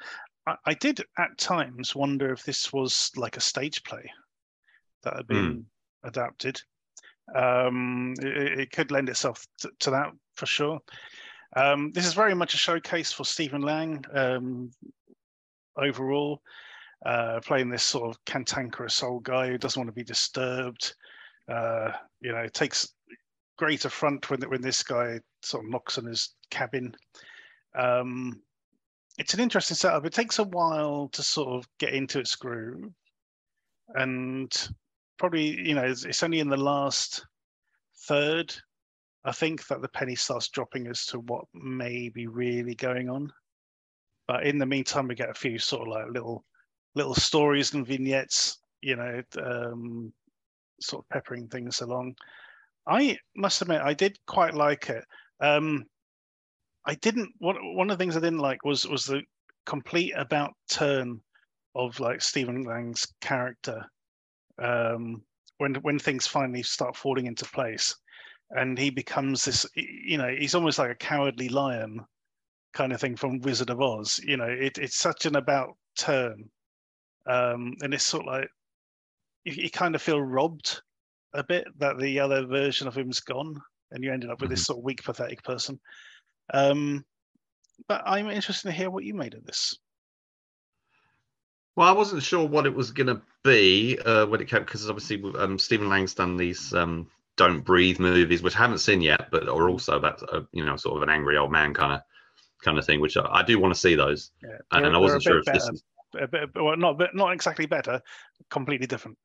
I, 0.45 0.55
I 0.65 0.73
did 0.73 1.01
at 1.17 1.37
times 1.37 1.95
wonder 1.95 2.33
if 2.33 2.43
this 2.43 2.73
was 2.73 3.11
like 3.15 3.37
a 3.37 3.41
stage 3.41 3.83
play 3.83 4.11
that 5.03 5.15
had 5.15 5.27
been 5.27 5.65
adapted. 6.03 6.61
Um, 7.33 8.13
it, 8.19 8.59
it 8.59 8.71
could 8.71 8.91
lend 8.91 9.09
itself 9.09 9.45
to, 9.59 9.71
to 9.79 9.91
that 9.91 10.11
for 10.35 10.45
sure. 10.45 10.79
Um, 11.55 11.91
this 11.93 12.05
is 12.05 12.13
very 12.13 12.35
much 12.35 12.53
a 12.53 12.57
showcase 12.57 13.11
for 13.11 13.23
Stephen 13.23 13.61
Lang 13.61 14.03
um, 14.13 14.71
overall, 15.77 16.41
uh, 17.05 17.39
playing 17.45 17.69
this 17.69 17.83
sort 17.83 18.09
of 18.09 18.23
cantankerous 18.25 19.01
old 19.01 19.23
guy 19.23 19.47
who 19.47 19.57
doesn't 19.57 19.79
want 19.79 19.87
to 19.87 19.93
be 19.93 20.03
disturbed. 20.03 20.93
Uh, 21.49 21.91
you 22.21 22.31
know, 22.31 22.47
takes 22.47 22.93
great 23.57 23.85
affront 23.85 24.29
when 24.29 24.41
when 24.41 24.61
this 24.61 24.83
guy 24.83 25.19
sort 25.43 25.63
of 25.63 25.71
knocks 25.71 25.97
on 25.97 26.05
his 26.05 26.35
cabin. 26.49 26.93
Um, 27.75 28.41
it's 29.17 29.33
an 29.33 29.39
interesting 29.39 29.75
setup. 29.75 30.05
It 30.05 30.13
takes 30.13 30.39
a 30.39 30.43
while 30.43 31.09
to 31.13 31.23
sort 31.23 31.55
of 31.55 31.67
get 31.79 31.93
into 31.93 32.19
its 32.19 32.35
groove, 32.35 32.91
and 33.89 34.51
probably 35.17 35.59
you 35.67 35.75
know 35.75 35.83
it's, 35.83 36.05
it's 36.05 36.23
only 36.23 36.39
in 36.39 36.49
the 36.49 36.57
last 36.57 37.25
third, 38.07 38.53
I 39.23 39.31
think, 39.31 39.67
that 39.67 39.81
the 39.81 39.87
penny 39.89 40.15
starts 40.15 40.49
dropping 40.49 40.87
as 40.87 41.05
to 41.07 41.19
what 41.19 41.45
may 41.53 42.09
be 42.09 42.27
really 42.27 42.75
going 42.75 43.09
on. 43.09 43.31
But 44.27 44.45
in 44.45 44.57
the 44.57 44.65
meantime, 44.65 45.07
we 45.07 45.15
get 45.15 45.29
a 45.29 45.35
few 45.35 45.59
sort 45.59 45.87
of 45.87 45.93
like 45.93 46.11
little 46.11 46.43
little 46.95 47.15
stories 47.15 47.73
and 47.73 47.85
vignettes, 47.85 48.59
you 48.81 48.95
know, 48.95 49.21
um, 49.43 50.13
sort 50.81 51.03
of 51.03 51.09
peppering 51.09 51.47
things 51.47 51.81
along. 51.81 52.15
I 52.87 53.17
must 53.35 53.61
admit, 53.61 53.81
I 53.81 53.93
did 53.93 54.17
quite 54.27 54.53
like 54.53 54.89
it. 54.89 55.03
Um, 55.39 55.85
I 56.85 56.95
didn't. 56.95 57.31
One 57.39 57.57
one 57.75 57.89
of 57.89 57.97
the 57.97 58.01
things 58.01 58.15
I 58.15 58.21
didn't 58.21 58.39
like 58.39 58.63
was 58.63 58.87
was 58.87 59.05
the 59.05 59.21
complete 59.65 60.13
about 60.15 60.53
turn 60.69 61.19
of 61.73 61.99
like 61.99 62.21
Stephen 62.21 62.63
Lang's 62.63 63.07
character 63.21 63.85
um, 64.59 65.21
when 65.57 65.75
when 65.75 65.99
things 65.99 66.27
finally 66.27 66.63
start 66.63 66.95
falling 66.95 67.25
into 67.25 67.45
place, 67.45 67.95
and 68.51 68.77
he 68.77 68.89
becomes 68.89 69.45
this. 69.45 69.65
You 69.75 70.17
know, 70.17 70.33
he's 70.37 70.55
almost 70.55 70.79
like 70.79 70.91
a 70.91 70.95
cowardly 70.95 71.49
lion 71.49 72.01
kind 72.73 72.93
of 72.93 72.99
thing 72.99 73.15
from 73.15 73.39
Wizard 73.39 73.69
of 73.69 73.81
Oz. 73.81 74.19
You 74.23 74.37
know, 74.37 74.47
it, 74.47 74.77
it's 74.77 74.97
such 74.97 75.25
an 75.25 75.35
about 75.35 75.75
turn, 75.97 76.49
um, 77.27 77.73
and 77.81 77.93
it's 77.93 78.05
sort 78.05 78.23
of 78.23 78.33
like 78.33 78.49
you, 79.45 79.53
you 79.53 79.69
kind 79.69 79.95
of 79.95 80.01
feel 80.01 80.21
robbed 80.21 80.81
a 81.33 81.43
bit 81.43 81.67
that 81.79 81.97
the 81.99 82.19
other 82.19 82.45
version 82.45 82.87
of 82.87 82.95
him's 82.95 83.19
gone, 83.19 83.59
and 83.91 84.03
you 84.03 84.11
ended 84.11 84.29
up 84.29 84.41
with 84.41 84.49
this 84.49 84.65
sort 84.65 84.79
of 84.79 84.83
weak, 84.83 85.03
pathetic 85.03 85.43
person. 85.43 85.79
Um, 86.53 87.03
but 87.87 88.01
I'm 88.05 88.29
interested 88.29 88.69
to 88.69 88.73
hear 88.73 88.89
what 88.89 89.03
you 89.03 89.13
made 89.13 89.33
of 89.33 89.45
this. 89.45 89.77
Well, 91.75 91.87
I 91.87 91.91
wasn't 91.91 92.23
sure 92.23 92.47
what 92.47 92.65
it 92.65 92.73
was 92.73 92.91
going 92.91 93.07
to 93.07 93.21
be 93.43 93.99
uh, 93.99 94.25
when 94.27 94.41
it 94.41 94.47
came 94.47 94.63
because 94.63 94.89
obviously 94.89 95.21
um, 95.37 95.59
Stephen 95.59 95.89
Lang's 95.89 96.13
done 96.13 96.37
these 96.37 96.73
um, 96.73 97.09
"Don't 97.35 97.61
Breathe" 97.61 97.99
movies, 97.99 98.41
which 98.41 98.55
I 98.55 98.59
haven't 98.59 98.79
seen 98.79 99.01
yet, 99.01 99.29
but 99.31 99.47
are 99.49 99.69
also 99.69 99.97
about 99.97 100.23
uh, 100.33 100.41
you 100.51 100.65
know 100.65 100.77
sort 100.77 100.97
of 100.97 101.03
an 101.03 101.09
angry 101.09 101.37
old 101.37 101.51
man 101.51 101.73
kind 101.73 101.93
of 101.93 102.01
kind 102.63 102.77
of 102.77 102.85
thing, 102.85 103.01
which 103.01 103.17
I, 103.17 103.25
I 103.29 103.43
do 103.43 103.59
want 103.59 103.73
to 103.73 103.79
see 103.79 103.95
those. 103.95 104.31
Yeah, 104.41 104.57
And 104.71 104.95
I 104.95 104.97
wasn't 104.97 105.23
sure 105.23 105.39
if 105.39 105.45
bit 105.45 105.53
this 105.53 105.63
better, 105.63 105.73
is 105.73 105.83
a 106.19 106.27
bit, 106.27 106.49
well, 106.55 106.77
not 106.77 106.97
but 106.97 107.13
not 107.13 107.33
exactly 107.33 107.65
better, 107.65 108.01
completely 108.49 108.87
different 108.87 109.17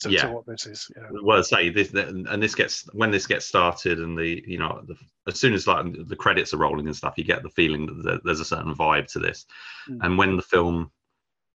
to, 0.00 0.10
to 0.10 0.28
what 0.28 0.46
this 0.46 0.66
is. 0.66 0.90
Yeah. 0.94 1.08
well 1.22 1.42
say 1.42 1.70
this 1.70 1.92
and 1.94 2.42
this 2.42 2.54
gets 2.54 2.86
when 2.92 3.10
this 3.10 3.26
gets 3.26 3.46
started 3.46 3.98
and 3.98 4.16
the 4.18 4.42
you 4.46 4.58
know 4.58 4.82
the, 4.86 4.94
as 5.26 5.40
soon 5.40 5.54
as 5.54 5.66
like 5.66 5.86
the 6.06 6.16
credits 6.16 6.52
are 6.52 6.58
rolling 6.58 6.86
and 6.86 6.96
stuff 6.96 7.14
you 7.16 7.24
get 7.24 7.42
the 7.42 7.48
feeling 7.48 8.02
that 8.04 8.20
there's 8.24 8.40
a 8.40 8.44
certain 8.44 8.74
vibe 8.74 9.10
to 9.12 9.18
this 9.18 9.46
Mm. 9.88 9.98
and 10.02 10.18
when 10.18 10.36
the 10.36 10.42
film 10.42 10.90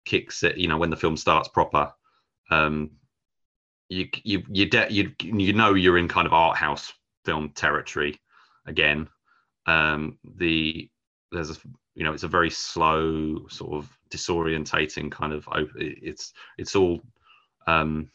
kicks 0.09 0.43
it 0.43 0.57
you 0.57 0.69
know 0.69 0.79
when 0.79 0.91
the 0.91 0.97
film 0.97 1.17
starts 1.17 1.49
proper. 1.49 1.93
Um 2.51 2.91
you 3.89 4.09
you 4.25 4.43
you 4.51 4.67
de- 4.67 4.93
you 4.93 5.13
you 5.23 5.53
know 5.53 5.75
you're 5.75 5.99
in 5.99 6.09
kind 6.09 6.27
of 6.27 6.33
art 6.33 6.57
house 6.57 6.93
film 7.25 7.51
territory 7.51 8.21
again. 8.67 9.09
Um 9.67 10.19
the 10.37 10.91
there's 11.31 11.51
a 11.51 11.57
you 11.95 12.05
know 12.05 12.13
it's 12.15 12.23
a 12.23 12.37
very 12.39 12.51
slow 12.51 13.47
sort 13.49 13.75
of 13.75 13.99
disorientating 14.11 15.11
kind 15.11 15.33
of 15.33 15.47
it's 15.77 16.33
it's 16.57 16.75
all 16.75 17.01
um 17.67 18.11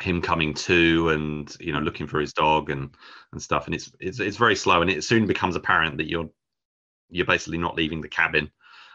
him 0.00 0.20
coming 0.22 0.54
to 0.54 1.10
and 1.10 1.56
you 1.60 1.72
know 1.72 1.80
looking 1.80 2.06
for 2.06 2.20
his 2.20 2.32
dog 2.32 2.70
and 2.70 2.90
and 3.32 3.42
stuff. 3.42 3.66
And 3.66 3.74
it's 3.74 3.90
it's 4.00 4.20
it's 4.20 4.36
very 4.36 4.56
slow 4.56 4.82
and 4.82 4.90
it 4.90 5.04
soon 5.04 5.26
becomes 5.26 5.56
apparent 5.56 5.96
that 5.98 6.08
you're 6.08 6.28
you're 7.10 7.26
basically 7.26 7.58
not 7.58 7.76
leaving 7.76 8.00
the 8.00 8.08
cabin 8.08 8.50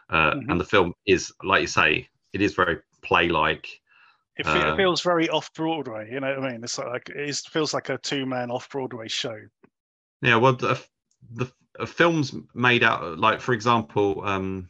uh, 0.10 0.32
Mhm. 0.36 0.50
and 0.52 0.60
the 0.60 0.66
film 0.66 0.94
is 1.06 1.34
like 1.44 1.62
you 1.62 1.68
say, 1.68 2.08
it 2.34 2.42
is 2.42 2.54
very 2.54 2.80
play-like. 3.02 3.68
It, 4.38 4.46
fe- 4.46 4.60
it 4.60 4.66
Um, 4.66 4.78
feels 4.78 5.02
very 5.02 5.30
off 5.30 5.54
Broadway. 5.54 6.10
You 6.12 6.20
know 6.20 6.36
what 6.40 6.44
I 6.50 6.52
mean? 6.52 6.64
It's 6.64 6.78
like 6.78 7.10
it 7.10 7.36
feels 7.50 7.74
like 7.74 7.90
a 7.90 7.98
two 7.98 8.26
man 8.26 8.52
off 8.52 8.70
Broadway 8.70 9.08
show. 9.08 9.40
Yeah, 10.22 10.36
well, 10.38 10.54
the, 10.54 10.82
the 11.32 11.52
films 11.88 12.34
made 12.54 12.84
out 12.84 13.18
like, 13.20 13.40
for 13.42 13.54
example, 13.54 14.22
um, 14.26 14.70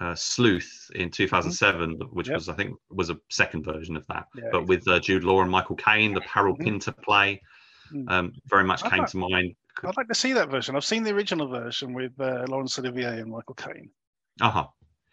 uh, 0.00 0.14
Sleuth 0.14 0.90
in 0.94 1.10
2007, 1.10 1.94
which 2.12 2.28
Yep. 2.28 2.34
was 2.36 2.48
I 2.48 2.54
think 2.54 2.76
was 2.90 3.10
a 3.10 3.18
second 3.30 3.64
version 3.64 3.96
of 3.96 4.06
that, 4.08 4.26
Yeah, 4.34 4.44
but 4.52 4.66
with 4.66 4.86
uh, 4.88 5.00
Jude 5.00 5.24
Law 5.24 5.42
and 5.42 5.50
Michael 5.50 5.76
Caine, 5.76 6.14
the 6.14 6.20
Harold 6.22 6.58
Mhm. 6.58 6.64
Pinter 6.64 6.92
play, 6.92 7.40
Mm. 7.92 8.10
um, 8.10 8.32
very 8.46 8.64
much 8.64 8.84
I'd 8.84 8.90
came 8.90 9.00
like- 9.00 9.10
to 9.10 9.16
mind. 9.16 9.54
I'd 9.84 9.96
like 9.96 10.08
to 10.08 10.14
see 10.14 10.32
that 10.34 10.50
version. 10.50 10.74
I've 10.76 10.84
seen 10.84 11.02
the 11.04 11.12
original 11.14 11.46
version 11.48 11.94
with 11.94 12.12
uh, 12.20 12.44
Laurence 12.48 12.78
Olivier 12.78 13.20
and 13.20 13.30
Michael 13.30 13.54
Caine. 13.54 13.90
Uh 14.40 14.50
huh. 14.50 14.66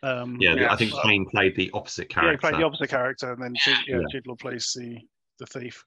Um, 0.03 0.38
Yeah, 0.39 0.71
I 0.71 0.76
think 0.76 0.93
Caine 1.03 1.26
played 1.30 1.55
the 1.55 1.71
opposite 1.73 2.09
character. 2.09 2.28
yeah, 2.28 2.32
he 2.34 2.38
played 2.38 2.61
the 2.61 2.65
opposite 2.65 2.89
character, 2.89 3.32
and 3.34 3.41
then 3.41 3.57
Jude, 3.57 3.78
yeah, 3.88 3.99
Yeah. 4.13 4.36
Plays 4.39 4.73
the 4.78 4.99
the 5.39 5.45
thief. 5.45 5.84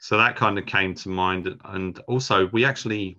so 0.00 0.16
that 0.16 0.34
kind 0.36 0.58
of 0.58 0.66
came 0.66 0.94
to 0.94 1.08
mind 1.08 1.46
and 1.66 1.98
also 2.08 2.48
we 2.48 2.64
actually 2.64 3.16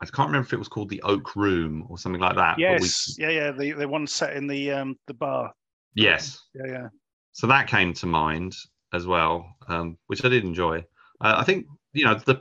i 0.00 0.06
can't 0.06 0.28
remember 0.28 0.46
if 0.46 0.52
it 0.52 0.58
was 0.58 0.68
called 0.68 0.88
the 0.88 1.02
oak 1.02 1.34
room 1.34 1.84
or 1.88 1.98
something 1.98 2.20
like 2.20 2.36
that 2.36 2.56
but 2.56 2.58
we- 2.58 2.62
Yes, 2.86 3.16
yeah, 3.18 3.30
yeah. 3.30 3.50
The 3.50 3.72
the 3.72 3.88
one 3.88 4.06
set 4.06 4.36
in 4.36 4.46
the 4.46 4.70
um 4.70 4.96
the 5.08 5.14
bar. 5.14 5.52
yes 5.94 6.38
Yeah, 6.54 6.66
yeah. 6.66 6.88
so 7.32 7.46
that 7.48 7.66
came 7.66 7.92
to 7.94 8.06
mind 8.06 8.54
as 8.92 9.06
well 9.06 9.56
um, 9.68 9.98
which 10.06 10.24
i 10.24 10.28
did 10.28 10.44
enjoy 10.44 10.78
uh, 11.20 11.34
i 11.38 11.42
think 11.44 11.66
you 11.92 12.04
know 12.04 12.14
the 12.14 12.40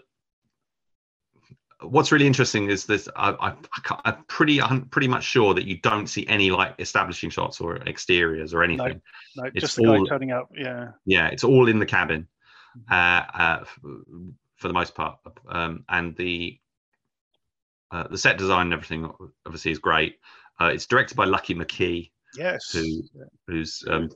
what's 1.87 2.11
really 2.11 2.27
interesting 2.27 2.69
is 2.69 2.85
this 2.85 3.07
I, 3.15 3.31
I, 3.31 3.49
I 3.89 4.01
i'm 4.05 4.23
pretty 4.27 4.61
i'm 4.61 4.85
pretty 4.87 5.07
much 5.07 5.23
sure 5.23 5.53
that 5.53 5.65
you 5.65 5.77
don't 5.81 6.07
see 6.07 6.25
any 6.27 6.51
like 6.51 6.75
establishing 6.79 7.29
shots 7.29 7.59
or 7.61 7.77
exteriors 7.87 8.53
or 8.53 8.63
anything 8.63 9.01
No, 9.35 9.43
It's 9.45 9.61
just 9.61 9.75
the 9.77 9.83
guy 9.83 9.97
all- 9.97 10.05
turning 10.05 10.31
up. 10.31 10.49
Yeah. 10.55 10.91
yeah 11.05 11.27
it's 11.27 11.43
all 11.43 11.67
in 11.67 11.79
the 11.79 11.85
cabin 11.85 12.27
uh, 12.91 12.95
uh, 13.33 13.63
for 14.55 14.67
the 14.67 14.73
most 14.73 14.95
part 14.95 15.19
um, 15.49 15.83
and 15.89 16.15
the 16.17 16.59
uh, 17.91 18.07
the 18.07 18.17
set 18.17 18.37
design 18.37 18.67
and 18.67 18.73
everything 18.73 19.09
obviously 19.45 19.71
is 19.71 19.79
great 19.79 20.17
uh, 20.59 20.65
it's 20.73 20.85
directed 20.85 21.15
by 21.15 21.25
lucky 21.25 21.55
mckee 21.55 22.11
Yes. 22.37 22.71
Who- 22.71 23.03
who's 23.47 23.83
um, 23.89 24.09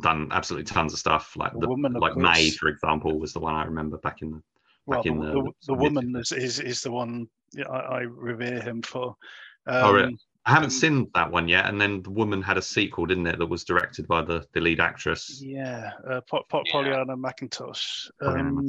done 0.00 0.28
absolutely 0.30 0.64
tons 0.64 0.92
of 0.92 0.98
stuff 0.98 1.36
like 1.36 1.52
The 1.52 1.60
the, 1.60 1.68
Woman, 1.68 1.96
of 1.96 2.02
like 2.02 2.16
may 2.16 2.50
for 2.50 2.68
example 2.68 3.18
was 3.18 3.32
the 3.32 3.38
one 3.40 3.54
i 3.54 3.64
remember 3.64 3.96
back 3.98 4.20
in 4.22 4.30
the 4.32 4.42
well, 4.90 5.02
the, 5.02 5.10
the 5.10 5.42
the, 5.42 5.52
the 5.66 5.74
woman 5.74 6.14
is, 6.16 6.32
is 6.32 6.60
is 6.60 6.82
the 6.82 6.90
one 6.90 7.26
I, 7.68 7.76
I 7.76 8.00
revere 8.00 8.60
him 8.60 8.82
for. 8.82 9.16
Um, 9.66 9.84
Oh, 9.84 9.92
really? 9.92 10.18
i 10.46 10.50
haven't 10.50 10.64
um, 10.66 10.70
seen 10.70 11.10
that 11.14 11.30
one 11.30 11.46
yet 11.46 11.66
and 11.66 11.78
then 11.78 12.02
the 12.02 12.10
woman 12.10 12.40
had 12.40 12.56
a 12.56 12.62
sequel 12.62 13.04
didn't 13.04 13.26
it 13.26 13.38
that 13.38 13.46
was 13.46 13.62
directed 13.62 14.08
by 14.08 14.22
the, 14.22 14.42
the 14.54 14.60
lead 14.60 14.80
actress 14.80 15.38
Yeah, 15.42 15.90
uh, 16.08 16.22
po- 16.22 16.44
po- 16.48 16.62
Yeah. 16.64 16.72
Pollyanna 16.72 17.14
McIntosh. 17.16 18.10
Um, 18.22 18.66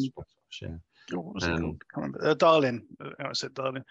yeah. 0.61 0.67
oh, 1.13 1.19
what 1.21 1.35
was 1.35 1.43
it 1.45 1.51
um, 1.53 1.59
called? 1.61 1.81
I 1.81 1.93
can't 1.95 2.05
remember. 2.07 2.27
Uh, 2.27 2.33
Darling. 2.33 2.83
Uh, 2.99 3.09
I 3.19 3.31
said 3.33 3.53
Darling. 3.53 3.85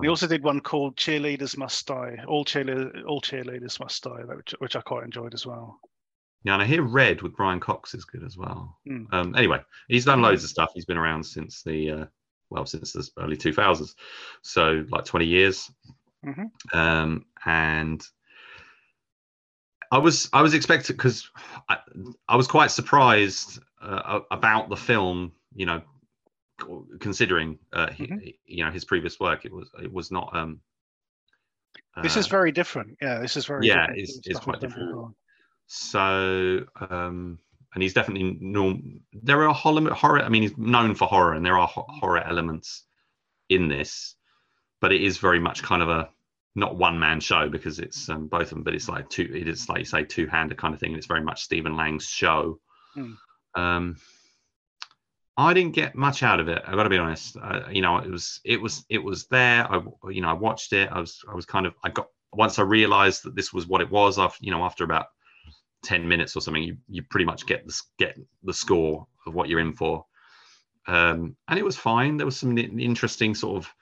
He 0.00 0.08
also 0.08 0.28
did 0.28 0.44
one 0.44 0.60
called 0.60 0.96
Cheerleaders 0.96 1.56
Must 1.56 1.84
Die. 1.86 2.16
All 2.28 2.44
cheerleaders, 2.44 3.02
all 3.06 3.20
cheerleaders 3.20 3.80
must 3.80 4.02
die, 4.04 4.22
which, 4.36 4.54
which 4.58 4.76
I 4.76 4.80
quite 4.82 5.04
enjoyed 5.04 5.34
as 5.34 5.44
well. 5.46 5.80
Yeah, 6.46 6.52
and 6.52 6.62
I 6.62 6.66
hear 6.66 6.82
Red 6.82 7.22
with 7.22 7.34
Brian 7.34 7.58
Cox 7.58 7.92
is 7.92 8.04
good 8.04 8.22
as 8.22 8.36
well. 8.36 8.78
Mm. 8.88 9.12
Um, 9.12 9.34
anyway, 9.34 9.60
he's 9.88 10.04
done 10.04 10.22
loads 10.22 10.44
of 10.44 10.50
stuff. 10.50 10.70
He's 10.74 10.84
been 10.84 10.96
around 10.96 11.24
since 11.24 11.64
the 11.64 11.90
uh, 11.90 12.04
well, 12.50 12.64
since 12.64 12.92
the 12.92 13.08
early 13.18 13.36
two 13.36 13.52
thousands, 13.52 13.96
so 14.42 14.84
like 14.90 15.04
twenty 15.04 15.26
years. 15.26 15.68
Mhm. 16.24 16.50
Um, 16.72 17.24
and 17.44 18.00
I 19.90 19.98
was 19.98 20.30
I 20.32 20.40
was 20.40 20.54
expecting 20.54 20.94
because 20.94 21.28
I, 21.68 21.78
I 22.28 22.36
was 22.36 22.46
quite 22.46 22.70
surprised 22.70 23.58
uh, 23.82 24.20
about 24.30 24.68
the 24.68 24.76
film. 24.76 25.32
You 25.52 25.66
know, 25.66 25.82
considering 27.00 27.58
uh, 27.72 27.90
he, 27.90 28.06
Mhm. 28.06 28.38
you 28.46 28.64
know 28.64 28.70
his 28.70 28.84
previous 28.84 29.18
work, 29.18 29.44
it 29.44 29.52
was 29.52 29.68
it 29.82 29.92
was 29.92 30.12
not. 30.12 30.30
Um, 30.36 30.60
This 32.04 32.16
is 32.16 32.26
uh, 32.26 32.30
very 32.30 32.52
different. 32.52 32.98
Yeah, 33.02 33.18
this 33.18 33.36
is 33.36 33.46
very 33.46 33.66
yeah, 33.66 33.90
it's- 33.90 34.20
it's 34.26 34.38
quite 34.38 34.60
different. 34.60 35.16
So, 35.66 36.64
um, 36.90 37.38
and 37.74 37.82
he's 37.82 37.94
definitely 37.94 38.38
norm. 38.40 39.00
There 39.12 39.48
are 39.48 39.54
horror, 39.54 39.92
horror. 39.92 40.22
I 40.22 40.28
mean, 40.28 40.42
he's 40.42 40.56
known 40.56 40.94
for 40.94 41.06
horror, 41.06 41.34
and 41.34 41.44
there 41.44 41.58
are 41.58 41.66
ho- 41.66 41.86
horror 41.88 42.22
elements 42.22 42.84
in 43.48 43.68
this, 43.68 44.14
but 44.80 44.92
it 44.92 45.02
is 45.02 45.18
very 45.18 45.40
much 45.40 45.62
kind 45.62 45.82
of 45.82 45.88
a 45.88 46.08
not 46.54 46.76
one 46.76 46.98
man 46.98 47.20
show 47.20 47.48
because 47.48 47.78
it's 47.78 48.08
um, 48.08 48.28
both 48.28 48.44
of 48.44 48.50
them, 48.50 48.62
but 48.62 48.74
it's 48.74 48.88
like 48.88 49.10
two. 49.10 49.30
It 49.34 49.46
is 49.46 49.68
like 49.68 49.80
you 49.80 49.84
say, 49.84 50.04
two 50.04 50.26
handed 50.26 50.56
kind 50.56 50.72
of 50.72 50.80
thing. 50.80 50.90
And 50.90 50.98
it's 50.98 51.06
very 51.06 51.22
much 51.22 51.42
Stephen 51.42 51.76
Lang's 51.76 52.06
show. 52.06 52.58
Hmm. 52.94 53.12
Um, 53.54 53.96
I 55.36 55.52
didn't 55.52 55.74
get 55.74 55.94
much 55.94 56.22
out 56.22 56.40
of 56.40 56.48
it. 56.48 56.62
I 56.66 56.74
got 56.74 56.84
to 56.84 56.88
be 56.88 56.96
honest. 56.96 57.36
Uh, 57.36 57.68
you 57.70 57.82
know, 57.82 57.98
it 57.98 58.10
was 58.10 58.40
it 58.44 58.60
was 58.60 58.86
it 58.88 59.02
was 59.02 59.26
there. 59.26 59.70
I 59.70 59.82
you 60.10 60.22
know 60.22 60.30
I 60.30 60.34
watched 60.34 60.72
it. 60.72 60.88
I 60.90 60.98
was 60.98 61.22
I 61.30 61.34
was 61.34 61.44
kind 61.44 61.66
of 61.66 61.74
I 61.84 61.90
got 61.90 62.08
once 62.32 62.58
I 62.58 62.62
realized 62.62 63.24
that 63.24 63.36
this 63.36 63.52
was 63.52 63.66
what 63.66 63.82
it 63.82 63.90
was. 63.90 64.18
After 64.18 64.42
you 64.42 64.50
know 64.50 64.64
after 64.64 64.84
about 64.84 65.08
10 65.82 66.06
minutes 66.08 66.36
or 66.36 66.40
something 66.40 66.62
you, 66.62 66.76
you 66.88 67.02
pretty 67.02 67.24
much 67.26 67.46
get 67.46 67.66
the 67.66 67.80
get 67.98 68.18
the 68.44 68.54
score 68.54 69.06
of 69.26 69.34
what 69.34 69.48
you're 69.48 69.60
in 69.60 69.72
for. 69.72 70.04
Um 70.86 71.36
and 71.48 71.58
it 71.58 71.64
was 71.64 71.76
fine. 71.76 72.16
There 72.16 72.26
was 72.26 72.36
some 72.36 72.56
interesting 72.58 73.34
sort 73.34 73.56
of 73.64 73.72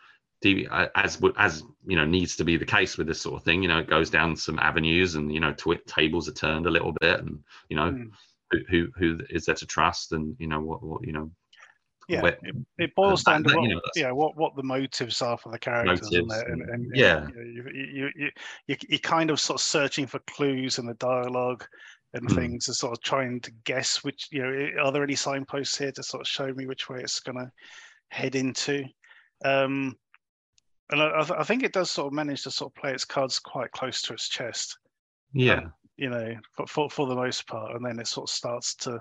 uh, 0.71 0.89
as 0.95 1.19
would- 1.23 1.37
as 1.39 1.63
you 1.87 1.97
know 1.97 2.05
needs 2.05 2.37
to 2.37 2.45
be 2.45 2.59
the 2.59 2.67
case 2.67 2.99
with 2.99 3.07
this 3.07 3.23
sort 3.23 3.37
of 3.37 3.45
thing. 3.45 3.63
You 3.63 3.69
know 3.69 3.79
it 3.79 3.89
goes 3.89 4.11
down 4.11 4.37
some 4.37 4.59
avenues 4.59 5.15
and 5.15 5.33
you 5.33 5.41
know 5.41 5.55
twi- 5.55 5.81
tables 5.87 6.29
are 6.29 6.33
turned 6.35 6.67
a 6.67 6.71
little 6.71 6.93
bit 7.01 7.21
and 7.21 7.43
you 7.71 7.77
know 7.77 7.91
Mm. 7.93 8.11
who, 8.51 8.59
who 8.69 8.89
who 8.97 9.21
is 9.31 9.47
there 9.47 9.55
to 9.55 9.67
trust 9.67 10.13
and 10.13 10.37
you 10.39 10.47
know 10.47 10.61
what 10.61 10.83
what 10.83 11.07
you 11.07 11.13
know 11.13 11.31
Yeah, 12.09 12.23
where- 12.23 12.39
it, 12.43 12.55
it 12.79 12.95
boils 12.95 13.23
down 13.25 13.45
to 13.45 13.55
what, 13.55 13.63
you 13.65 13.75
know, 13.75 13.81
yeah, 13.97 14.11
what, 14.11 14.37
what 14.37 14.55
the 14.57 14.63
motives 14.63 15.23
are 15.23 15.39
for 15.39 15.51
the 15.51 15.59
characters, 15.59 16.11
Motives 16.13 16.35
and, 16.43 16.53
and- 16.53 16.63
and, 16.63 16.71
and, 16.87 16.97
yeah. 16.97 17.27
you, 17.29 17.35
know, 17.35 17.43
you, 17.43 17.71
you, 17.75 18.11
you, 18.17 18.31
you, 18.67 18.77
you're 18.89 18.99
kind 18.99 19.31
of 19.31 19.41
sort 19.41 19.59
of 19.61 19.65
searching 19.65 20.07
for 20.07 20.19
clues 20.27 20.79
in 20.79 20.87
the 20.87 20.95
dialogue 20.95 21.65
and 22.13 22.29
Mm. 22.29 22.35
things, 22.37 22.69
and 22.69 22.77
sort 22.77 22.93
of 22.97 23.03
trying 23.03 23.41
to 23.41 23.51
guess 23.65 24.05
which, 24.05 24.29
you 24.31 24.41
know, 24.43 24.83
are 24.85 24.93
there 24.93 25.03
any 25.03 25.17
signposts 25.17 25.77
here 25.77 25.91
to 25.93 26.03
sort 26.03 26.21
of 26.21 26.29
show 26.29 26.53
me 26.55 26.67
which 26.67 26.89
way 26.89 27.01
it's 27.01 27.19
going 27.21 27.39
to 27.39 27.51
head 28.11 28.35
into? 28.37 28.85
Um, 29.45 29.97
and 30.91 31.03
I, 31.03 31.07
I 31.07 31.41
I 31.41 31.43
think 31.45 31.63
it 31.65 31.73
does 31.73 31.91
sort 31.91 32.07
of 32.07 32.13
manage 32.13 32.43
to 32.45 32.51
sort 32.51 32.71
of 32.71 32.81
play 32.81 32.93
its 32.93 33.05
cards 33.05 33.39
quite 33.41 33.73
close 33.73 34.01
to 34.03 34.13
its 34.13 34.29
chest 34.29 34.77
yeah 35.33 35.63
you 35.97 36.11
know, 36.11 36.35
for, 36.57 36.67
for 36.67 36.91
for 36.91 37.07
the 37.07 37.15
most 37.15 37.47
part, 37.47 37.75
and 37.75 37.85
then 37.85 37.99
it 37.99 38.07
sort 38.07 38.29
of 38.29 38.35
starts 38.35 38.75
to, 38.77 39.01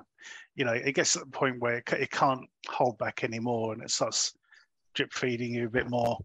you 0.56 0.66
know, 0.66 0.74
it 0.74 0.94
gets 0.96 1.14
to 1.14 1.20
the 1.20 1.26
point 1.28 1.60
where 1.60 1.76
it, 1.78 1.94
it 1.94 2.12
can't 2.12 2.46
hold 2.70 2.98
back 2.98 3.24
anymore, 3.24 3.74
and 3.74 3.82
it 3.82 3.92
starts 3.92 4.34
drip 4.94 5.12
feeding 5.14 5.54
you 5.54 5.66
a 5.68 5.70
bit 5.70 5.90
more 5.90 6.18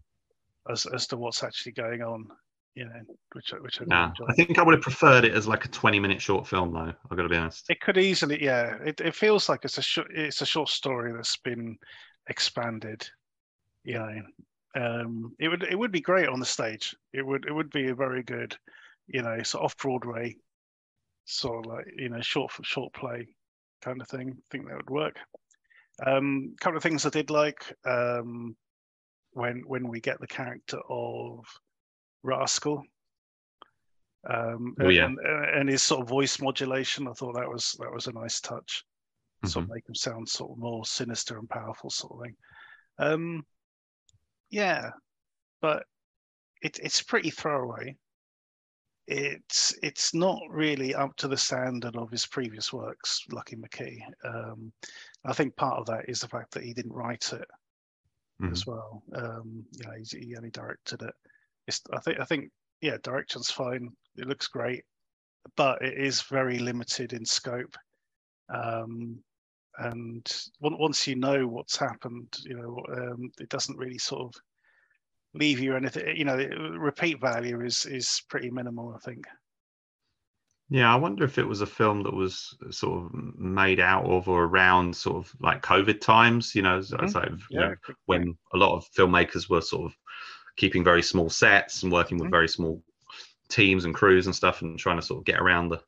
as 0.69 0.85
as 0.87 1.07
to 1.07 1.17
what's 1.17 1.43
actually 1.43 1.71
going 1.71 2.01
on, 2.01 2.27
you 2.75 2.85
know, 2.85 3.01
which 3.33 3.51
I- 3.53 3.57
which 3.59 3.81
I 3.81 3.85
enjoy. 3.85 4.25
i 4.29 4.33
think 4.33 4.59
i 4.59 4.63
would 4.63 4.75
have 4.75 4.81
preferred 4.83 5.25
it 5.25 5.33
as 5.33 5.47
like 5.47 5.65
a 5.65 5.69
20 5.69 5.99
minute 5.99 6.21
short 6.21 6.45
film 6.47 6.73
though 6.73 6.93
i've 7.09 7.17
got 7.17 7.23
to 7.23 7.29
be 7.29 7.37
honest 7.37 7.65
It 7.69 7.81
could 7.81 7.97
easily, 7.97 8.43
yeah. 8.43 8.75
It, 8.85 9.01
it 9.01 9.15
feels 9.15 9.49
like 9.49 9.65
it's 9.65 9.79
a 9.79 9.81
short, 9.81 10.07
it's 10.13 10.41
a 10.41 10.45
short 10.45 10.69
story 10.69 11.11
that's 11.13 11.37
been 11.37 11.77
expanded. 12.29 13.07
You 13.83 13.95
know, 13.95 14.21
um, 14.75 15.35
it 15.39 15.47
would 15.47 15.63
it 15.63 15.77
would 15.79 15.91
be 15.91 16.01
great 16.01 16.29
on 16.29 16.39
the 16.39 16.45
stage. 16.45 16.95
It 17.13 17.25
would 17.25 17.45
it 17.45 17.53
would 17.53 17.71
be 17.71 17.87
a 17.89 17.95
very 17.95 18.21
good, 18.21 18.55
you 19.07 19.23
know, 19.23 19.41
sort 19.41 19.61
of 19.61 19.65
off 19.65 19.77
Broadway, 19.77 20.35
sort 21.29 21.65
of 21.65 21.71
like 21.71 21.85
you 21.95 22.09
know 22.09 22.21
short 22.21 22.51
short 22.63 22.93
play 22.93 23.27
kind 23.81 24.01
of 24.01 24.07
thing. 24.07 24.31
I 24.37 24.41
think 24.51 24.67
that 24.67 24.75
would 24.77 24.89
work. 24.89 25.17
Um, 26.05 26.55
couple 26.59 26.77
of 26.77 26.83
things 26.83 27.05
I 27.05 27.09
did 27.09 27.29
like 27.29 27.73
um, 27.85 28.55
when 29.31 29.63
when 29.67 29.87
we 29.87 29.99
get 29.99 30.19
the 30.19 30.27
character 30.27 30.79
of 30.89 31.45
Rascal. 32.23 32.83
Um, 34.29 34.75
Oh, 34.81 34.89
yeah. 34.89 35.05
and, 35.05 35.17
and 35.19 35.69
his 35.69 35.81
sort 35.81 36.01
of 36.01 36.09
voice 36.09 36.41
modulation, 36.41 37.07
I 37.07 37.13
thought 37.13 37.35
that 37.35 37.47
was 37.47 37.75
that 37.79 37.91
was 37.93 38.07
a 38.07 38.11
nice 38.11 38.41
touch 38.41 38.83
sort 39.45 39.63
Mhm. 39.63 39.69
of 39.69 39.75
make 39.75 39.87
him 39.87 39.95
sound 39.95 40.27
sort 40.27 40.51
of 40.51 40.57
more 40.57 40.85
sinister 40.85 41.37
and 41.37 41.49
powerful 41.49 41.89
sort 41.89 42.13
of 42.13 42.21
thing. 42.23 42.35
Um, 42.97 43.45
yeah, 44.49 44.89
but 45.61 45.83
it, 46.61 46.79
it's 46.83 47.01
pretty 47.01 47.29
throwaway. 47.29 47.95
It's 49.11 49.73
it's 49.81 50.13
not 50.13 50.39
really 50.49 50.93
up 50.93 51.15
to 51.17 51.27
the 51.27 51.35
standard 51.35 51.95
of 51.95 52.11
his 52.11 52.27
previous 52.27 52.71
works, 52.71 53.25
Lucky 53.31 53.55
McKee. 53.55 53.99
Um, 54.23 54.71
I 55.25 55.33
think 55.33 55.55
part 55.55 55.79
of 55.79 55.87
that 55.87 56.07
is 56.07 56.21
the 56.21 56.27
fact 56.27 56.51
that 56.53 56.63
he 56.63 56.73
didn't 56.73 56.93
write 56.93 57.33
it 57.33 57.47
as 58.51 58.67
well. 58.67 59.01
Um, 59.15 59.65
you 59.71 59.85
know, 59.85 59.93
he's, 59.97 60.11
he 60.11 60.35
only 60.37 60.51
directed 60.51 61.01
it. 61.01 61.13
It's, 61.67 61.81
I 61.91 61.99
think 61.99 62.19
I 62.19 62.25
think 62.25 62.51
yeah, 62.81 62.97
direction's 63.01 63.49
fine. 63.49 63.89
It 64.15 64.27
looks 64.27 64.47
great, 64.47 64.83
but 65.55 65.81
it 65.81 65.97
is 65.97 66.21
very 66.21 66.59
limited 66.59 67.13
in 67.13 67.25
scope. 67.25 67.75
Um, 68.53 69.19
and 69.79 70.29
once 70.59 71.07
you 71.07 71.15
know 71.15 71.47
what's 71.47 71.77
happened, 71.77 72.31
you 72.43 72.55
know, 72.55 72.83
um, 72.95 73.31
it 73.39 73.49
doesn't 73.49 73.77
really 73.77 73.97
sort 73.97 74.21
of 74.21 74.33
leave 75.33 75.59
you 75.59 75.75
anything. 75.75 76.15
You 76.15 76.25
know, 76.25 76.35
repeat 76.35 77.19
value 77.21 77.61
is 77.61 77.85
is 77.85 78.21
pretty 78.29 78.49
minimal, 78.49 78.93
I 78.95 78.99
think. 78.99 79.25
Yeah, 80.71 80.93
I 80.93 80.97
wonder 80.97 81.23
if 81.23 81.39
it 81.39 81.47
was 81.47 81.61
a 81.61 81.65
film 81.65 82.03
that 82.03 82.13
was 82.13 82.55
sort 82.69 83.03
of 83.03 83.13
made 83.39 83.79
out 83.79 84.05
of 84.05 84.29
or 84.29 84.43
around 84.43 84.95
sort 84.95 85.17
of 85.17 85.33
like 85.39 85.63
COVID 85.63 85.99
times, 85.99 86.53
you 86.53 86.61
know, 86.61 86.79
mm-hmm. 86.79 87.33
you 87.49 87.59
yeah, 87.59 87.69
know, 87.69 87.75
when 88.05 88.37
a 88.53 88.57
lot 88.57 88.75
of 88.75 88.85
filmmakers 88.95 89.49
were 89.49 89.61
sort 89.61 89.91
of 89.91 89.97
keeping 90.57 90.83
very 90.83 91.01
small 91.01 91.27
sets 91.27 91.81
and 91.81 91.91
working 91.91 92.17
with 92.17 92.25
mm-hmm. 92.25 92.35
very 92.35 92.47
small 92.47 92.83
teams 93.49 93.85
and 93.85 93.95
crews 93.95 94.27
and 94.27 94.35
stuff 94.35 94.61
and 94.61 94.77
trying 94.77 94.97
to 94.97 95.01
sort 95.01 95.17
of 95.17 95.25
get 95.25 95.39
around 95.39 95.69
the 95.69 95.81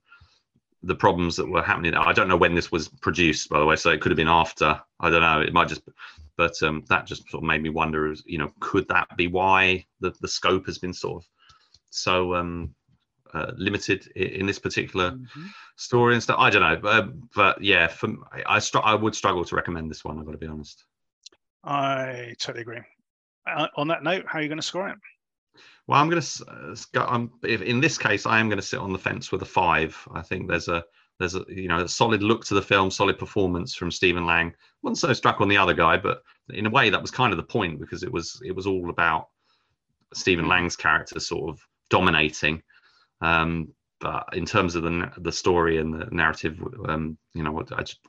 the 0.84 0.96
problems 0.96 1.36
that 1.36 1.48
were 1.48 1.62
happening. 1.62 1.94
I 1.94 2.12
don't 2.12 2.28
know 2.28 2.38
when 2.38 2.56
this 2.56 2.72
was 2.72 2.88
produced, 2.88 3.50
by 3.50 3.60
the 3.60 3.66
way, 3.66 3.76
so 3.76 3.92
it 3.92 4.02
could 4.02 4.12
have 4.12 4.18
been 4.18 4.28
after. 4.28 4.82
I 5.00 5.12
don't 5.12 5.22
know. 5.22 5.42
It 5.42 5.54
might 5.54 5.68
just, 5.68 5.84
but 6.42 6.64
um, 6.64 6.84
that 6.90 7.06
just 7.06 7.30
sort 7.30 7.44
of 7.44 7.48
made 7.48 7.62
me 7.62 7.70
wonder. 7.70 8.16
You 8.26 8.40
know, 8.40 8.52
could 8.60 8.88
that 8.88 9.16
be 9.16 9.28
why 9.28 9.86
the 10.00 10.12
the 10.22 10.28
scope 10.28 10.66
has 10.66 10.80
been 10.80 10.92
sort 10.92 11.22
of 11.22 11.30
so 11.92 12.34
um, 12.34 12.74
uh, 13.32 13.52
limited 13.58 14.08
in, 14.16 14.48
this 14.48 14.58
particular 14.58 15.12
mm-hmm. 15.12 15.46
story 15.76 16.16
and 16.16 16.24
stuff. 16.24 16.38
I 16.40 16.50
don't 16.50 16.64
know, 16.64 16.78
but, 16.78 17.30
but 17.36 17.62
yeah, 17.62 17.86
for, 17.86 18.10
I 18.48 18.58
str- 18.58 18.80
I 18.84 18.96
would 18.96 19.14
struggle 19.14 19.46
to 19.46 19.56
recommend 19.56 19.92
this 19.92 20.04
one. 20.04 20.18
I've 20.18 20.26
got 20.26 20.32
to 20.32 20.40
be 20.40 20.48
honest. 20.48 20.84
I 21.64 22.34
totally 22.40 22.64
agree. 22.64 22.82
Uh, 23.48 23.68
on 23.78 23.88
that 23.90 24.02
note, 24.02 24.26
how 24.28 24.40
are 24.40 24.42
you 24.42 24.48
going 24.48 24.58
to 24.58 24.64
score 24.64 24.90
it? 24.90 24.98
Well, 25.86 26.02
I'm 26.02 26.10
going 26.10 26.24
to. 26.24 26.46
Uh, 26.96 27.06
I'm, 27.06 27.30
if, 27.44 27.62
in 27.62 27.82
this 27.82 28.00
case, 28.00 28.26
I 28.26 28.40
am 28.40 28.50
going 28.50 28.58
to 28.58 28.66
sit 28.66 28.80
on 28.80 28.94
the 28.94 28.98
fence 28.98 29.32
with 29.32 29.44
a 29.44 29.46
five. 29.46 29.96
I 30.12 30.24
think 30.24 30.48
there's 30.48 30.70
a 30.70 30.84
there's 31.20 31.36
a 31.36 31.46
you 31.48 31.68
know 31.68 31.82
a 31.82 31.88
solid 31.88 32.24
look 32.24 32.44
to 32.46 32.56
the 32.56 32.62
film, 32.64 32.90
solid 32.90 33.20
performance 33.20 33.76
from 33.76 33.92
Stephen 33.92 34.26
Lang. 34.26 34.54
wasn't 34.82 34.98
so 34.98 35.14
struck 35.14 35.40
on 35.40 35.48
the 35.48 35.58
other 35.58 35.76
guy, 35.76 35.98
but 35.98 36.24
in 36.54 36.66
a 36.66 36.70
way 36.70 36.90
that 36.90 37.02
was 37.02 37.12
kind 37.12 37.34
of 37.34 37.38
the 37.38 37.44
point 37.44 37.80
because 37.80 38.04
it 38.04 38.12
was 38.12 38.42
it 38.46 38.56
was 38.56 38.68
all 38.68 38.90
about 38.90 39.30
Stephen 40.14 40.44
mm-hmm. 40.44 40.52
Lang's 40.52 40.76
character 40.76 41.20
sort 41.20 41.50
of 41.50 41.60
dominating 41.90 42.62
um, 43.22 43.74
but 44.02 44.30
in 44.34 44.46
terms 44.46 44.76
of 44.76 44.84
the 44.84 45.12
the 45.18 45.32
story 45.32 45.78
and 45.78 45.94
the 45.94 46.08
narrative, 46.12 46.60
um, 46.88 47.18
you 47.34 47.44
know, 47.44 47.64
I 47.72 47.84
just, 47.84 48.00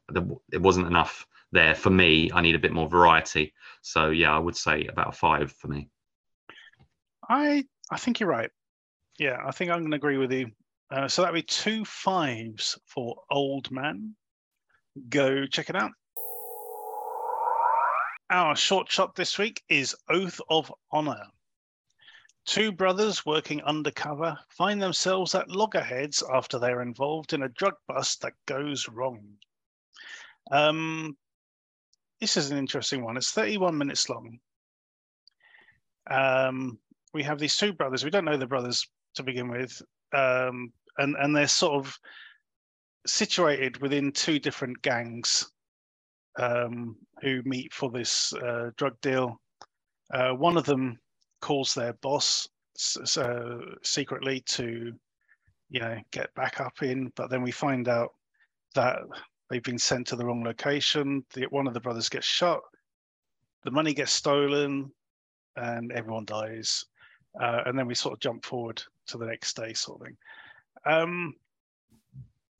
it 0.51 0.61
wasn't 0.61 0.86
enough 0.86 1.26
there 1.53 1.74
for 1.74 1.90
me. 1.90 2.30
I 2.32 2.40
need 2.40 2.55
a 2.55 2.59
bit 2.59 2.72
more 2.72 2.88
variety. 2.88 3.53
So 3.82 4.09
yeah, 4.09 4.34
I 4.34 4.38
would 4.38 4.57
say 4.57 4.86
about 4.86 5.11
a 5.11 5.12
five 5.12 5.53
for 5.53 5.68
me. 5.68 5.90
I 7.28 7.64
I 7.90 7.99
think 7.99 8.18
you're 8.18 8.28
right. 8.28 8.51
Yeah, 9.18 9.36
I 9.45 9.53
think 9.53 9.70
I'm 9.70 9.80
going 9.80 9.90
to 9.90 9.97
agree 9.97 10.16
with 10.16 10.32
you. 10.32 10.51
Uh, 10.90 11.09
so 11.09 11.22
that'd 11.22 11.34
be 11.34 11.43
two 11.43 11.84
fives 11.84 12.78
for 12.86 13.16
Old 13.30 13.70
Man. 13.70 14.14
Go 15.11 15.47
check 15.47 15.68
it 15.68 15.76
out. 15.76 15.93
Our 18.33 18.57
short 18.57 18.91
shot 18.91 19.14
this 19.14 19.37
week 19.37 19.62
is 19.68 19.95
Oath 20.09 20.41
of 20.49 20.72
Honor. 20.91 21.26
Two 22.47 22.72
brothers 22.72 23.26
working 23.26 23.61
undercover 23.62 24.39
find 24.49 24.80
themselves 24.80 25.35
at 25.35 25.51
loggerheads 25.51 26.22
after 26.33 26.59
they're 26.59 26.80
involved 26.80 27.35
in 27.35 27.43
a 27.43 27.51
drug 27.51 27.74
bust 27.87 28.22
that 28.22 28.33
goes 28.47 28.89
wrong. 28.89 29.37
Um, 30.51 31.14
this 32.22 32.39
is 32.39 32.51
an 32.51 32.57
interesting 32.57 33.05
one. 33.05 33.18
It's 33.18 33.33
31 33.33 33.76
minutes 33.76 34.09
long. 34.09 34.39
Um, 36.11 36.78
we 37.12 37.24
have 37.24 37.39
these 37.39 37.59
two 37.59 37.74
brothers. 37.74 38.03
We 38.03 38.09
don't 38.09 38.24
know 38.24 38.39
the 38.39 38.47
brothers 38.47 38.89
to 39.16 39.22
begin 39.22 39.49
with, 39.49 39.83
um, 40.14 40.72
and 40.97 41.16
and 41.16 41.37
they're 41.37 41.47
sort 41.49 41.74
of 41.74 41.99
situated 43.07 43.83
within 43.83 44.11
two 44.11 44.39
different 44.39 44.80
gangs 44.80 45.53
um, 46.39 46.97
who 47.20 47.43
meet 47.45 47.72
for 47.72 47.91
this 47.91 48.33
uh, 48.35 48.70
drug 48.76 48.95
deal. 49.01 49.41
Uh, 50.12 50.33
one 50.33 50.57
of 50.57 50.64
them 50.64 50.99
calls 51.41 51.74
their 51.74 51.93
boss 51.95 52.49
uh, 53.16 53.59
secretly 53.83 54.41
to, 54.47 54.93
you 55.70 55.80
know, 55.80 55.99
get 56.11 56.35
back 56.35 56.61
up 56.61 56.83
in. 56.83 57.12
But 57.16 57.30
then 57.30 57.43
we 57.43 57.51
find 57.51 57.89
out 57.89 58.11
that 58.74 58.99
they've 59.51 59.62
been 59.62 59.78
sent 59.78 60.07
to 60.09 60.16
the 60.16 60.24
wrong 60.24 60.43
location. 60.45 61.24
The, 61.35 61.45
one 61.45 61.66
of 61.66 61.74
the 61.74 61.80
brothers 61.80 62.09
gets 62.09 62.26
shot. 62.26 62.61
The 63.64 63.70
money 63.70 63.95
gets 63.95 64.12
stolen, 64.12 64.91
and 65.57 65.93
everyone 65.93 66.24
dies. 66.24 66.85
Uh, 67.41 67.62
and 67.66 67.78
then 67.78 67.87
we 67.87 67.95
sort 67.95 68.14
of 68.14 68.20
jump 68.20 68.45
forward 68.45 68.83
to 69.07 69.18
the 69.18 69.26
next 69.26 69.57
day, 69.57 69.72
sort 69.72 70.01
of 70.01 70.07
thing. 70.07 70.16
Um, 70.85 71.35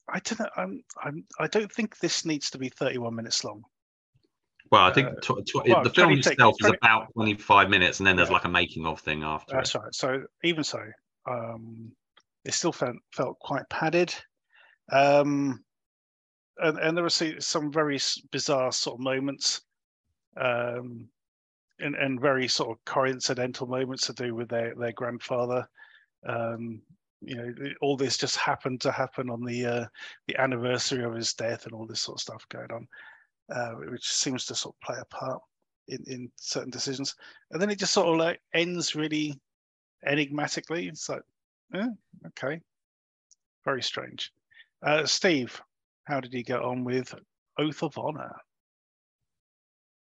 I 0.09 0.19
don't 0.21 0.41
know. 0.41 0.49
I'm, 0.57 0.85
I'm, 1.03 1.25
I 1.39 1.47
don't 1.47 1.71
think 1.71 1.99
this 1.99 2.25
needs 2.25 2.51
to 2.51 2.59
be 2.59 2.69
31 2.69 3.15
minutes 3.15 3.45
long. 3.45 3.65
Well, 4.71 4.85
I 4.85 4.93
think 4.93 5.09
uh, 5.09 5.15
tw- 5.21 5.47
tw- 5.47 5.69
well, 5.69 5.85
the 5.85 5.91
film 5.91 6.13
itself 6.13 6.57
20, 6.59 6.75
is 6.75 6.79
about 6.83 7.13
25 7.13 7.69
minutes, 7.69 8.01
and 8.01 8.07
then 8.07 8.17
there's 8.17 8.29
yeah. 8.29 8.35
like 8.35 8.47
a 8.47 8.49
making 8.49 8.87
of 8.87 9.01
thing 9.01 9.23
after. 9.23 9.55
That's 9.55 9.75
it. 9.75 9.79
right. 9.79 9.95
So 9.95 10.23
even 10.45 10.65
so, 10.65 10.81
um, 11.31 11.93
it 12.47 12.55
still 12.55 12.73
felt 12.73 12.97
felt 13.13 13.39
quite 13.39 13.69
padded, 13.69 14.15
um, 14.91 15.63
and, 16.59 16.79
and 16.79 16.97
there 16.97 17.05
were 17.05 17.11
some 17.11 17.71
very 17.71 17.99
bizarre 18.31 18.73
sort 18.73 18.97
of 18.97 19.01
moments, 19.01 19.61
um, 20.41 21.07
and, 21.79 21.95
and 21.95 22.19
very 22.19 22.49
sort 22.49 22.71
of 22.71 22.83
coincidental 22.87 23.67
moments 23.67 24.07
to 24.07 24.15
do 24.15 24.35
with 24.35 24.49
their 24.49 24.75
their 24.75 24.93
grandfather. 24.93 25.69
Um, 26.27 26.81
you 27.25 27.37
know, 27.37 27.55
all 27.81 27.97
this 27.97 28.17
just 28.17 28.37
happened 28.37 28.81
to 28.83 28.93
happen 28.93 29.31
on 29.31 29.45
the 29.45 29.67
uh, 29.67 29.87
the 30.27 30.41
anniversary 30.41 31.05
of 31.05 31.15
his 31.15 31.33
death, 31.35 31.65
and 31.65 31.75
all 31.75 31.87
this 31.87 32.01
sort 32.01 32.19
of 32.19 32.23
stuff 32.23 32.47
going 32.49 32.71
on 32.71 32.87
uh, 33.51 33.73
which 33.91 34.07
seems 34.07 34.45
to 34.47 34.55
sort 34.55 34.75
of 34.75 34.81
play 34.81 34.97
a 35.01 35.05
part 35.07 35.41
in, 35.89 36.03
in 36.07 36.31
certain 36.37 36.71
decisions. 36.71 37.15
And 37.51 37.61
then 37.61 37.71
it 37.71 37.79
just 37.79 37.93
sort 37.93 38.09
of 38.09 38.17
like 38.17 38.41
ends 38.55 38.95
really 38.95 39.39
enigmatically. 40.07 40.89
It's 40.89 41.09
like, 41.09 41.23
yeah, 41.73 41.89
okay, 42.29 42.61
very 43.65 43.83
strange. 43.83 44.33
Uh, 44.85 45.07
Steve, 45.07 45.61
how 46.05 46.21
did 46.21 46.33
you 46.33 46.43
get 46.43 46.61
on 46.61 46.85
with 46.85 47.15
Oath 47.59 47.83
of 47.83 47.97
Honor? 47.99 48.35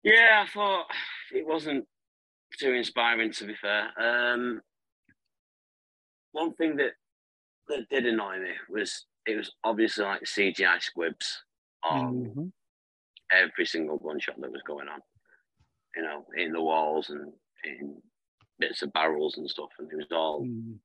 Yeah, 0.03 0.45
I 0.45 0.51
thought 0.51 0.85
it 1.33 1.45
wasn't 1.45 1.85
too 2.59 2.73
inspiring. 2.73 3.31
To 3.33 3.45
be 3.45 3.55
fair, 3.55 3.89
um, 3.99 4.61
one 6.35 6.53
thing 6.53 6.75
that 6.77 6.91
that 7.67 7.89
did 7.89 8.05
annoy 8.05 8.39
me 8.39 8.51
was 8.69 9.05
it 9.25 9.35
was 9.35 9.51
obviously 9.63 10.05
like 10.05 10.21
CGI 10.23 10.81
squibs 10.81 11.43
on 11.83 12.13
mm-hmm 12.13 12.47
every 13.31 13.65
single 13.65 13.97
gunshot 13.97 14.39
that 14.39 14.51
was 14.51 14.61
going 14.65 14.87
on, 14.87 14.99
you 15.95 16.03
know, 16.03 16.25
in 16.37 16.51
the 16.51 16.61
walls 16.61 17.09
and 17.09 17.31
in 17.63 17.95
bits 18.59 18.81
of 18.81 18.93
barrels 18.93 19.37
and 19.37 19.49
stuff. 19.49 19.69
And 19.79 19.91
it 19.91 19.95
was 19.95 20.07
all, 20.11 20.41
mm. 20.41 20.75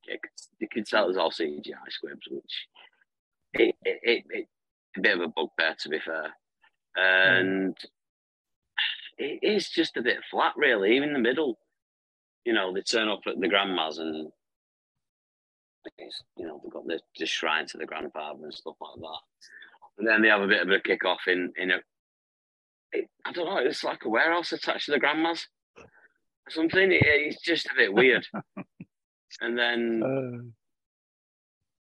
you 0.58 0.68
could 0.72 0.86
tell 0.86 1.04
it 1.04 1.08
was 1.08 1.16
all 1.16 1.30
CGI 1.30 1.74
squibs, 1.88 2.26
which 2.30 2.66
it, 3.54 3.74
it, 3.84 4.00
it, 4.02 4.24
it 4.30 4.48
a 4.96 5.00
bit 5.00 5.16
of 5.16 5.22
a 5.22 5.28
bugbear 5.28 5.76
to 5.80 5.88
be 5.88 5.98
fair. 6.00 6.34
And 6.96 7.74
mm. 7.74 7.84
it 9.18 9.40
is 9.42 9.68
just 9.68 9.96
a 9.96 10.02
bit 10.02 10.18
flat, 10.30 10.54
really, 10.56 10.96
even 10.96 11.10
in 11.10 11.14
the 11.14 11.20
middle. 11.20 11.58
You 12.44 12.54
know, 12.54 12.72
they 12.72 12.80
turn 12.80 13.08
up 13.08 13.20
at 13.26 13.38
the 13.38 13.48
grandma's 13.48 13.98
and 13.98 14.30
you 16.36 16.46
know, 16.46 16.60
they've 16.62 16.72
got 16.72 16.86
the, 16.86 17.00
the 17.18 17.26
shrine 17.26 17.66
to 17.66 17.78
the 17.78 17.86
grandfather 17.86 18.44
and 18.44 18.54
stuff 18.54 18.76
like 18.80 19.00
that. 19.00 19.20
And 19.98 20.08
then 20.08 20.22
they 20.22 20.28
have 20.28 20.42
a 20.42 20.48
bit 20.48 20.62
of 20.62 20.70
a 20.70 20.80
kick 20.80 21.04
off 21.04 21.20
in 21.26 21.52
in 21.56 21.70
a 21.70 21.80
it, 22.92 23.08
I 23.24 23.32
don't 23.32 23.46
know. 23.46 23.58
It's 23.58 23.84
like 23.84 24.04
a 24.04 24.08
warehouse 24.08 24.52
attached 24.52 24.86
to 24.86 24.92
the 24.92 24.98
grandma's. 24.98 25.46
Something. 26.48 26.90
It, 26.92 27.02
it's 27.02 27.42
just 27.42 27.66
a 27.66 27.74
bit 27.76 27.92
weird. 27.92 28.26
and 29.40 29.56
then 29.58 30.02
uh, 30.02 30.42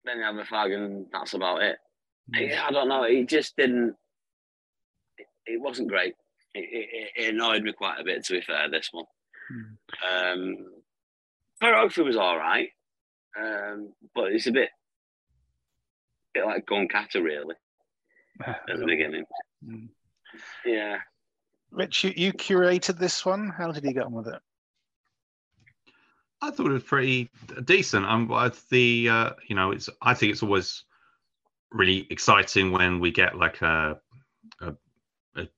then 0.05 0.19
you 0.19 0.25
have 0.25 0.37
a 0.37 0.45
fag, 0.45 0.75
and 0.75 1.07
that's 1.13 1.35
about 1.35 1.63
it. 1.63 1.77
Yeah. 2.33 2.65
I 2.67 2.71
don't 2.71 2.89
know. 2.89 3.03
It 3.03 3.29
just 3.29 3.57
didn't. 3.57 3.95
It, 5.19 5.27
it 5.47 5.61
wasn't 5.61 5.89
great. 5.89 6.15
It, 6.55 7.13
it, 7.17 7.35
annoyed 7.35 7.63
me 7.63 7.73
quite 7.73 8.01
a 8.01 8.05
bit, 8.05 8.25
to 8.25 8.33
be 8.33 8.41
fair. 8.41 8.71
This 8.71 8.89
one. 8.91 9.05
Mm. 9.53 10.57
Um, 11.61 12.05
was 12.05 12.17
all 12.17 12.39
right, 12.39 12.71
um, 13.41 13.93
but 14.15 14.33
it's 14.33 14.47
a 14.47 14.53
bit, 14.53 14.71
bit 16.35 16.45
like 16.45 16.67
Gonkata, 16.67 17.23
really, 17.23 17.55
at 18.47 18.61
the 18.67 18.87
beginning. 18.87 19.25
Mm. 19.65 19.89
Yeah. 20.65 20.99
Rich, 21.71 22.05
you, 22.05 22.13
you 22.17 22.33
curated 22.33 22.99
this 22.99 23.25
one. 23.25 23.53
How 23.57 23.73
did 23.73 23.85
you 23.85 23.93
get 23.93 24.05
on 24.05 24.13
with 24.13 24.29
it? 24.29 24.41
I 26.43 26.51
thought 26.51 26.71
it 26.71 26.75
was 26.75 26.83
pretty 26.83 27.31
decent. 27.65 28.07
Um, 28.07 28.29
the 28.71 29.09
uh, 29.09 29.31
you 29.49 29.57
know, 29.57 29.71
it's 29.71 29.89
I 30.03 30.15
think 30.15 30.33
it's 30.33 30.43
always 30.43 30.85
really 31.71 32.07
exciting 32.11 32.73
when 32.73 33.01
we 33.01 33.11
get 33.11 33.37
like 33.37 33.63
a 33.63 33.99
a, 34.61 34.75
a, 35.37 35.49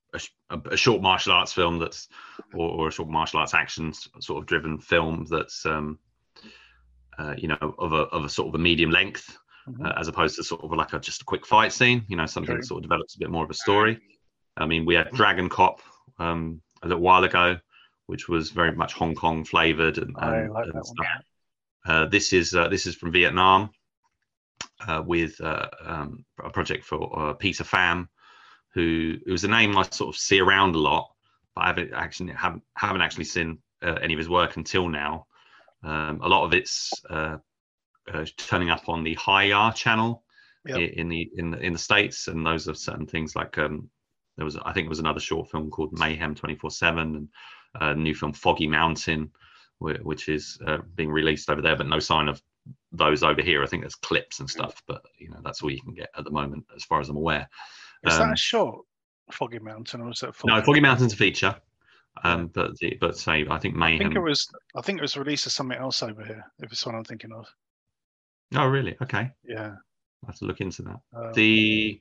a, 0.50 0.58
a 0.70 0.76
short 0.76 1.02
martial 1.02 1.32
arts 1.32 1.52
film 1.52 1.78
that's 1.78 2.08
or, 2.54 2.70
or, 2.70 2.88
a 2.88 2.92
short 2.92 3.08
martial 3.08 3.40
arts 3.40 3.54
action 3.54 3.92
sort 3.92 4.42
of 4.42 4.46
driven 4.46 4.78
film 4.78 5.26
that's 5.28 5.66
um, 5.66 5.98
uh, 7.18 7.34
you 7.36 7.48
know 7.48 7.74
of 7.78 7.92
a 7.92 8.02
of 8.16 8.24
a 8.24 8.28
sort 8.28 8.48
of 8.48 8.54
a 8.54 8.58
medium 8.58 8.90
length 8.90 9.36
mm-hmm. 9.68 9.84
uh, 9.84 9.92
as 9.96 10.08
opposed 10.08 10.36
to 10.36 10.44
sort 10.44 10.62
of 10.62 10.70
like 10.72 10.92
a 10.92 10.98
just 10.98 11.22
a 11.22 11.24
quick 11.24 11.46
fight 11.46 11.72
scene. 11.72 12.04
You 12.08 12.16
know, 12.16 12.26
something 12.26 12.56
that 12.56 12.64
sort 12.64 12.78
of 12.78 12.82
develops 12.82 13.16
a 13.16 13.18
bit 13.18 13.30
more 13.30 13.44
of 13.44 13.50
a 13.50 13.54
story. 13.54 14.00
I 14.56 14.66
mean, 14.66 14.84
we 14.84 14.94
had 14.94 15.10
Dragon 15.12 15.48
Cop 15.48 15.80
um, 16.18 16.60
a 16.82 16.88
little 16.88 17.02
while 17.02 17.24
ago, 17.24 17.58
which 18.06 18.28
was 18.28 18.50
very 18.50 18.72
much 18.72 18.92
Hong 18.94 19.14
Kong 19.14 19.44
flavored 19.44 19.98
and, 19.98 20.16
I 20.18 20.38
and, 20.38 20.52
like 20.52 20.66
and 20.66 20.74
that 20.74 20.86
stuff. 20.86 21.06
Uh, 21.86 22.06
this 22.06 22.32
is 22.32 22.54
uh, 22.54 22.68
this 22.68 22.86
is 22.86 22.94
from 22.94 23.12
Vietnam 23.12 23.70
uh, 24.86 25.02
with 25.04 25.40
uh, 25.40 25.68
um, 25.84 26.24
a 26.42 26.50
project 26.50 26.84
for 26.84 27.18
uh, 27.18 27.32
Peter 27.34 27.64
Pham, 27.64 28.08
who 28.74 29.16
it 29.26 29.30
was 29.30 29.44
a 29.44 29.48
name 29.48 29.76
I 29.76 29.82
sort 29.82 30.14
of 30.14 30.20
see 30.20 30.40
around 30.40 30.74
a 30.74 30.78
lot, 30.78 31.10
but 31.54 31.62
I 31.62 31.66
haven't 31.68 31.92
actually 31.92 32.32
haven't, 32.32 32.64
haven't 32.76 33.02
actually 33.02 33.24
seen 33.24 33.58
uh, 33.82 33.94
any 34.02 34.14
of 34.14 34.18
his 34.18 34.28
work 34.28 34.56
until 34.56 34.88
now. 34.88 35.26
Um, 35.82 36.20
a 36.22 36.28
lot 36.28 36.44
of 36.44 36.52
it's 36.54 36.92
uh, 37.08 37.36
uh, 38.12 38.24
turning 38.36 38.70
up 38.70 38.88
on 38.88 39.04
the 39.04 39.14
Hi-YAH 39.14 39.72
channel 39.72 40.24
Yep. 40.66 40.90
in 40.94 41.08
the 41.08 41.30
in 41.36 41.50
the 41.52 41.58
in 41.60 41.72
the 41.72 41.78
states, 41.78 42.26
and 42.28 42.44
those 42.44 42.68
are 42.68 42.74
certain 42.74 43.06
things 43.06 43.34
like 43.36 43.56
um, 43.58 43.88
there 44.36 44.44
was 44.44 44.56
I 44.56 44.72
think 44.72 44.84
there 44.86 44.90
was 44.90 44.98
another 44.98 45.20
short 45.20 45.50
film 45.50 45.70
called 45.70 45.98
Mayhem 45.98 46.34
twenty 46.34 46.56
four 46.56 46.70
seven 46.70 47.14
and 47.16 47.28
a 47.80 47.94
new 47.94 48.14
film 48.14 48.32
Foggy 48.34 48.66
Mountain, 48.66 49.30
whi- 49.78 50.02
which 50.02 50.28
is 50.28 50.58
uh, 50.66 50.78
being 50.94 51.10
released 51.10 51.48
over 51.48 51.62
there, 51.62 51.76
but 51.76 51.86
no 51.86 52.00
sign 52.00 52.28
of 52.28 52.42
those 52.92 53.22
over 53.22 53.40
here. 53.40 53.62
I 53.62 53.66
think 53.66 53.82
there's 53.82 53.94
clips 53.94 54.40
and 54.40 54.50
stuff, 54.50 54.82
but 54.86 55.02
you 55.16 55.30
know 55.30 55.38
that's 55.42 55.62
all 55.62 55.70
you 55.70 55.80
can 55.80 55.94
get 55.94 56.10
at 56.18 56.24
the 56.24 56.30
moment, 56.30 56.66
as 56.76 56.84
far 56.84 57.00
as 57.00 57.08
I'm 57.08 57.16
aware. 57.16 57.48
Is 58.04 58.18
that 58.18 58.24
Um, 58.26 58.32
a 58.32 58.36
short 58.36 58.84
Foggy 59.30 59.60
Mountain 59.60 60.02
or 60.02 60.06
was 60.08 60.22
it? 60.22 60.34
no, 60.44 60.60
Foggy 60.60 60.80
Mountain's 60.80 61.12
a 61.14 61.16
feature, 61.16 61.54
um, 62.24 62.48
but 62.48 62.76
the, 62.78 62.96
but 63.00 63.16
say 63.16 63.46
I 63.48 63.58
think 63.58 63.74
Mayhem. 63.76 64.00
I 64.00 64.04
think 64.04 64.16
it 64.16 64.20
was. 64.20 64.48
I 64.76 64.80
think 64.82 64.98
it 64.98 65.02
was 65.02 65.16
released 65.16 65.46
as 65.46 65.52
something 65.54 65.78
else 65.78 66.02
over 66.02 66.24
here. 66.24 66.44
If 66.58 66.72
it's 66.72 66.84
what 66.84 66.94
I'm 66.94 67.04
thinking 67.04 67.32
of. 67.32 67.46
Oh, 68.54 68.66
really? 68.66 68.96
Okay, 69.02 69.30
Yeah. 69.44 69.74
I 70.24 70.26
have 70.26 70.36
to 70.38 70.46
look 70.46 70.60
into 70.60 70.82
that. 70.82 71.00
Um, 71.14 71.32
the 71.34 72.00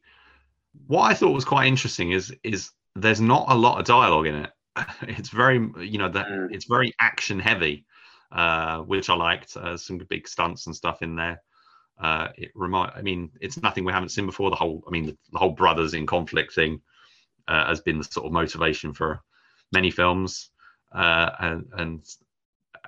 what 0.87 1.03
I 1.03 1.13
thought 1.13 1.33
was 1.33 1.45
quite 1.45 1.67
interesting 1.67 2.11
is 2.11 2.33
is 2.43 2.71
there's 2.95 3.21
not 3.21 3.45
a 3.49 3.55
lot 3.55 3.79
of 3.79 3.85
dialogue 3.85 4.27
in 4.27 4.35
it. 4.35 4.51
It's 5.03 5.29
very 5.29 5.57
you 5.79 5.97
know 5.97 6.09
that 6.09 6.27
Mm. 6.27 6.53
it's 6.53 6.65
very 6.65 6.93
action 6.99 7.39
heavy, 7.39 7.85
uh, 8.31 8.79
which 8.79 9.09
I 9.09 9.15
liked. 9.15 9.55
Uh, 9.57 9.77
some 9.77 9.97
big 10.09 10.27
stunts 10.27 10.65
and 10.67 10.75
stuff 10.75 11.01
in 11.01 11.15
there. 11.15 11.41
Uh, 11.99 12.29
it 12.37 12.51
remind 12.55 12.91
I 12.95 13.01
mean 13.01 13.29
it's 13.41 13.61
nothing 13.61 13.83
we 13.85 13.91
haven't 13.93 14.09
seen 14.09 14.25
before. 14.25 14.49
The 14.49 14.55
whole 14.55 14.83
I 14.87 14.91
mean 14.91 15.05
the, 15.07 15.17
the 15.31 15.39
whole 15.39 15.51
brothers 15.51 15.93
in 15.93 16.05
conflict 16.05 16.53
thing 16.53 16.81
uh, 17.47 17.67
has 17.67 17.81
been 17.81 17.97
the 17.97 18.03
sort 18.03 18.25
of 18.25 18.31
motivation 18.31 18.93
for 18.93 19.19
many 19.71 19.91
films. 19.91 20.49
Uh, 20.91 21.29
and 21.39 21.65
and 21.73 22.05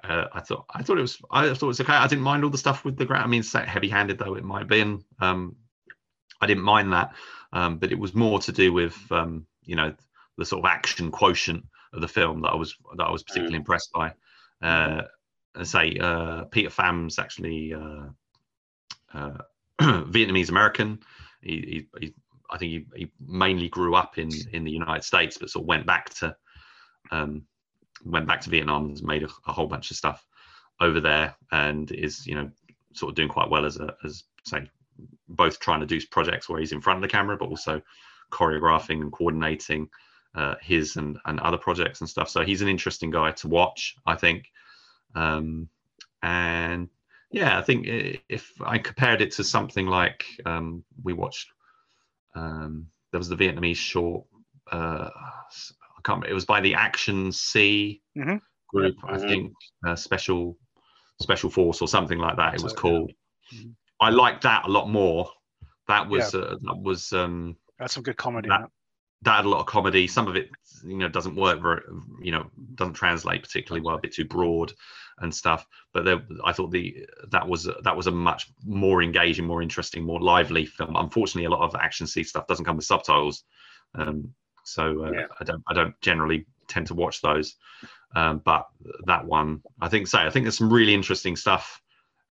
uh, 0.03 0.25
I 0.33 0.39
thought 0.39 0.65
I 0.69 0.83
thought 0.83 0.97
it 0.97 1.01
was 1.01 1.21
I 1.31 1.47
thought 1.53 1.63
it 1.63 1.67
was 1.67 1.81
okay. 1.81 1.93
I 1.93 2.07
didn't 2.07 2.23
mind 2.23 2.43
all 2.43 2.49
the 2.49 2.57
stuff 2.57 2.85
with 2.85 2.97
the 2.97 3.05
ground. 3.05 3.23
I 3.23 3.27
mean, 3.27 3.43
heavy 3.43 3.89
handed 3.89 4.17
though 4.17 4.35
it 4.35 4.43
might 4.43 4.59
have 4.59 4.67
been. 4.67 5.03
Um, 5.19 5.55
I 6.41 6.47
didn't 6.47 6.63
mind 6.63 6.93
that, 6.93 7.13
um, 7.51 7.77
but 7.77 7.91
it 7.91 7.99
was 7.99 8.13
more 8.13 8.39
to 8.39 8.51
do 8.51 8.71
with 8.71 8.97
um, 9.11 9.45
you 9.63 9.75
know 9.75 9.93
the 10.37 10.45
sort 10.45 10.63
of 10.63 10.69
action 10.69 11.11
quotient 11.11 11.65
of 11.93 12.01
the 12.01 12.07
film 12.07 12.41
that 12.41 12.49
I 12.49 12.55
was 12.55 12.75
that 12.97 13.03
I 13.03 13.11
was 13.11 13.23
particularly 13.23 13.57
impressed 13.57 13.91
by. 13.91 14.13
Uh, 14.61 15.03
say 15.63 15.97
uh, 15.99 16.45
Peter 16.45 16.69
Pham's 16.69 17.19
actually 17.19 17.73
uh, 17.73 18.05
uh, 19.13 19.37
Vietnamese 19.81 20.49
American. 20.49 20.99
He, 21.41 21.87
he, 21.99 21.99
he 22.05 22.13
I 22.49 22.57
think 22.57 22.71
he, 22.71 22.85
he 22.95 23.11
mainly 23.19 23.69
grew 23.69 23.95
up 23.95 24.17
in 24.17 24.29
in 24.53 24.63
the 24.63 24.71
United 24.71 25.03
States, 25.03 25.37
but 25.37 25.49
sort 25.49 25.63
of 25.63 25.67
went 25.67 25.85
back 25.85 26.13
to 26.15 26.35
um, 27.11 27.43
went 28.05 28.27
back 28.27 28.41
to 28.41 28.49
Vietnam 28.49 28.85
and 28.89 29.03
made 29.03 29.23
a, 29.23 29.29
a 29.47 29.53
whole 29.53 29.67
bunch 29.67 29.91
of 29.91 29.97
stuff 29.97 30.25
over 30.79 30.99
there, 30.99 31.35
and 31.51 31.91
is 31.91 32.25
you 32.25 32.35
know 32.35 32.49
sort 32.93 33.09
of 33.09 33.15
doing 33.15 33.29
quite 33.29 33.49
well 33.49 33.65
as 33.65 33.77
a 33.77 33.93
as 34.03 34.23
say 34.45 34.69
both 35.27 35.59
trying 35.59 35.79
to 35.79 35.85
do 35.85 35.99
projects 36.07 36.49
where 36.49 36.59
he's 36.59 36.71
in 36.71 36.81
front 36.81 36.97
of 36.97 37.01
the 37.01 37.07
camera, 37.07 37.37
but 37.37 37.49
also 37.49 37.81
choreographing 38.31 39.01
and 39.01 39.11
coordinating 39.11 39.89
uh, 40.35 40.55
his 40.61 40.95
and 40.95 41.17
and 41.25 41.39
other 41.39 41.57
projects 41.57 42.01
and 42.01 42.09
stuff. 42.09 42.29
So 42.29 42.43
he's 42.43 42.61
an 42.61 42.67
interesting 42.67 43.11
guy 43.11 43.31
to 43.31 43.47
watch, 43.47 43.95
I 44.05 44.15
think. 44.15 44.45
Um, 45.15 45.69
and 46.21 46.89
yeah, 47.31 47.57
I 47.57 47.61
think 47.61 47.85
if 47.87 48.51
I 48.61 48.77
compared 48.77 49.21
it 49.21 49.31
to 49.33 49.43
something 49.43 49.87
like 49.87 50.25
um, 50.45 50.83
we 51.03 51.13
watched, 51.13 51.47
um, 52.35 52.87
there 53.11 53.19
was 53.19 53.29
the 53.29 53.35
Vietnamese 53.35 53.77
short. 53.77 54.25
Uh, 54.71 55.09
I 55.99 56.01
can't. 56.07 56.17
remember, 56.17 56.31
It 56.31 56.33
was 56.33 56.45
by 56.45 56.61
the 56.61 56.73
Action 56.75 57.31
C 57.31 58.01
Mhm. 58.17 58.39
group, 58.69 58.95
I 59.03 59.17
Mhm. 59.17 59.21
think, 59.29 59.53
uh, 59.85 59.95
special 59.95 60.57
special 61.21 61.49
force 61.49 61.81
or 61.81 61.87
something 61.89 62.17
like 62.17 62.37
that. 62.37 62.53
It 62.55 62.63
was 62.63 62.71
So, 62.71 62.77
yeah. 62.77 62.81
called. 62.81 63.11
Mhm. 63.53 63.75
I 63.99 64.09
liked 64.09 64.43
that 64.43 64.65
a 64.65 64.69
lot 64.69 64.87
more. 64.89 65.29
That 65.89 66.07
was 66.07 66.33
uh, 66.33 66.55
that 66.61 66.77
was 66.77 67.11
um, 67.11 67.57
That's 67.77 67.93
some 67.93 68.03
good 68.03 68.15
comedy. 68.15 68.47
That- 68.47 68.61
that. 68.61 68.69
that 69.23 69.35
had 69.37 69.45
a 69.45 69.49
lot 69.49 69.59
of 69.59 69.65
comedy. 69.65 70.07
Some 70.07 70.27
of 70.29 70.37
it, 70.37 70.49
you 70.85 70.95
know, 70.95 71.09
doesn't 71.09 71.35
work 71.35 71.61
very, 71.61 71.81
you 72.21 72.31
know, 72.31 72.49
doesn't 72.75 72.93
translate 72.93 73.43
particularly 73.43 73.81
well, 73.85 73.95
a 73.95 73.99
bit 73.99 74.13
too 74.13 74.23
broad 74.23 74.71
and 75.17 75.35
stuff. 75.35 75.67
But 75.93 76.05
there, 76.05 76.25
I 76.45 76.53
thought 76.53 76.71
the 76.71 77.05
that 77.31 77.45
was 77.45 77.63
that 77.83 77.97
was 77.97 78.07
a 78.07 78.11
much 78.11 78.49
more 78.63 79.03
engaging, 79.03 79.45
more 79.45 79.61
interesting, 79.61 80.05
more 80.05 80.21
lively 80.21 80.65
film. 80.65 80.95
Unfortunately, 80.95 81.43
a 81.45 81.49
lot 81.49 81.63
of 81.67 81.75
action 81.75 82.07
C 82.07 82.23
stuff 82.23 82.47
doesn't 82.47 82.63
come 82.63 82.77
with 82.77 82.85
subtitles, 82.85 83.43
um, 83.95 84.33
so 84.69 85.05
uh, 85.05 85.11
Yeah. 85.11 85.27
I 85.39 85.43
don't 85.43 85.63
I 85.67 85.73
don't 85.73 85.99
generally 86.01 86.45
tend 86.67 86.87
to 86.87 86.93
watch 86.93 87.21
those. 87.21 87.55
Um, 88.15 88.41
but 88.43 88.67
that 89.05 89.25
one, 89.25 89.61
I 89.79 89.89
think, 89.89 90.07
say, 90.07 90.19
I 90.19 90.29
think 90.29 90.45
there's 90.45 90.57
some 90.57 90.73
really 90.73 90.93
interesting 90.95 91.35
stuff 91.35 91.81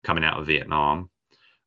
coming 0.02 0.24
out 0.24 0.38
of 0.40 0.46
Vietnam. 0.46 1.10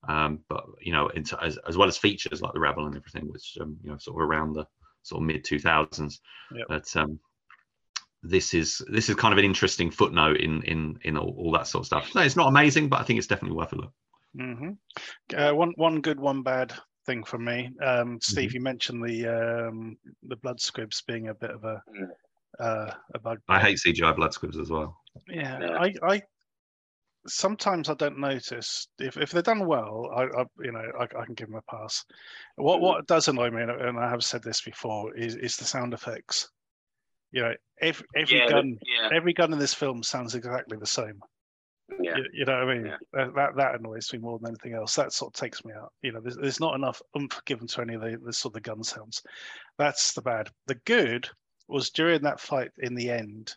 Um, 0.08 0.40
but 0.50 0.66
you 0.82 0.92
know, 0.92 1.08
into, 1.10 1.42
as, 1.42 1.58
as 1.68 1.78
well 1.78 1.88
as 1.88 1.98
features 1.98 2.42
like 2.42 2.54
the 2.54 2.60
Rebel 2.60 2.88
and 2.88 2.96
everything, 2.96 3.32
which 3.32 3.58
um, 3.62 3.78
you 3.84 3.92
know, 3.92 3.98
sort 3.98 4.22
of 4.22 4.28
around 4.28 4.54
the 4.54 4.66
sort 5.04 5.22
of 5.22 5.28
mid 5.28 5.46
2000s. 5.46 6.20
Yep. 6.56 6.66
But 6.68 6.96
um, 6.96 7.20
this 8.24 8.54
is 8.54 8.82
this 8.90 9.10
is 9.10 9.16
kind 9.16 9.32
of 9.32 9.38
an 9.38 9.46
interesting 9.46 9.92
footnote 9.92 10.38
in 10.38 10.64
in 10.64 11.00
in 11.04 11.18
all, 11.18 11.36
all 11.38 11.52
that 11.54 11.68
sort 11.68 11.84
of 11.84 11.88
stuff. 11.88 12.16
No, 12.16 12.22
it's 12.22 12.36
not 12.36 12.48
amazing, 12.48 12.90
but 12.90 13.00
I 13.00 13.04
think 13.04 13.18
it's 13.20 13.28
definitely 13.28 13.58
worth 13.58 13.74
a 13.74 13.76
look. 13.78 13.94
hmm 14.36 14.72
Uh, 15.36 15.52
one 15.52 15.74
one 15.76 16.02
good, 16.02 16.20
one 16.20 16.42
bad 16.44 16.74
thing 17.12 17.24
for 17.24 17.38
me. 17.38 17.70
Um, 17.84 18.20
Steve, 18.22 18.50
Mm-hmm. 18.50 18.56
you 18.56 18.62
mentioned 18.62 19.04
the 19.10 19.68
um, 19.68 19.98
the 20.28 20.36
blood 20.38 20.60
squibs 20.62 21.02
being 21.02 21.28
a 21.28 21.34
bit 21.34 21.52
of 21.52 21.64
a 21.64 21.82
uh, 22.60 22.92
a 23.16 23.20
bug. 23.20 23.40
I 23.50 23.60
hate 23.60 23.78
CGI 23.78 24.16
blood 24.16 24.34
squibs 24.34 24.58
as 24.58 24.70
well. 24.70 24.98
Yeah, 25.28 25.60
Yeah. 25.60 25.78
I, 25.80 25.94
I 26.14 26.22
sometimes 27.28 27.90
I 27.90 27.94
don't 27.96 28.20
notice 28.20 28.88
if, 29.00 29.16
if 29.18 29.32
they're 29.32 29.42
done 29.42 29.66
well. 29.68 30.10
I, 30.16 30.24
I 30.24 30.46
you 30.64 30.72
know 30.72 30.86
I, 31.00 31.04
I 31.04 31.26
can 31.26 31.36
give 31.36 31.48
them 31.50 31.58
a 31.68 31.72
pass. 31.72 32.04
What 32.56 32.80
Mm. 32.80 32.84
what 32.84 33.08
does 33.08 33.28
annoy 33.28 33.50
me, 33.52 33.62
and- 33.64 33.72
and 33.72 34.00
I 34.00 34.10
have 34.10 34.24
said 34.24 34.44
this 34.44 34.62
before, 34.62 35.16
is 35.16 35.36
is 35.36 35.58
the 35.58 35.66
sound 35.66 35.94
effects. 35.94 36.50
You 37.32 37.42
know, 37.44 37.54
every 37.82 38.06
every 38.16 38.38
yeah, 38.38 38.50
gun 38.50 38.78
yeah, 38.86 39.10
every 39.14 39.34
gun 39.34 39.54
in 39.54 39.60
this 39.60 39.74
film 39.74 40.04
sounds 40.04 40.36
exactly 40.36 40.78
the 40.78 40.86
same. 40.86 41.20
Yeah. 42.00 42.18
You, 42.18 42.26
you 42.34 42.46
know 42.46 42.54
what 42.66 42.70
I 42.70 42.74
mean? 42.76 42.86
Yeah. 42.86 42.98
That, 43.14 43.36
that 43.36 43.56
that 43.56 43.76
annoys 43.76 44.12
me 44.14 44.20
more 44.20 44.40
than 44.40 44.50
anything 44.50 44.74
else. 44.74 44.96
That 44.96 45.14
sort 45.14 45.36
of 45.36 45.40
takes 45.40 45.66
me 45.66 45.74
out. 45.74 45.92
You 46.02 46.12
know, 46.14 46.22
there's, 46.22 46.38
there's 46.38 46.60
not 46.60 46.76
enough 46.76 47.02
oomph 47.18 47.40
given 47.46 47.68
to 47.68 47.82
any 47.82 47.96
of 47.96 48.02
the, 48.02 48.18
the 48.24 48.34
sort 48.34 48.56
of 48.56 48.64
gun 48.64 48.84
sounds. 48.84 49.22
That's 49.78 50.14
the 50.14 50.22
bad. 50.22 50.50
The 50.68 50.76
good 50.86 51.30
was 51.68 51.90
during 51.90 52.22
that 52.24 52.40
fight 52.40 52.72
in 52.80 52.96
the 52.96 53.10
end, 53.10 53.56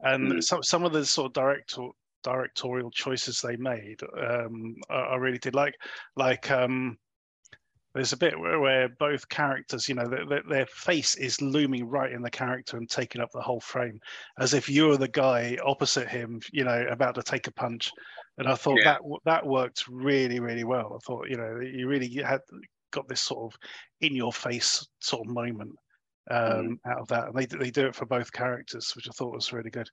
and 0.00 0.32
Mm. 0.32 0.42
some 0.44 0.62
some 0.62 0.84
of 0.84 0.92
the 0.92 1.04
sort 1.04 1.26
of 1.26 1.32
director 1.32 1.88
directorial 2.22 2.90
choices 2.90 3.40
they 3.40 3.56
made, 3.56 4.00
um, 4.20 4.76
I, 4.90 4.94
I 4.94 5.16
really 5.16 5.38
did 5.38 5.54
like. 5.54 5.74
Like 6.16 6.50
um, 6.50 6.98
there's 7.94 8.12
a 8.12 8.16
bit 8.16 8.38
where, 8.38 8.60
where 8.60 8.88
both 8.88 9.28
characters, 9.28 9.88
you 9.88 9.94
know, 9.94 10.08
their, 10.08 10.26
their, 10.26 10.42
their 10.48 10.66
face 10.66 11.16
is 11.16 11.42
looming 11.42 11.86
right 11.88 12.12
in 12.12 12.22
the 12.22 12.30
character 12.30 12.76
and 12.76 12.88
taking 12.88 13.20
up 13.20 13.30
the 13.32 13.40
whole 13.40 13.60
frame, 13.60 14.00
as 14.38 14.54
if 14.54 14.68
you're 14.68 14.96
the 14.96 15.08
guy 15.08 15.56
opposite 15.64 16.08
him, 16.08 16.40
you 16.52 16.64
know, 16.64 16.86
about 16.90 17.14
to 17.16 17.22
take 17.22 17.46
a 17.46 17.52
punch. 17.52 17.90
And 18.38 18.48
I 18.48 18.54
thought 18.54 18.78
Yeah. 18.78 18.98
that 18.98 19.20
that 19.24 19.46
worked 19.46 19.84
really, 19.88 20.40
really 20.40 20.64
well. 20.64 20.94
I 20.96 20.98
thought, 21.04 21.28
you 21.28 21.36
know, 21.36 21.60
you 21.60 21.88
really 21.88 22.08
had 22.22 22.40
got 22.92 23.08
this 23.08 23.20
sort 23.20 23.52
of 23.52 23.58
in 24.00 24.14
your 24.14 24.32
face 24.32 24.86
sort 25.00 25.26
of 25.26 25.32
moment 25.32 25.72
um, 26.30 26.78
out 26.86 27.00
of 27.00 27.08
that, 27.08 27.28
and 27.28 27.36
they 27.36 27.46
they 27.46 27.70
do 27.70 27.86
it 27.86 27.94
for 27.94 28.06
both 28.06 28.32
characters, 28.32 28.92
which 28.94 29.08
I 29.08 29.12
thought 29.12 29.34
was 29.34 29.52
really 29.52 29.70
good. 29.70 29.88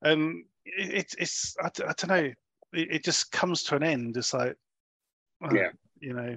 And 0.00 0.44
it, 0.64 0.94
it, 0.94 1.14
it's 1.18 1.54
I 1.62 1.68
don't 1.76 2.08
know, 2.08 2.24
it, 2.24 2.34
it 2.72 3.04
just 3.04 3.30
comes 3.30 3.62
to 3.64 3.76
an 3.76 3.82
end. 3.82 4.16
It's 4.16 4.32
like, 4.34 4.56
uh, 5.44 5.54
Yeah. 5.54 5.70
you 6.00 6.14
know, 6.14 6.36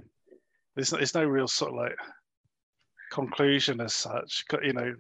there's 0.76 0.90
there's 0.90 1.16
no 1.16 1.26
real 1.26 1.48
sort 1.48 1.72
of 1.72 1.78
like 1.78 1.96
conclusion 3.12 3.82
as 3.82 3.94
such, 3.94 4.44
you 4.64 4.74
know, 4.74 4.94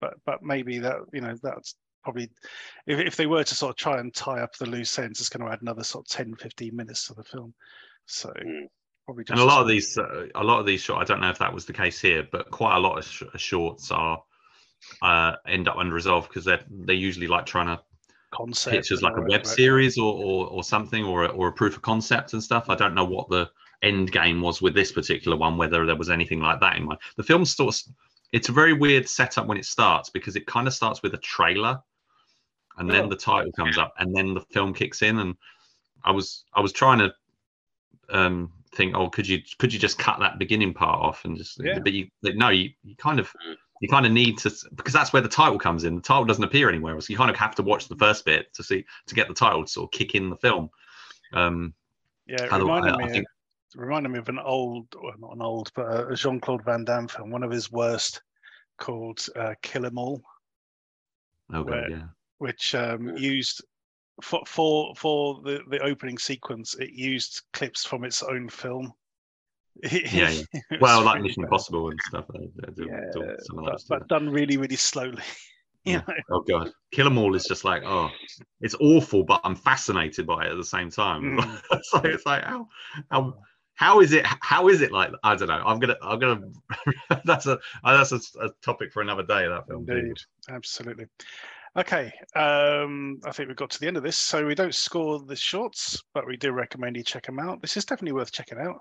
but 0.00 0.14
but 0.24 0.42
maybe 0.42 0.78
that 0.78 0.96
you 1.12 1.20
know 1.20 1.34
that's 1.42 1.76
probably 2.02 2.30
if, 2.86 2.98
if 2.98 3.16
they 3.16 3.26
were 3.26 3.44
to 3.44 3.54
sort 3.54 3.70
of 3.70 3.76
try 3.76 3.98
and 4.00 4.14
tie 4.14 4.40
up 4.40 4.56
the 4.56 4.66
loose 4.66 4.98
ends, 4.98 5.20
it's 5.20 5.28
going 5.28 5.46
to 5.46 5.52
add 5.52 5.62
another 5.62 5.84
sort 5.84 6.06
of 6.06 6.16
10, 6.16 6.34
15 6.36 6.74
minutes 6.74 7.06
to 7.06 7.14
the 7.14 7.24
film. 7.24 7.54
So 8.06 8.32
Mm. 8.44 8.66
probably 9.06 9.24
just 9.24 9.40
And 9.40 9.40
a 9.40 9.44
lot 9.52 9.62
of 9.62 9.68
these, 9.68 9.96
uh, 9.98 10.26
a 10.34 10.44
lot 10.44 10.60
of 10.60 10.66
these 10.66 10.80
short. 10.80 11.00
I 11.00 11.04
don't 11.04 11.20
know 11.20 11.30
if 11.30 11.38
that 11.38 11.52
was 11.52 11.66
the 11.66 11.72
case 11.72 12.00
here, 12.00 12.26
but 12.30 12.50
quite 12.50 12.76
a 12.76 12.80
lot 12.80 12.98
of 12.98 13.04
sh- 13.04 13.22
shorts 13.36 13.90
are 13.90 14.22
uh, 15.02 15.36
end 15.46 15.68
up 15.68 15.76
unresolved 15.78 16.28
because 16.28 16.44
they're 16.44 16.64
they're 16.70 16.96
usually 16.96 17.26
like 17.26 17.46
trying 17.46 17.66
to 17.66 17.82
concept 18.32 18.76
pitch 18.76 18.92
as 18.92 19.02
like 19.02 19.16
a 19.16 19.22
web 19.22 19.44
right? 19.44 19.56
series 19.56 19.98
or, 19.98 20.14
or 20.14 20.46
or 20.48 20.64
something 20.64 21.04
or 21.04 21.24
a, 21.24 21.28
or 21.28 21.48
a 21.48 21.52
proof 21.52 21.76
of 21.76 21.82
concept 21.82 22.32
and 22.32 22.42
stuff. 22.42 22.68
I 22.68 22.74
don't 22.74 22.94
know 22.94 23.04
what 23.04 23.28
the 23.28 23.50
end 23.82 24.12
game 24.12 24.40
was 24.42 24.60
with 24.62 24.74
this 24.74 24.92
particular 24.92 25.36
one, 25.36 25.56
whether 25.56 25.86
there 25.86 25.96
was 25.96 26.10
anything 26.10 26.40
like 26.40 26.60
that 26.60 26.76
in 26.76 26.84
mind. 26.84 26.98
The 27.16 27.22
film 27.22 27.44
starts, 27.44 27.90
it's 28.32 28.48
a 28.48 28.52
very 28.52 28.72
weird 28.72 29.08
setup 29.08 29.46
when 29.46 29.58
it 29.58 29.64
starts 29.64 30.10
because 30.10 30.36
it 30.36 30.46
kind 30.46 30.66
of 30.66 30.74
starts 30.74 31.02
with 31.02 31.14
a 31.14 31.18
trailer 31.18 31.80
and 32.78 32.88
then 32.90 33.04
Oh. 33.04 33.08
the 33.08 33.16
title 33.16 33.52
comes 33.52 33.76
up, 33.78 33.94
and 33.98 34.14
then 34.14 34.32
the 34.34 34.40
film 34.52 34.72
kicks 34.72 35.02
in. 35.02 35.18
And 35.18 35.34
I 36.04 36.12
was 36.12 36.44
I 36.54 36.60
was 36.60 36.72
trying 36.72 36.98
to 37.00 37.12
um, 38.08 38.52
think, 38.74 38.94
oh, 38.96 39.08
could 39.08 39.28
you 39.28 39.40
could 39.58 39.72
you 39.72 39.78
just 39.78 39.98
cut 39.98 40.18
that 40.20 40.38
beginning 40.38 40.72
part 40.72 40.98
off 41.00 41.24
and 41.24 41.36
just? 41.36 41.60
Yeah. 41.62 41.78
But 41.80 41.92
you 41.92 42.08
no, 42.22 42.48
you, 42.48 42.70
you 42.82 42.96
kind 42.96 43.18
of 43.20 43.28
Mm. 43.46 43.56
you 43.82 43.88
kind 43.88 44.06
of 44.06 44.12
need 44.12 44.38
to 44.38 44.50
because 44.74 44.92
that's 44.94 45.12
where 45.12 45.20
the 45.22 45.28
title 45.28 45.58
comes 45.58 45.84
in. 45.84 45.96
The 45.96 46.00
title 46.02 46.24
doesn't 46.24 46.44
appear 46.44 46.68
anywhere 46.70 46.94
else. 46.94 47.10
You 47.10 47.16
kind 47.16 47.30
of 47.30 47.36
have 47.36 47.54
to 47.56 47.62
watch 47.62 47.88
the 47.88 47.96
first 47.96 48.24
bit 48.24 48.52
to 48.54 48.62
see 48.62 48.84
to 49.06 49.14
get 49.14 49.28
the 49.28 49.34
title 49.34 49.64
to 49.64 49.70
sort 49.70 49.88
of 49.88 49.98
kick 49.98 50.14
in 50.14 50.30
the 50.30 50.36
film. 50.36 50.70
Um, 51.34 51.74
Yeah, 52.26 52.44
it 52.44 52.52
reminded 52.52 52.94
I 52.94 52.96
me. 52.98 53.04
think- 53.10 53.24
it 53.24 53.28
reminded 53.76 54.10
me 54.10 54.18
of 54.18 54.28
an 54.28 54.38
old, 54.38 54.86
well, 55.00 55.14
not 55.18 55.34
an 55.34 55.42
old, 55.42 55.70
but 55.74 56.10
a 56.12 56.14
Jean 56.14 56.40
Claude 56.40 56.64
Van 56.64 56.84
Damme 56.84 57.08
film, 57.08 57.30
one 57.30 57.42
of 57.42 57.50
his 57.50 57.70
worst, 57.70 58.22
called 58.78 59.24
uh, 59.36 59.54
Kill 59.62 59.86
'Em 59.86 59.98
All, 59.98 60.22
oh 61.52 61.62
Where- 61.62 61.82
god, 61.82 61.90
yeah. 61.90 62.06
which 62.38 62.74
um, 62.74 63.16
used 63.16 63.62
for 64.22 64.42
for 64.46 64.94
for 64.96 65.40
the 65.42 65.60
the 65.68 65.78
opening 65.80 66.18
sequence. 66.18 66.74
It 66.74 66.90
used 66.90 67.42
clips 67.52 67.84
from 67.84 68.04
its 68.04 68.22
own 68.22 68.48
film. 68.48 68.92
Yeah, 69.90 70.30
was 70.70 70.80
Well, 70.80 71.02
like 71.04 71.16
really 71.16 71.28
Mission. 71.28 71.44
Impossible 71.44 71.90
and 71.90 72.00
stuff. 72.02 72.26
They 72.34 72.72
do, 72.72 72.86
Yeah, 72.88 73.00
do 73.14 73.36
but, 73.54 73.82
but 73.88 74.08
done 74.08 74.28
really, 74.28 74.56
really 74.56 74.76
slowly. 74.76 75.22
Yeah. 75.86 76.02
know? 76.06 76.14
Oh 76.30 76.40
god, 76.42 76.70
Kill 76.92 77.06
'Em 77.06 77.16
All 77.16 77.34
is 77.34 77.44
just 77.46 77.64
like 77.64 77.82
oh, 77.86 78.10
it's 78.60 78.74
awful, 78.80 79.24
but 79.24 79.40
I'm 79.44 79.54
fascinated 79.56 80.26
by 80.26 80.44
it 80.44 80.50
at 80.52 80.56
the 80.58 80.64
same 80.64 80.90
time. 80.90 81.38
Mm. 81.38 81.62
it's 81.72 81.94
like 81.94 82.04
it's 82.04 82.26
like 82.26 82.44
how 82.44 82.68
how 83.10 83.34
how 83.80 84.00
is 84.00 84.12
it 84.12 84.26
how 84.26 84.68
is 84.68 84.82
it 84.82 84.92
like 84.92 85.10
I 85.22 85.34
don't 85.34 85.48
know. 85.48 85.62
I'm 85.64 85.78
gonna 85.78 85.96
I'm 86.02 86.18
gonna 86.18 86.42
that's 87.24 87.46
a 87.46 87.58
that's 87.82 88.12
a, 88.12 88.20
a 88.38 88.50
topic 88.62 88.92
for 88.92 89.00
another 89.00 89.22
day. 89.22 89.48
That 89.48 89.66
film. 89.66 89.86
Indeed, 89.88 90.18
absolutely. 90.50 91.06
Okay, 91.78 92.12
um, 92.36 93.20
I 93.24 93.32
think 93.32 93.48
we've 93.48 93.56
got 93.56 93.70
to 93.70 93.80
the 93.80 93.86
end 93.86 93.96
of 93.96 94.02
this. 94.02 94.18
So 94.18 94.44
we 94.44 94.54
don't 94.54 94.74
score 94.74 95.18
the 95.20 95.34
shorts, 95.34 96.02
but 96.12 96.26
we 96.26 96.36
do 96.36 96.52
recommend 96.52 96.94
you 96.94 97.02
check 97.02 97.24
them 97.24 97.38
out. 97.38 97.62
This 97.62 97.78
is 97.78 97.86
definitely 97.86 98.12
worth 98.12 98.32
checking 98.32 98.58
out. 98.58 98.80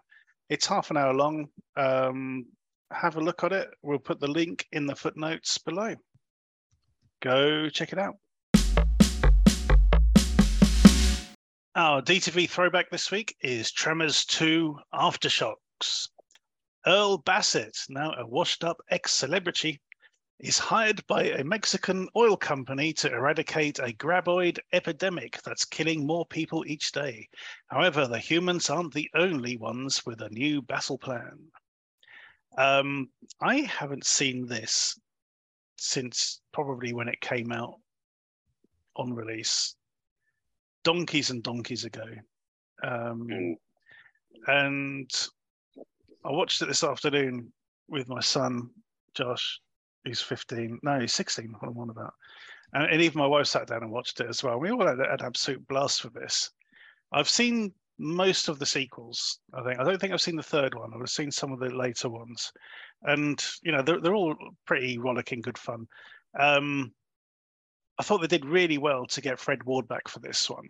It's 0.49 0.67
half 0.67 0.91
an 0.91 0.97
hour 0.97 1.13
long. 1.13 1.47
Um, 1.77 2.47
have 2.91 3.15
a 3.15 3.21
look 3.21 3.45
at 3.45 3.53
it. 3.53 3.69
We'll 3.81 3.99
put 3.99 4.19
the 4.19 4.27
link 4.27 4.67
in 4.73 4.85
the 4.85 4.97
footnotes 4.97 5.59
below. 5.59 5.95
Go 7.21 7.69
check 7.69 7.93
it 7.93 7.99
out. 7.99 8.15
Our 11.75 12.01
DTV 12.01 12.49
throwback 12.49 12.89
this 12.89 13.11
week 13.11 13.35
is 13.41 13.71
Tremors 13.71 14.25
2 14.25 14.79
Aftershocks. 14.91 16.09
Earl 16.87 17.19
Bassett, 17.19 17.77
now 17.89 18.11
a 18.13 18.25
washed 18.25 18.63
up 18.63 18.81
ex 18.89 19.11
celebrity, 19.11 19.79
is 20.39 20.57
hired 20.57 21.05
by 21.05 21.25
a 21.25 21.43
Mexican 21.43 22.09
oil 22.15 22.35
company 22.35 22.91
to 22.93 23.13
eradicate 23.13 23.77
a 23.77 23.93
graboid 23.93 24.57
epidemic 24.73 25.43
that's 25.43 25.63
killing 25.63 26.07
more 26.07 26.25
people 26.25 26.65
each 26.65 26.91
day. 26.91 27.29
However, 27.67 28.07
the 28.07 28.17
humans 28.19 28.71
aren't 28.71 28.95
the 28.95 29.09
only 29.13 29.55
ones 29.55 30.03
with 30.07 30.21
a 30.21 30.29
new 30.29 30.63
battle 30.63 30.97
plan. 30.97 31.51
Um, 32.57 33.11
I 33.39 33.57
haven't 33.57 34.07
seen 34.07 34.47
this 34.47 34.99
since 35.77 36.41
probably 36.51 36.93
when 36.93 37.09
it 37.09 37.21
came 37.21 37.51
out 37.51 37.75
on 38.95 39.13
release, 39.13 39.75
donkeys 40.83 41.29
and 41.29 41.43
donkeys 41.43 41.85
ago. 41.85 42.05
Um, 42.83 43.27
Mm. 43.27 43.55
and 44.47 45.29
I 46.23 46.31
watched 46.31 46.61
it 46.61 46.67
this 46.67 46.83
afternoon 46.83 47.51
with 47.87 48.07
my 48.07 48.19
son, 48.21 48.69
Josh, 49.13 49.59
who's 50.05 50.21
15. 50.21 50.79
No, 50.83 50.99
he's 50.99 51.13
16. 51.13 51.51
What 51.59 51.69
I'm 51.69 51.77
on 51.77 51.89
about. 51.89 52.13
And, 52.73 52.85
and 52.91 53.01
even 53.01 53.19
my 53.19 53.27
wife 53.27 53.47
sat 53.47 53.67
down 53.67 53.83
and 53.83 53.91
watched 53.91 54.19
it 54.21 54.27
as 54.29 54.43
well. 54.43 54.59
We 54.59 54.71
all 54.71 54.85
had 54.85 54.99
an 54.99 55.17
absolute 55.21 55.65
blast 55.67 56.03
with 56.03 56.13
this. 56.13 56.51
I've 57.11 57.29
seen 57.29 57.73
most 57.97 58.47
of 58.47 58.59
the 58.59 58.65
sequels. 58.65 59.39
I 59.53 59.63
think 59.63 59.79
I 59.79 59.83
don't 59.83 59.99
think 59.99 60.13
I've 60.13 60.21
seen 60.21 60.35
the 60.37 60.43
third 60.43 60.75
one. 60.75 60.91
I've 60.93 61.09
seen 61.09 61.31
some 61.31 61.51
of 61.51 61.59
the 61.59 61.69
later 61.69 62.09
ones, 62.09 62.51
and 63.03 63.43
you 63.63 63.71
know 63.71 63.81
they're 63.81 63.99
they're 63.99 64.15
all 64.15 64.35
pretty 64.65 64.97
rollicking 64.97 65.41
good 65.41 65.57
fun. 65.57 65.87
Um, 66.39 66.93
I 67.99 68.03
thought 68.03 68.21
they 68.21 68.27
did 68.27 68.45
really 68.45 68.77
well 68.77 69.05
to 69.07 69.21
get 69.21 69.39
Fred 69.39 69.63
Ward 69.63 69.87
back 69.87 70.07
for 70.07 70.19
this 70.19 70.49
one, 70.49 70.67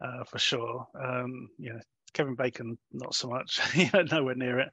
uh, 0.00 0.22
for 0.24 0.38
sure. 0.38 0.86
Um, 1.02 1.48
you 1.58 1.72
know, 1.72 1.80
Kevin 2.14 2.36
Bacon 2.36 2.78
not 2.92 3.14
so 3.14 3.28
much, 3.28 3.60
nowhere 4.12 4.36
near 4.36 4.60
it. 4.60 4.68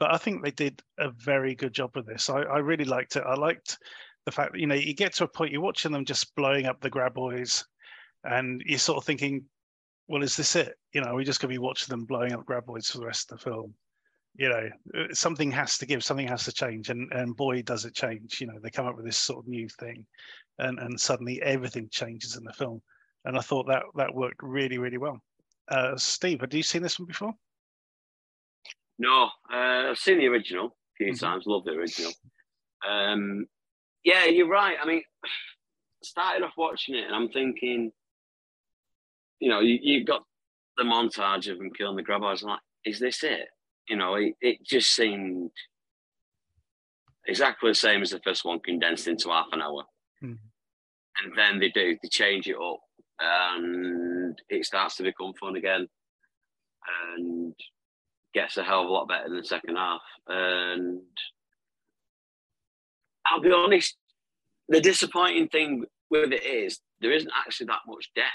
But 0.00 0.12
I 0.12 0.16
think 0.16 0.42
they 0.42 0.50
did 0.50 0.82
a 0.98 1.10
very 1.10 1.54
good 1.54 1.72
job 1.72 1.92
with 1.94 2.06
this. 2.06 2.28
I, 2.28 2.42
I 2.42 2.58
really 2.58 2.84
liked 2.84 3.14
it. 3.14 3.22
I 3.24 3.34
liked 3.34 3.78
the 4.26 4.32
fact 4.32 4.52
that 4.52 4.60
you 4.60 4.66
know 4.66 4.74
you 4.74 4.94
get 4.94 5.12
to 5.14 5.24
a 5.24 5.28
point 5.28 5.52
you're 5.52 5.60
watching 5.60 5.92
them 5.92 6.04
just 6.04 6.34
blowing 6.34 6.66
up 6.66 6.80
the 6.80 6.90
graboids, 6.90 7.64
and 8.24 8.60
you're 8.66 8.78
sort 8.78 8.98
of 8.98 9.04
thinking, 9.04 9.44
well, 10.08 10.22
is 10.22 10.36
this 10.36 10.56
it? 10.56 10.74
You 10.92 11.00
know, 11.00 11.08
are 11.10 11.14
we're 11.14 11.24
just 11.24 11.40
going 11.40 11.50
to 11.50 11.54
be 11.54 11.64
watching 11.64 11.92
them 11.92 12.06
blowing 12.06 12.32
up 12.32 12.44
graboids 12.44 12.90
for 12.90 12.98
the 12.98 13.06
rest 13.06 13.30
of 13.30 13.38
the 13.38 13.44
film. 13.44 13.74
You 14.36 14.48
know, 14.48 14.68
uh, 14.96 15.14
something 15.14 15.50
has 15.52 15.78
to 15.78 15.86
give, 15.86 16.02
something 16.02 16.26
has 16.26 16.44
to 16.44 16.52
change, 16.52 16.90
and 16.90 17.12
and 17.12 17.36
boy, 17.36 17.62
does 17.62 17.84
it 17.84 17.94
change. 17.94 18.40
You 18.40 18.48
know, 18.48 18.58
they 18.60 18.70
come 18.70 18.86
up 18.86 18.96
with 18.96 19.04
this 19.04 19.16
sort 19.16 19.44
of 19.44 19.48
new 19.48 19.68
thing, 19.80 20.04
and 20.58 20.78
and 20.78 21.00
suddenly 21.00 21.40
everything 21.42 21.88
changes 21.90 22.36
in 22.36 22.44
the 22.44 22.52
film. 22.52 22.82
And 23.24 23.38
I 23.38 23.40
thought 23.40 23.66
that 23.68 23.84
that 23.94 24.14
worked 24.14 24.42
really, 24.42 24.78
really 24.78 24.98
well. 24.98 25.20
Uh, 25.68 25.96
Steve, 25.96 26.40
had 26.40 26.52
you 26.52 26.62
seen 26.62 26.82
this 26.82 26.98
one 26.98 27.06
before? 27.06 27.32
No, 28.98 29.30
uh, 29.52 29.90
I've 29.90 29.98
seen 29.98 30.18
the 30.18 30.26
original 30.26 30.66
a 30.66 30.96
few 30.96 31.12
Mhm. 31.12 31.20
times. 31.20 31.46
Love 31.46 31.64
the 31.64 31.72
original. 31.72 32.12
Um, 32.86 33.46
yeah, 34.04 34.24
you're 34.26 34.48
right. 34.48 34.76
I 34.80 34.84
mean, 34.84 35.02
started 36.02 36.44
off 36.44 36.52
watching 36.56 36.96
it, 36.96 37.04
and 37.04 37.14
I'm 37.14 37.30
thinking, 37.30 37.92
you 39.40 39.48
know, 39.48 39.60
you, 39.60 39.78
you've 39.80 40.06
got 40.06 40.24
the 40.76 40.84
montage 40.84 41.50
of 41.50 41.58
them 41.58 41.70
killing 41.72 41.96
the 41.96 42.02
grabbers. 42.02 42.42
I'm 42.42 42.50
like, 42.50 42.60
is 42.84 42.98
this 43.00 43.22
it? 43.22 43.48
You 43.88 43.96
know, 43.96 44.14
it, 44.14 44.34
it 44.40 44.64
just 44.64 44.94
seemed 44.94 45.50
exactly 47.26 47.70
the 47.70 47.74
same 47.74 48.02
as 48.02 48.10
the 48.10 48.20
first 48.20 48.44
one, 48.44 48.60
condensed 48.60 49.08
into 49.08 49.30
half 49.30 49.46
an 49.52 49.62
hour. 49.62 49.84
Mhm. 50.22 50.38
And 51.22 51.38
then 51.38 51.58
they 51.60 51.68
do, 51.68 51.96
they 52.02 52.08
change 52.08 52.48
it 52.48 52.56
up, 52.56 52.80
and 53.20 54.40
it 54.48 54.64
starts 54.64 54.96
to 54.96 55.02
become 55.02 55.32
fun 55.34 55.56
again. 55.56 55.88
And 57.16 57.54
gets 58.34 58.56
a 58.56 58.64
hell 58.64 58.82
of 58.82 58.88
a 58.88 58.92
lot 58.92 59.08
better 59.08 59.26
in 59.26 59.36
the 59.36 59.44
second 59.44 59.76
half. 59.76 60.02
And 60.26 61.00
I'll 63.26 63.40
be 63.40 63.52
honest, 63.52 63.96
the 64.68 64.80
disappointing 64.80 65.48
thing 65.48 65.84
with 66.10 66.32
it 66.32 66.44
is 66.44 66.80
there 67.00 67.12
isn't 67.12 67.30
actually 67.34 67.66
that 67.66 67.80
much 67.86 68.10
death. 68.14 68.26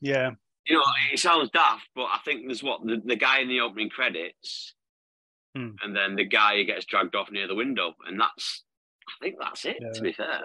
Yeah, 0.00 0.32
You 0.66 0.76
know, 0.76 0.82
it 1.12 1.18
sounds 1.18 1.50
daft, 1.50 1.88
but 1.94 2.04
I 2.04 2.18
think 2.24 2.46
there's 2.46 2.62
what 2.62 2.84
the, 2.84 3.00
the 3.04 3.16
guy 3.16 3.40
in 3.40 3.48
the 3.48 3.60
opening 3.60 3.90
credits, 3.90 4.74
Hmm. 5.56 5.70
and 5.82 5.96
then 5.96 6.16
the 6.16 6.24
guy 6.24 6.56
who 6.56 6.64
gets 6.64 6.84
dragged 6.84 7.14
off 7.14 7.30
near 7.30 7.48
the 7.48 7.54
window, 7.54 7.94
and 8.06 8.20
that's 8.20 8.64
I 9.08 9.12
think 9.24 9.36
that's 9.40 9.64
it. 9.64 9.78
Yeah. 9.80 9.92
To 9.92 10.00
be 10.02 10.12
fair, 10.12 10.40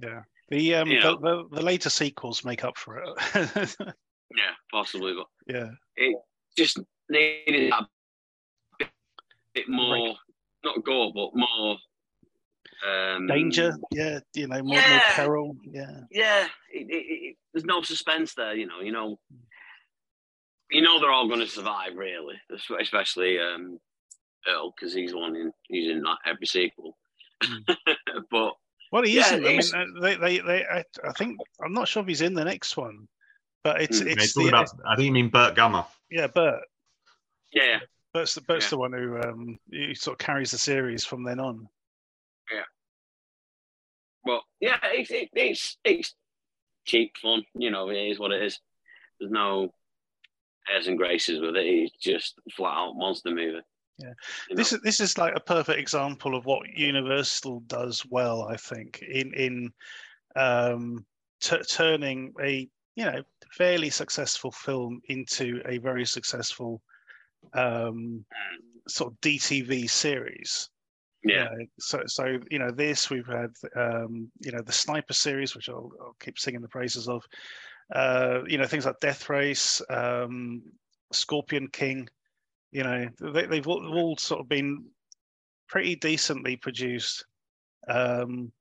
yeah. 0.00 0.22
The 0.48 0.74
um 0.76 0.88
You 0.88 1.02
the, 1.02 1.14
know. 1.16 1.48
the, 1.50 1.56
the 1.56 1.62
later 1.62 1.90
sequels 1.90 2.44
make 2.44 2.64
up 2.64 2.78
for 2.78 3.02
it. 3.02 3.08
yeah, 4.34 4.54
possibly, 4.72 5.14
but 5.14 5.26
yeah, 5.52 5.70
it 5.96 6.16
just 6.56 6.78
needed 7.10 7.70
a 7.72 7.86
bit, 8.78 8.88
bit 9.54 9.68
more, 9.68 10.14
not 10.64 10.82
gore, 10.84 11.12
but 11.14 11.30
more 11.34 11.76
um, 12.88 13.26
danger. 13.26 13.76
Yeah, 13.90 14.20
you 14.34 14.46
know, 14.46 14.62
more, 14.62 14.80
more 14.88 15.00
peril. 15.10 15.56
Yeah, 15.64 16.00
yeah, 16.10 16.46
it, 16.72 16.86
it, 16.88 16.94
it, 16.94 17.36
there's 17.52 17.64
no 17.64 17.82
suspense 17.82 18.34
there. 18.34 18.54
You 18.54 18.66
know, 18.66 18.80
you 18.80 18.92
know, 18.92 19.18
you 20.70 20.82
know 20.82 21.00
they're 21.00 21.10
all 21.12 21.28
going 21.28 21.40
to 21.40 21.46
survive, 21.46 21.96
really, 21.96 22.36
especially 22.80 23.38
um, 23.38 23.78
Earl 24.48 24.72
because 24.78 24.94
he's 24.94 25.14
one 25.14 25.36
in 25.36 25.52
he's 25.68 25.88
in 25.90 26.02
like 26.02 26.18
every 26.26 26.46
sequel. 26.46 26.96
but 28.30 28.54
well, 28.92 29.02
he 29.02 29.16
Yeah, 29.16 29.34
isn't. 29.34 29.74
I 29.74 29.82
mean, 29.82 29.96
uh, 29.98 30.00
they, 30.00 30.16
they, 30.16 30.38
they. 30.38 30.64
I, 30.64 30.84
I 31.04 31.12
think 31.12 31.38
I'm 31.64 31.72
not 31.72 31.88
sure 31.88 32.02
if 32.02 32.08
he's 32.08 32.22
in 32.22 32.34
the 32.34 32.44
next 32.44 32.76
one, 32.76 33.08
but 33.64 33.80
it's. 33.80 34.00
Yeah, 34.00 34.06
it's 34.08 34.24
it's 34.24 34.34
the 34.34 34.48
about, 34.48 34.68
I 34.86 34.96
think 34.96 35.06
you 35.06 35.12
mean 35.12 35.28
Burt 35.28 35.54
Gummer. 35.56 35.86
yeah, 36.10 36.28
Burt. 36.28 36.62
yeah, 37.52 37.80
Burt's 38.14 38.34
the 38.34 38.40
Burt's 38.42 38.66
Yeah. 38.66 38.70
the 38.70 38.78
one 38.78 38.92
who 38.92 39.20
um 39.20 39.58
who 39.70 39.94
sort 39.94 40.14
of 40.20 40.26
carries 40.26 40.50
the 40.50 40.58
series 40.58 41.04
from 41.04 41.24
then 41.24 41.40
on. 41.40 41.68
Yeah. 42.52 42.62
Well, 44.24 44.42
yeah, 44.60 44.78
it's 44.84 45.10
it, 45.10 45.28
it's 45.34 45.76
it's 45.84 46.14
cheap 46.86 47.16
fun. 47.20 47.44
You 47.54 47.70
know, 47.70 47.90
it 47.90 47.96
is 47.96 48.18
what 48.18 48.32
it 48.32 48.42
is. 48.42 48.58
There's 49.18 49.32
no 49.32 49.72
airs 50.72 50.86
and 50.86 50.98
graces 50.98 51.40
with 51.40 51.56
it. 51.56 51.66
He's 51.66 51.90
just 51.92 52.38
flat 52.56 52.76
out 52.76 52.96
monster 52.96 53.30
movie. 53.30 53.60
Yeah. 53.98 54.12
You 54.50 54.56
This 54.56 54.72
know? 54.72 54.76
is 54.76 54.82
this 54.82 55.00
is 55.00 55.18
like 55.18 55.34
a 55.36 55.40
perfect 55.40 55.78
example 55.78 56.34
of 56.34 56.44
what 56.44 56.68
Universal 56.76 57.60
does 57.66 58.04
well. 58.08 58.42
I 58.42 58.56
think 58.56 59.02
in 59.02 59.32
in 59.34 59.72
um, 60.34 61.06
t- 61.40 61.62
turning 61.70 62.34
a 62.42 62.68
you 62.94 63.04
know 63.04 63.22
fairly 63.52 63.90
successful 63.90 64.50
film 64.50 65.00
into 65.08 65.62
a 65.66 65.78
very 65.78 66.04
successful 66.04 66.82
um, 67.54 68.24
sort 68.88 69.12
of 69.12 69.20
DTV 69.20 69.88
series. 69.88 70.68
Yeah. 71.24 71.50
You 71.50 71.58
know, 71.58 71.66
so, 71.78 72.02
so 72.06 72.38
you 72.50 72.58
know, 72.58 72.70
this 72.70 73.10
we've 73.10 73.26
had, 73.26 73.50
um, 73.74 74.30
you 74.40 74.52
know, 74.52 74.62
the 74.62 74.72
Sniper 74.72 75.12
series, 75.12 75.56
which 75.56 75.68
I'll, 75.68 75.90
I'll 76.00 76.16
keep 76.20 76.38
singing 76.38 76.60
the 76.60 76.68
praises 76.68 77.08
of. 77.08 77.24
Uh, 77.94 78.40
you 78.46 78.58
know, 78.58 78.66
things 78.66 78.86
like 78.86 79.00
Death 79.00 79.28
Race, 79.28 79.80
um, 79.90 80.62
Scorpion 81.12 81.68
King. 81.68 82.08
You 82.72 82.82
know, 82.82 83.08
they, 83.20 83.46
they've 83.46 83.66
all, 83.66 83.96
all 83.96 84.16
sort 84.16 84.40
of 84.40 84.48
been 84.48 84.84
pretty 85.68 85.96
decently 85.96 86.56
produced 86.56 87.24
um, 87.88 88.52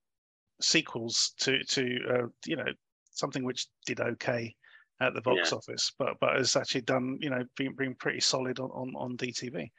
sequels 0.62 1.34
to 1.40 1.64
to 1.66 2.00
uh, 2.10 2.28
you 2.46 2.56
know 2.56 2.66
something 3.12 3.44
which 3.44 3.68
did 3.86 4.00
okay 4.00 4.56
at 5.02 5.14
the 5.14 5.22
box 5.22 5.52
Yeah. 5.52 5.58
office, 5.58 5.92
but 5.98 6.16
but 6.20 6.36
has 6.38 6.56
actually 6.56 6.82
done 6.82 7.18
you 7.20 7.30
know 7.30 7.44
been 7.58 7.76
been 7.76 7.96
pretty 7.96 8.20
solid 8.20 8.60
on 8.60 8.70
on, 8.72 8.94
on 8.96 9.18
DTV, 9.18 9.70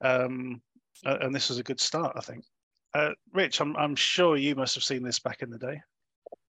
um, 0.00 0.60
and 1.04 1.34
this 1.34 1.48
was 1.48 1.58
a 1.58 1.64
good 1.64 1.80
start, 1.80 2.14
I 2.16 2.20
think. 2.20 2.44
Uh, 2.94 3.10
Rich, 3.32 3.60
I'm 3.60 3.76
I'm 3.76 3.94
sure 3.94 4.36
you 4.36 4.54
must 4.54 4.74
have 4.74 4.84
seen 4.84 5.02
this 5.02 5.18
back 5.18 5.42
in 5.42 5.50
the 5.50 5.58
day. 5.58 5.80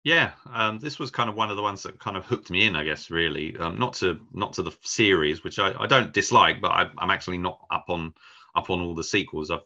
Yeah, 0.07 0.30
um, 0.54 0.78
this 0.78 1.00
was 1.00 1.11
kind 1.11 1.28
of 1.28 1.34
one 1.34 1.50
of 1.50 1.57
the 1.57 1.64
ones 1.64 1.82
that 1.82 1.98
kind 1.98 2.16
of 2.16 2.24
hooked 2.24 2.48
me 2.48 2.64
in, 2.64 2.76
I 2.76 2.84
guess. 2.84 3.11
Really, 3.11 3.57
um, 3.57 3.76
not 3.76 3.92
to 3.94 4.20
not 4.32 4.52
to 4.52 4.62
the 4.62 4.70
series, 4.82 5.42
which 5.42 5.59
I, 5.59 5.74
I 5.80 5.88
don't 5.88 6.12
dislike, 6.12 6.61
but 6.61 6.70
I, 6.70 6.88
I'm 6.98 7.11
actually 7.11 7.38
not 7.38 7.59
up 7.72 7.86
on 7.88 8.14
up 8.54 8.70
on 8.70 8.80
all 8.80 8.94
the 8.94 9.02
sequels. 9.02 9.50
I've, 9.50 9.64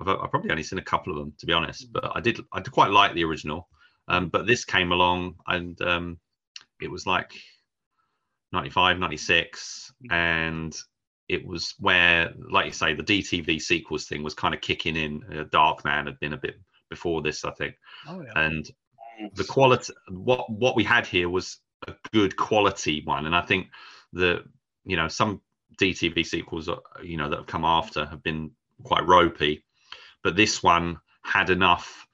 I've 0.00 0.08
I've 0.08 0.30
probably 0.32 0.50
only 0.50 0.64
seen 0.64 0.80
a 0.80 0.82
couple 0.82 1.12
of 1.12 1.20
them, 1.20 1.32
to 1.38 1.46
be 1.46 1.52
honest. 1.52 1.92
But 1.92 2.10
I 2.12 2.20
did 2.20 2.40
I 2.52 2.60
did 2.60 2.72
quite 2.72 2.90
like 2.90 3.14
the 3.14 3.22
original. 3.22 3.68
Um, 4.08 4.30
but 4.30 4.48
this 4.48 4.64
came 4.64 4.90
along 4.90 5.36
and 5.46 5.80
um, 5.82 6.18
it 6.80 6.90
was 6.90 7.06
like 7.06 7.30
95, 8.50 8.98
96, 8.98 9.92
and 10.10 10.76
it 11.28 11.46
was 11.46 11.76
where, 11.78 12.32
like 12.50 12.66
you 12.66 12.72
say, 12.72 12.94
the 12.94 13.04
DTV 13.04 13.62
sequels 13.62 14.06
thing 14.06 14.24
was 14.24 14.34
kind 14.34 14.54
of 14.54 14.60
kicking 14.60 14.96
in. 14.96 15.22
Uh, 15.30 15.44
Darkman 15.44 16.06
had 16.06 16.18
been 16.18 16.32
a 16.32 16.36
bit 16.36 16.58
before 16.90 17.22
this, 17.22 17.44
I 17.44 17.52
think, 17.52 17.76
Oh 18.08 18.20
yeah. 18.22 18.32
and 18.34 18.68
the 19.34 19.44
quality 19.44 19.92
what 20.10 20.50
what 20.50 20.76
we 20.76 20.84
had 20.84 21.06
here 21.06 21.28
was 21.28 21.58
a 21.86 21.94
good 22.12 22.36
quality 22.36 23.02
one. 23.04 23.26
And 23.26 23.34
i 23.34 23.42
think 23.42 23.68
the 24.12 24.44
you 24.84 24.96
know 24.96 25.08
some 25.08 25.40
dtv 25.80 26.24
sequels 26.24 26.68
you 27.02 27.16
know 27.16 27.28
that 27.28 27.38
have 27.38 27.46
come 27.46 27.64
after 27.64 28.06
have 28.06 28.22
been 28.22 28.50
quite 28.82 29.06
ropey 29.06 29.64
but 30.22 30.36
this 30.36 30.62
one 30.62 30.98
had 31.22 31.50
enough 31.50 32.06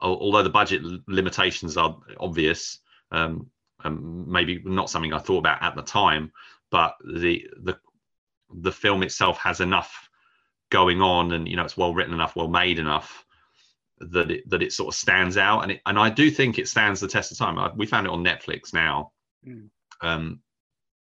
although 0.00 0.42
the 0.42 0.50
budget 0.50 0.82
limitations 1.06 1.76
are 1.76 1.98
obvious 2.18 2.78
um, 3.10 3.50
um 3.84 4.30
maybe 4.30 4.62
not 4.64 4.90
something 4.90 5.12
i 5.12 5.18
thought 5.18 5.38
about 5.38 5.62
at 5.62 5.74
the 5.74 5.82
time 5.82 6.32
but 6.70 6.94
the 7.04 7.46
the 7.62 7.76
the 8.54 8.72
film 8.72 9.02
itself 9.02 9.38
has 9.38 9.60
enough 9.60 10.08
going 10.70 11.02
on 11.02 11.32
and 11.32 11.48
you 11.48 11.56
know 11.56 11.64
it's 11.64 11.76
well 11.76 11.94
written 11.94 12.14
enough 12.14 12.36
well 12.36 12.48
made 12.48 12.78
enough 12.78 13.24
that 14.10 14.30
it 14.30 14.50
that 14.50 14.62
it 14.62 14.72
sort 14.72 14.94
of 14.94 14.98
stands 14.98 15.36
out 15.36 15.60
and 15.60 15.72
it, 15.72 15.80
and 15.86 15.98
I 15.98 16.10
do 16.10 16.30
think 16.30 16.58
it 16.58 16.68
stands 16.68 17.00
the 17.00 17.08
test 17.08 17.32
of 17.32 17.38
time. 17.38 17.58
I, 17.58 17.70
we 17.74 17.86
found 17.86 18.06
it 18.06 18.12
on 18.12 18.24
Netflix 18.24 18.74
now. 18.74 19.12
Mm. 19.46 19.68
Um, 20.00 20.40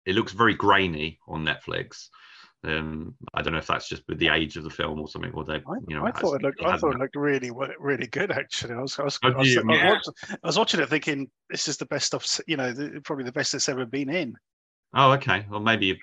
it 0.07 0.15
looks 0.15 0.33
very 0.33 0.55
grainy 0.55 1.19
on 1.29 1.45
Netflix. 1.45 2.09
Um, 2.65 3.15
I 3.35 3.43
don't 3.43 3.53
know 3.53 3.61
if 3.61 3.69
that's 3.69 3.89
just 3.89 4.03
with 4.09 4.19
the 4.19 4.29
age 4.29 4.57
of 4.57 4.65
the 4.65 4.71
film 4.71 4.99
or 4.99 5.07
something, 5.07 5.31
or 5.33 5.45
they, 5.45 5.55
I, 5.55 5.75
you 5.87 5.97
know, 5.97 6.05
I 6.05 6.11
thought 6.11 6.35
it 6.35 6.43
looked. 6.43 6.65
I 6.65 6.77
thought 6.77 6.95
it 6.95 6.99
looked 6.99 7.15
really, 7.15 7.53
really 7.79 8.09
good. 8.09 8.33
Actually, 8.33 8.75
I 8.75 8.81
was, 8.81 8.99
I 8.99 9.05
was, 9.05 9.19
I 9.23 9.29
was, 9.29 9.37
I 9.37 9.43
you? 9.43 9.63
was, 9.65 9.77
Yeah. 9.77 9.91
watching, 9.91 10.15
I 10.31 10.47
was 10.47 10.59
watching 10.59 10.81
it, 10.81 10.89
thinking 10.89 11.31
this 11.51 11.69
is 11.69 11.77
the 11.77 11.87
best 11.87 12.15
of, 12.15 12.27
you 12.49 12.57
know, 12.57 12.73
the, 12.73 13.01
probably 13.05 13.25
the 13.25 13.33
best 13.33 13.55
it's 13.55 13.69
ever 13.69 13.87
been 13.87 14.11
in. 14.11 14.35
Oh, 14.93 15.13
okay. 15.13 15.47
Well, 15.49 15.61
maybe 15.61 16.01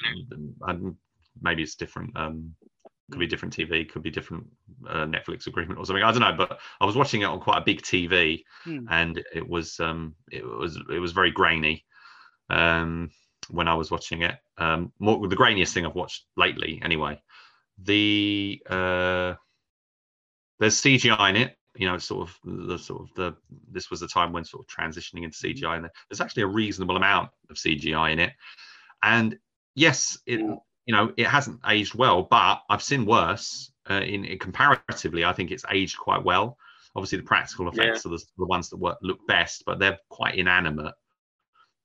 um, 0.66 0.98
maybe 1.42 1.64
it's 1.64 1.76
different. 1.76 2.16
Um, 2.16 2.56
could 3.12 3.20
be 3.20 3.28
different 3.28 3.56
TV, 3.56 3.88
could 3.90 4.02
be 4.02 4.10
different 4.10 4.48
uh, 4.90 5.06
Netflix 5.06 5.48
agreement 5.48 5.80
or 5.80 5.86
something. 5.86 6.04
I 6.04 6.12
don't 6.12 6.22
know. 6.22 6.34
But 6.36 6.60
I 6.82 6.86
was 6.86 6.96
watching 6.96 7.22
it 7.22 7.26
on 7.26 7.40
quite 7.40 7.60
a 7.60 7.66
big 7.66 7.82
TV, 7.82 8.44
Hmm. 8.64 8.88
and 8.90 9.24
it 9.34 9.48
was 9.48 9.80
um, 9.80 10.16
it 10.32 10.46
was 10.46 10.80
it 10.90 11.00
was 11.00 11.12
very 11.12 11.32
grainy 11.32 11.86
um, 12.50 13.12
when 13.50 13.68
I 13.68 13.76
was 13.76 13.92
watching 13.92 14.24
it. 14.24 14.36
Um, 14.58 14.92
more 15.00 15.28
the 15.28 15.36
grainiest 15.36 15.74
thing 15.74 15.86
I've 15.86 15.96
watched 15.96 16.26
lately, 16.36 16.82
anyway. 16.84 17.22
The 17.78 18.62
uh, 18.70 19.34
there's 20.60 20.82
CGI 20.82 21.30
in 21.30 21.36
it. 21.36 21.58
You 21.78 21.88
know, 21.88 21.98
sort 21.98 22.30
of 22.30 22.40
the 22.68 22.78
sort 22.80 23.02
of 23.02 23.10
the 23.16 23.36
this 23.70 23.92
was 23.92 24.00
the 24.00 24.08
time 24.08 24.32
when 24.32 24.46
sort 24.46 24.66
of 24.66 24.76
transitioning 24.76 25.24
into 25.26 25.38
CGI, 25.38 25.78
and 25.78 25.90
there's 26.10 26.22
actually 26.22 26.44
a 26.44 26.48
reasonable 26.48 26.96
amount 26.96 27.30
of 27.50 27.58
CGI 27.58 28.14
in 28.14 28.20
it. 28.20 28.32
And 29.04 29.38
yes, 29.76 30.18
it 30.26 30.40
Mm. 30.40 30.58
You 30.86 30.94
know 30.96 31.14
it 31.18 31.28
hasn't 31.28 31.60
aged 31.68 31.96
well, 31.96 32.24
but 32.24 32.62
I've 32.70 32.84
seen 32.84 33.06
worse. 33.06 33.72
Uh, 33.88 34.02
in, 34.02 34.26
in 34.26 34.40
comparatively, 34.40 35.24
I 35.26 35.32
think 35.34 35.52
it's 35.52 35.66
aged 35.70 35.98
quite 36.00 36.24
well. 36.24 36.58
Obviously, 36.96 37.20
the 37.20 37.24
practical 37.24 37.68
effects 37.70 38.06
are 38.06 38.10
the, 38.10 38.24
the 38.38 38.46
ones 38.46 38.70
that 38.70 38.78
work, 38.78 38.98
look 39.04 39.20
best, 39.28 39.64
but 39.66 39.78
they're 39.78 40.00
quite 40.10 40.36
inanimate. 40.36 40.94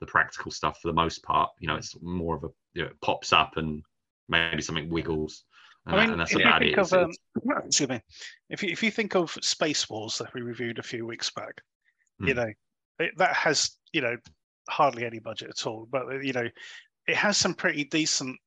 The 0.00 0.06
practical 0.06 0.50
stuff, 0.50 0.80
for 0.80 0.88
the 0.88 0.94
most 0.94 1.22
part, 1.22 1.50
you 1.58 1.68
know, 1.68 1.76
it's 1.76 1.94
more 2.00 2.36
of 2.36 2.44
a 2.44 2.48
you 2.72 2.82
know, 2.82 2.88
it 2.88 3.00
pops 3.02 3.32
up 3.34 3.58
and 3.58 3.82
maybe 4.30 4.62
something 4.62 4.88
wiggles, 4.88 5.44
and, 5.84 5.94
I 5.94 5.98
that- 5.98 6.02
mean, 6.04 6.12
and 6.12 6.20
that's 6.20 6.30
if 6.30 6.38
you 6.38 6.42
about 6.44 6.60
think 6.60 6.72
it. 6.72 6.78
of, 6.78 6.92
um, 6.94 7.10
excuse 7.66 7.88
me, 7.90 8.00
if 8.48 8.62
you 8.62 8.70
if 8.70 8.82
you 8.82 8.90
think 8.90 9.14
of 9.14 9.30
Space 9.42 9.90
Wars 9.90 10.16
that 10.18 10.32
we 10.32 10.40
reviewed 10.40 10.78
a 10.78 10.82
few 10.82 11.04
weeks 11.06 11.28
back, 11.30 11.60
you 12.20 12.32
Hmm. 12.32 12.38
know, 12.38 12.52
it, 12.98 13.12
that 13.18 13.34
has 13.34 13.72
you 13.92 14.00
know 14.00 14.16
hardly 14.70 15.04
any 15.04 15.18
budget 15.18 15.50
at 15.50 15.66
all, 15.66 15.86
but 15.90 16.24
you 16.24 16.32
know, 16.32 16.48
it 17.06 17.16
has 17.16 17.36
some 17.36 17.52
pretty 17.52 17.84
decent 17.84 18.38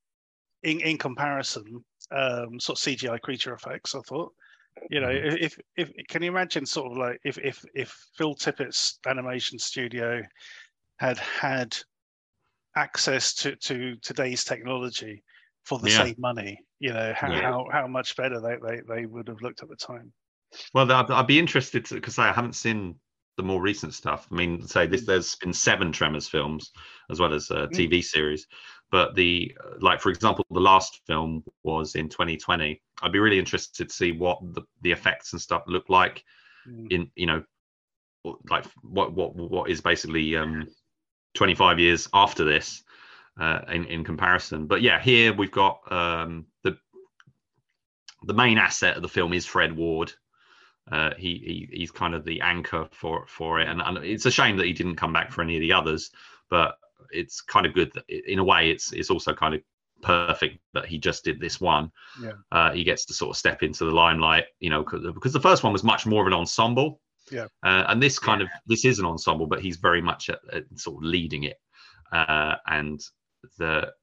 in 0.64 0.80
in 0.82 0.98
comparison 0.98 1.84
um, 2.12 2.60
sort 2.60 2.80
of 2.80 2.84
CGI 2.84 3.20
creature 3.22 3.54
effects. 3.54 3.96
I 3.96 4.02
thought. 4.02 4.34
You 4.90 5.02
know, 5.02 5.10
Mhm. 5.10 5.42
if, 5.42 5.60
if 5.78 5.92
can 6.10 6.24
you 6.24 6.30
imagine 6.30 6.66
sort 6.66 6.92
of 6.92 6.98
like 6.98 7.20
if 7.24 7.38
if 7.38 7.64
if 7.76 7.96
Phil 8.18 8.36
Tippett's 8.36 9.00
animation 9.08 9.60
studio 9.60 10.22
had 11.00 11.18
had 11.20 11.78
access 12.76 13.34
to 13.36 13.56
to 13.58 13.96
today's 13.98 14.44
technology 14.44 15.24
for 15.64 15.80
the 15.80 15.90
Yeah. 15.90 16.06
same 16.06 16.16
money, 16.18 16.60
you 16.80 16.92
know 16.92 17.14
how 17.16 17.30
Yeah. 17.30 17.42
how, 17.42 17.68
how 17.72 17.88
much 17.88 18.16
better 18.16 18.42
they, 18.42 18.58
they 18.68 18.82
they 18.88 19.06
would 19.06 19.28
have 19.28 19.42
looked 19.42 19.64
at 19.64 19.70
the 19.70 19.76
time. 19.76 20.12
Well, 20.74 20.92
I'd, 20.92 21.10
I'd 21.10 21.28
be 21.28 21.40
interested 21.40 21.86
to 21.86 21.96
because 21.96 22.20
I 22.20 22.32
haven't 22.32 22.54
seen 22.54 22.96
the 23.38 23.44
more 23.44 23.62
recent 23.62 23.94
stuff. 23.94 24.28
I 24.32 24.36
mean, 24.36 24.62
say 24.68 24.86
this, 24.86 25.06
there's 25.06 25.36
been 25.36 25.54
seven 25.54 25.92
Tremors 25.92 26.28
films 26.28 26.72
as 27.10 27.20
well 27.20 27.34
as 27.34 27.50
a 27.50 27.68
Mm. 27.68 27.90
TV 27.90 28.04
series, 28.04 28.46
but 28.94 29.16
the 29.16 29.52
like 29.80 30.00
for 30.00 30.12
example, 30.12 30.46
the 30.52 30.60
last 30.60 31.02
film 31.08 31.44
was 31.64 31.96
in 31.96 32.10
2020. 32.10 32.80
I'd 33.02 33.12
be 33.12 33.18
really 33.18 33.40
interested 33.40 33.90
to 33.90 33.94
see 33.94 34.12
what 34.12 34.38
the, 34.54 34.62
the 34.84 34.92
effects 34.92 35.34
and 35.34 35.42
stuff 35.42 35.64
look 35.68 35.90
like 35.90 36.24
Mm. 36.66 36.92
in 36.92 37.12
you 37.16 37.26
know 37.26 37.44
like 38.50 38.66
what 38.84 39.12
what 39.12 39.36
what 39.36 39.70
is 39.70 39.82
basically 39.82 40.38
um 40.38 40.66
25 41.34 41.78
years 41.78 42.08
after 42.14 42.46
this 42.46 42.84
uh 43.38 43.60
in 43.70 43.84
in 43.88 44.06
comparison 44.06 44.66
but 44.66 44.82
yeah 44.82 44.98
here 44.98 45.34
we've 45.34 45.52
got 45.52 45.80
um 45.92 46.46
the 46.64 46.78
the 48.24 48.34
main 48.34 48.58
asset 48.58 48.96
of 48.96 49.02
the 49.02 49.10
film 49.10 49.34
is 49.34 49.46
fred 49.46 49.76
ward 49.76 50.14
uh 50.90 51.12
he, 51.18 51.68
he 51.72 51.78
he's 51.80 51.92
kind 51.92 52.16
of 52.16 52.24
the 52.24 52.40
anchor 52.40 52.88
for 52.94 53.26
for 53.28 53.60
it 53.60 53.68
and, 53.68 53.82
and 53.82 53.98
it's 53.98 54.26
a 54.26 54.32
shame 54.32 54.56
that 54.56 54.66
he 54.66 54.72
didn't 54.72 54.96
come 54.96 55.12
back 55.12 55.34
for 55.34 55.42
any 55.42 55.58
of 55.58 55.62
the 55.62 55.74
others 55.74 56.12
but 56.50 56.78
it's 57.14 57.42
kind 57.42 57.66
of 57.66 57.74
good 57.74 57.92
that 57.94 58.04
in 58.10 58.40
a 58.40 58.44
way 58.44 58.72
it's 58.72 58.92
it's 58.94 59.10
also 59.10 59.34
kind 59.34 59.54
of 59.56 59.62
perfect 60.02 60.60
that 60.74 60.86
he 60.86 60.98
just 60.98 61.24
did 61.24 61.40
this 61.40 61.62
one 61.62 61.90
Yeah. 62.22 62.34
uh 62.52 62.72
he 62.72 62.84
gets 62.84 63.06
to 63.06 63.14
sort 63.14 63.30
of 63.30 63.38
step 63.38 63.64
into 63.64 63.86
the 63.86 63.92
limelight 63.92 64.46
you 64.60 64.70
know 64.70 64.84
because 64.84 65.02
because 65.14 65.32
the 65.34 65.40
first 65.40 65.64
one 65.64 65.72
was 65.72 65.84
much 65.84 66.06
more 66.06 66.22
of 66.22 66.28
an 66.28 66.34
ensemble 66.34 67.00
Yeah. 67.32 67.48
uh, 67.64 67.86
and 67.88 68.04
this 68.04 68.20
kind 68.20 68.42
of 68.42 68.50
this 68.66 68.84
is 68.84 69.00
an 69.00 69.06
ensemble 69.06 69.48
but 69.48 69.62
he's 69.62 69.78
very 69.78 70.02
much 70.02 70.30
at, 70.30 70.40
at 70.52 70.64
sort 70.76 70.98
of 70.98 71.04
leading 71.04 71.44
it 71.46 71.58
uh 72.12 72.56
and 72.68 73.02
the 73.58 73.94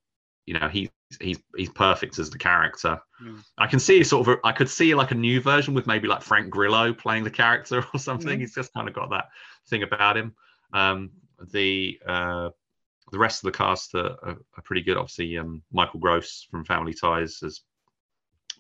you 0.47 0.59
know 0.59 0.69
he 0.69 0.91
he's 1.21 1.39
he's 1.57 1.69
perfect 1.71 2.19
as 2.19 2.31
the 2.31 2.39
character 2.39 2.99
Mm. 3.23 3.45
i 3.59 3.67
can 3.67 3.79
see 3.79 4.03
sort 4.03 4.27
of 4.27 4.35
a, 4.35 4.47
i 4.47 4.53
could 4.53 4.71
see 4.71 4.95
like 4.95 5.11
a 5.11 5.15
new 5.15 5.43
version 5.43 5.75
with 5.75 5.87
maybe 5.87 6.09
like 6.09 6.23
frank 6.23 6.49
grillo 6.49 6.95
playing 6.95 7.25
the 7.25 7.31
character 7.31 7.85
or 7.93 8.01
something 8.01 8.39
Mhm. 8.39 8.41
he's 8.41 8.55
just 8.55 8.73
kind 8.73 8.89
of 8.89 8.95
got 8.95 9.11
that 9.11 9.27
thing 9.69 9.83
about 9.83 10.17
him 10.17 10.35
um 10.73 11.11
the 11.53 12.01
uh 12.07 12.49
the 13.11 13.19
rest 13.19 13.43
of 13.45 13.53
the 13.53 13.57
cast 13.57 13.95
are, 13.95 14.17
are, 14.23 14.37
are 14.57 14.63
pretty 14.65 14.83
good 14.83 14.97
obviously 14.97 15.37
um 15.39 15.63
michael 15.73 16.01
gross 16.01 16.47
from 16.51 16.65
family 16.65 16.95
ties 16.95 17.43
as 17.43 17.61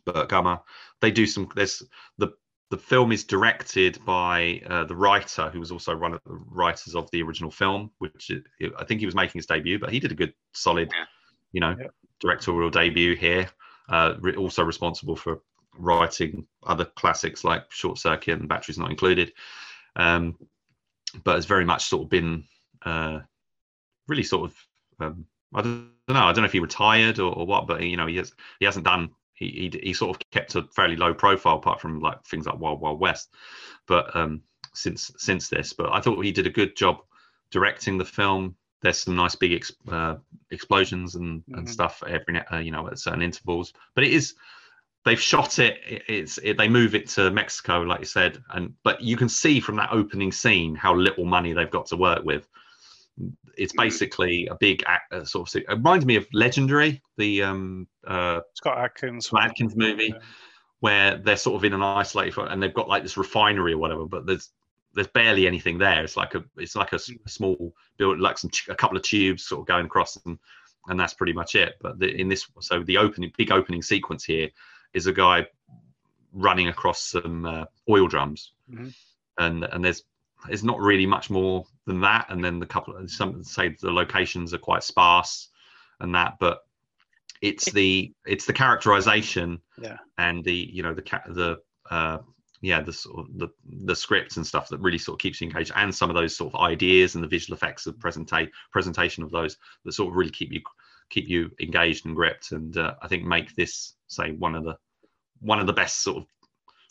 burt 0.04 0.28
gummer 0.28 0.60
they 1.00 1.10
do 1.10 1.26
some 1.26 1.48
there's 1.54 1.82
the 2.18 2.28
the 2.70 2.78
film 2.78 3.10
is 3.10 3.24
directed 3.24 3.98
by 4.06 4.62
uh, 4.68 4.84
the 4.84 4.94
writer 4.94 5.50
who 5.50 5.58
was 5.58 5.72
also 5.72 5.96
one 5.96 6.14
of 6.14 6.20
the 6.24 6.32
writers 6.32 6.94
of 6.94 7.10
the 7.10 7.20
original 7.22 7.50
film 7.50 7.90
which 7.98 8.30
i 8.30 8.66
I 8.78 8.84
think 8.84 9.00
he 9.00 9.06
was 9.06 9.14
making 9.14 9.38
his 9.40 9.46
debut 9.46 9.78
but 9.78 9.92
he 9.92 9.98
did 10.00 10.12
a 10.12 10.14
good 10.14 10.34
solid 10.52 10.90
Yeah. 10.96 11.04
you 11.52 11.60
know 11.60 11.76
Yeah. 11.78 11.88
directorial 12.20 12.70
debut 12.70 13.16
here 13.16 13.48
uh, 13.88 14.14
re- 14.20 14.36
also 14.36 14.62
responsible 14.62 15.16
for 15.16 15.40
writing 15.76 16.46
other 16.64 16.84
classics 16.84 17.42
like 17.44 17.70
Short 17.70 17.98
Circuit 17.98 18.38
and 18.38 18.48
Batteries 18.48 18.78
Not 18.78 18.90
Included, 18.90 19.32
um, 19.96 20.36
but 21.24 21.34
has 21.36 21.46
very 21.46 21.64
much 21.64 21.84
sort 21.86 22.04
of 22.04 22.10
been 22.10 22.44
uh, 22.84 23.20
really 24.10 24.22
sort 24.24 24.50
of 24.50 24.56
um, 25.00 25.24
I 25.54 25.62
don't 25.62 25.88
know 26.08 26.24
I 26.28 26.32
don't 26.32 26.42
know 26.42 26.50
if 26.52 26.52
he 26.52 26.60
retired 26.60 27.18
or, 27.20 27.32
or 27.32 27.46
what, 27.46 27.66
but 27.66 27.82
you 27.82 27.96
know 27.96 28.06
he 28.06 28.16
has 28.16 28.32
he 28.58 28.66
hasn't 28.66 28.84
done 28.84 29.10
he, 29.34 29.70
he 29.72 29.80
he 29.88 29.92
sort 29.94 30.10
of 30.16 30.30
kept 30.30 30.54
a 30.56 30.62
fairly 30.76 30.96
low 30.96 31.14
profile 31.14 31.56
apart 31.56 31.80
from 31.80 32.00
like 32.00 32.22
things 32.26 32.46
like 32.46 32.58
Wild 32.58 32.80
Wild 32.80 33.00
West, 33.00 33.30
but 33.86 34.14
um, 34.14 34.42
since 34.74 35.10
since 35.16 35.48
this, 35.48 35.72
but 35.72 35.92
I 35.92 36.00
thought 36.00 36.22
he 36.24 36.32
did 36.32 36.46
a 36.46 36.50
good 36.60 36.76
job 36.76 36.98
directing 37.50 37.98
the 37.98 38.04
film. 38.04 38.54
There's 38.82 38.98
some 39.00 39.16
nice 39.16 39.34
big 39.34 39.52
ex, 39.52 39.72
uh, 39.90 40.16
explosions 40.50 41.14
and, 41.16 41.42
Mhm. 41.50 41.58
and 41.58 41.68
stuff 41.68 42.02
every 42.06 42.40
uh, 42.52 42.58
you 42.58 42.70
know 42.70 42.86
at 42.88 42.98
certain 42.98 43.22
intervals, 43.22 43.72
but 43.94 44.04
it 44.04 44.12
is 44.12 44.34
they've 45.04 45.20
shot 45.20 45.58
it. 45.58 45.80
it- 45.86 46.04
It's 46.08 46.38
it, 46.38 46.56
they 46.58 46.68
move 46.68 46.94
it 46.94 47.08
to 47.10 47.30
Mexico, 47.30 47.80
like 47.82 48.00
you 48.00 48.06
said, 48.06 48.42
and 48.50 48.74
but 48.84 49.00
you 49.00 49.16
can 49.16 49.28
see 49.28 49.60
from 49.60 49.76
that 49.76 49.92
opening 49.92 50.32
scene 50.32 50.74
how 50.74 50.94
little 50.94 51.24
money 51.24 51.52
they've 51.52 51.70
got 51.78 51.86
to 51.86 51.96
work 51.96 52.24
with. 52.24 52.48
It's 53.56 53.72
Mm. 53.74 53.82
basically 53.82 54.46
a 54.46 54.54
big 54.54 54.82
uh, 55.10 55.24
sort 55.24 55.54
of. 55.54 55.62
It 55.62 55.68
reminds 55.68 56.06
me 56.06 56.16
of 56.16 56.26
Legendary, 56.32 57.02
the 57.16 57.42
um, 57.42 57.86
uh, 58.06 58.40
Scott 58.54 58.78
Adkins. 58.78 59.26
Scott 59.26 59.44
Adkins 59.44 59.76
movie, 59.76 60.14
where 60.80 61.18
they're 61.18 61.36
sort 61.36 61.56
of 61.56 61.64
in 61.64 61.74
an 61.74 61.82
isolated 61.82 62.38
and 62.38 62.62
they've 62.62 62.72
got 62.74 62.88
like 62.88 63.02
this 63.02 63.16
refinery 63.16 63.72
or 63.74 63.78
whatever, 63.78 64.06
but 64.06 64.26
there's 64.26 64.50
there's 64.94 65.08
barely 65.08 65.46
anything 65.46 65.78
there. 65.78 66.02
It's 66.02 66.16
like 66.16 66.34
a 66.34 66.42
it's 66.56 66.74
like 66.76 66.92
a 66.92 66.98
small 66.98 67.74
build, 67.98 68.18
like 68.20 68.38
some 68.38 68.50
a 68.68 68.74
couple 68.74 68.96
of 68.96 69.02
tubes 69.02 69.44
sort 69.44 69.60
of 69.60 69.66
going 69.66 69.86
across, 69.86 70.16
and 70.24 70.38
and 70.88 70.98
that's 70.98 71.14
pretty 71.14 71.34
much 71.34 71.54
it. 71.54 71.74
But 71.82 71.98
the, 71.98 72.08
in 72.18 72.28
this, 72.28 72.46
so 72.60 72.82
the 72.82 72.96
opening 72.96 73.32
big 73.36 73.52
opening 73.52 73.82
sequence 73.82 74.24
here 74.24 74.48
is 74.94 75.06
a 75.06 75.12
guy 75.12 75.46
running 76.32 76.68
across 76.68 77.02
some 77.02 77.44
uh, 77.44 77.64
oil 77.88 78.06
drums, 78.08 78.52
Mhm. 78.72 78.94
and 79.38 79.64
and 79.64 79.84
there's 79.84 80.04
there's 80.46 80.64
not 80.64 80.80
really 80.80 81.04
much 81.06 81.28
more 81.28 81.66
than 81.86 82.00
that. 82.02 82.26
And 82.28 82.44
then 82.44 82.58
the 82.58 82.66
couple 82.66 82.96
of 82.96 83.10
some 83.10 83.42
say 83.42 83.76
the 83.80 83.90
locations 83.90 84.52
are 84.54 84.58
quite 84.58 84.82
sparse 84.82 85.48
and 86.00 86.14
that, 86.14 86.34
but 86.40 86.60
it's 87.42 87.70
the 87.72 88.12
it's 88.26 88.46
the 88.46 88.52
characterization 88.52 89.60
Yeah. 89.80 89.96
and 90.18 90.44
the 90.44 90.54
you 90.54 90.82
know 90.82 90.94
the 90.94 91.02
the 91.28 91.58
uh 91.90 92.18
yeah 92.60 92.82
the 92.82 92.92
sort 92.92 93.20
of 93.20 93.38
the 93.38 93.48
the 93.86 93.96
scripts 93.96 94.36
and 94.36 94.46
stuff 94.46 94.68
that 94.68 94.80
really 94.80 94.98
sort 94.98 95.14
of 95.16 95.20
keeps 95.20 95.40
you 95.40 95.46
engaged 95.46 95.72
and 95.74 95.94
some 95.94 96.10
of 96.10 96.16
those 96.16 96.36
sort 96.36 96.52
of 96.54 96.60
ideas 96.60 97.14
and 97.14 97.24
the 97.24 97.28
visual 97.28 97.56
effects 97.56 97.86
of 97.86 97.96
presentate 97.98 98.50
presentation 98.70 99.22
of 99.22 99.30
those 99.30 99.56
that 99.84 99.92
sort 99.92 100.10
of 100.10 100.16
really 100.16 100.30
keep 100.30 100.52
you 100.52 100.60
keep 101.08 101.28
you 101.28 101.50
engaged 101.60 102.04
and 102.04 102.14
gripped 102.14 102.52
and 102.52 102.76
uh, 102.76 102.92
i 103.00 103.08
think 103.08 103.24
make 103.24 103.54
this 103.54 103.94
say 104.08 104.32
one 104.32 104.54
of 104.54 104.62
the 104.64 104.76
one 105.40 105.58
of 105.58 105.66
the 105.66 105.72
best 105.72 106.02
sort 106.02 106.18
of 106.18 106.26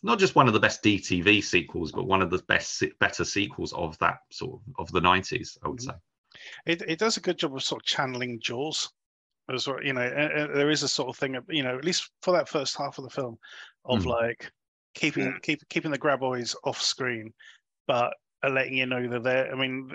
not 0.03 0.19
just 0.19 0.35
one 0.35 0.47
of 0.47 0.53
the 0.53 0.59
best 0.59 0.83
DTV 0.83 1.43
sequels, 1.43 1.91
but 1.91 2.05
one 2.05 2.21
of 2.21 2.29
the 2.29 2.43
best 2.47 2.83
better 2.99 3.25
sequels 3.25 3.73
of 3.73 3.97
that 3.99 4.19
sort 4.31 4.53
of 4.53 4.61
of 4.79 4.91
the 4.91 5.01
90s, 5.01 5.57
I 5.63 5.67
would 5.67 5.79
Mhm. 5.79 5.85
say. 5.85 5.93
It, 6.65 6.81
it 6.87 6.99
does 6.99 7.17
a 7.17 7.21
good 7.21 7.37
job 7.37 7.55
of 7.55 7.63
sort 7.63 7.81
of 7.81 7.85
channeling 7.85 8.39
Jaws 8.39 8.91
as 9.51 9.67
well. 9.67 9.83
You 9.83 9.93
know, 9.93 10.01
uh, 10.01 10.39
uh, 10.39 10.47
there 10.53 10.69
is 10.69 10.83
a 10.83 10.87
sort 10.87 11.09
of 11.09 11.17
thing, 11.17 11.35
of, 11.35 11.45
you 11.49 11.63
know, 11.63 11.77
at 11.77 11.85
least 11.85 12.11
for 12.21 12.31
that 12.33 12.49
first 12.49 12.77
half 12.77 12.97
of 12.97 13.03
the 13.03 13.09
film, 13.09 13.37
of 13.85 14.03
Mm. 14.03 14.07
like 14.07 14.51
keeping 14.95 15.39
keep 15.41 15.67
keeping 15.69 15.91
the 15.91 15.99
graboids 15.99 16.55
off 16.63 16.81
screen, 16.81 17.33
but 17.87 18.13
uh, 18.43 18.49
letting 18.49 18.77
you 18.77 18.85
know 18.85 19.07
they're 19.07 19.19
there. 19.19 19.51
I 19.51 19.55
mean, 19.55 19.91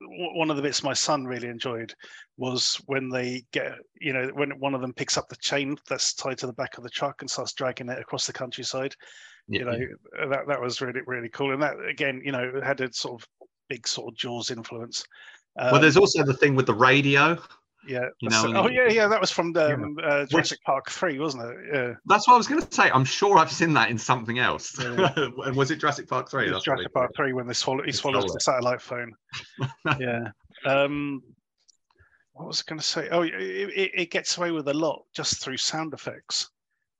one 0.00 0.50
of 0.50 0.56
the 0.56 0.62
bits 0.62 0.82
my 0.82 0.92
son 0.92 1.24
really 1.24 1.48
enjoyed 1.48 1.94
was 2.36 2.80
when 2.86 3.08
they 3.08 3.44
get, 3.52 3.74
you 4.00 4.12
know, 4.12 4.28
when 4.34 4.50
one 4.58 4.74
of 4.74 4.80
them 4.80 4.92
picks 4.92 5.16
up 5.16 5.28
the 5.28 5.36
chain 5.36 5.76
that's 5.88 6.14
tied 6.14 6.38
to 6.38 6.46
the 6.46 6.52
back 6.52 6.76
of 6.76 6.84
the 6.84 6.90
truck 6.90 7.22
and 7.22 7.30
starts 7.30 7.52
dragging 7.52 7.88
it 7.88 7.98
across 7.98 8.26
the 8.26 8.32
countryside 8.32 8.94
Yeah, 9.48 9.58
you 9.60 9.64
know 9.64 10.22
uh, 10.22 10.28
that 10.28 10.46
that 10.48 10.60
was 10.60 10.80
really 10.80 11.00
really 11.06 11.28
cool 11.28 11.52
and 11.52 11.62
that 11.62 11.74
again 11.88 12.22
you 12.24 12.32
know 12.32 12.60
had 12.62 12.80
a 12.80 12.92
sort 12.92 13.20
of 13.20 13.28
big 13.68 13.86
sort 13.88 14.12
of 14.12 14.16
jaws 14.16 14.50
influence 14.50 15.04
well, 15.56 15.74
Um, 15.74 15.80
there's 15.82 15.96
also 15.96 16.24
the 16.24 16.32
thing 16.34 16.54
with 16.54 16.66
the 16.66 16.74
radio. 16.74 17.36
yeah 17.86 18.06
you 18.20 18.28
know, 18.30 18.52
oh 18.54 18.68
yeah 18.68 18.88
yeah 18.88 19.08
that 19.08 19.20
was 19.20 19.30
from 19.32 19.52
the 19.52 19.68
Yeah. 19.68 19.74
um, 19.74 19.96
uh, 20.02 20.24
jurassic 20.26 20.60
park 20.64 20.88
3 20.90 21.18
wasn't 21.18 21.42
it 21.44 21.56
yeah 21.74 21.92
That's 22.06 22.28
what 22.28 22.34
I 22.34 22.36
was 22.36 22.46
going 22.46 22.62
to 22.62 22.72
say. 22.72 22.88
I'm 22.90 23.04
sure 23.04 23.36
I've 23.38 23.50
seen 23.50 23.74
that 23.74 23.90
in 23.90 23.98
something 23.98 24.38
else. 24.38 24.78
Yeah. 24.80 25.12
and 25.16 25.56
was 25.56 25.70
it 25.72 25.76
Jurassic 25.80 26.08
Park 26.08 26.30
3? 26.30 26.46
it 26.48 26.62
jurassic 26.62 26.92
park 26.94 27.10
3 27.16 27.32
when 27.32 27.46
they 27.48 27.52
swallow 27.54 27.82
he 27.82 27.90
swallows 27.92 28.22
swallow 28.22 28.34
the 28.34 28.40
satellite 28.40 28.80
phone 28.80 29.12
yeah 29.98 30.28
um 30.64 31.20
what 32.34 32.46
was 32.46 32.62
i 32.64 32.70
going 32.70 32.78
to 32.78 32.86
say 32.86 33.08
oh 33.10 33.22
it, 33.22 33.34
it, 33.34 33.90
it 33.94 34.10
gets 34.10 34.38
away 34.38 34.52
with 34.52 34.68
a 34.68 34.74
lot 34.74 35.02
just 35.14 35.42
through 35.42 35.56
sound 35.56 35.92
effects 35.92 36.48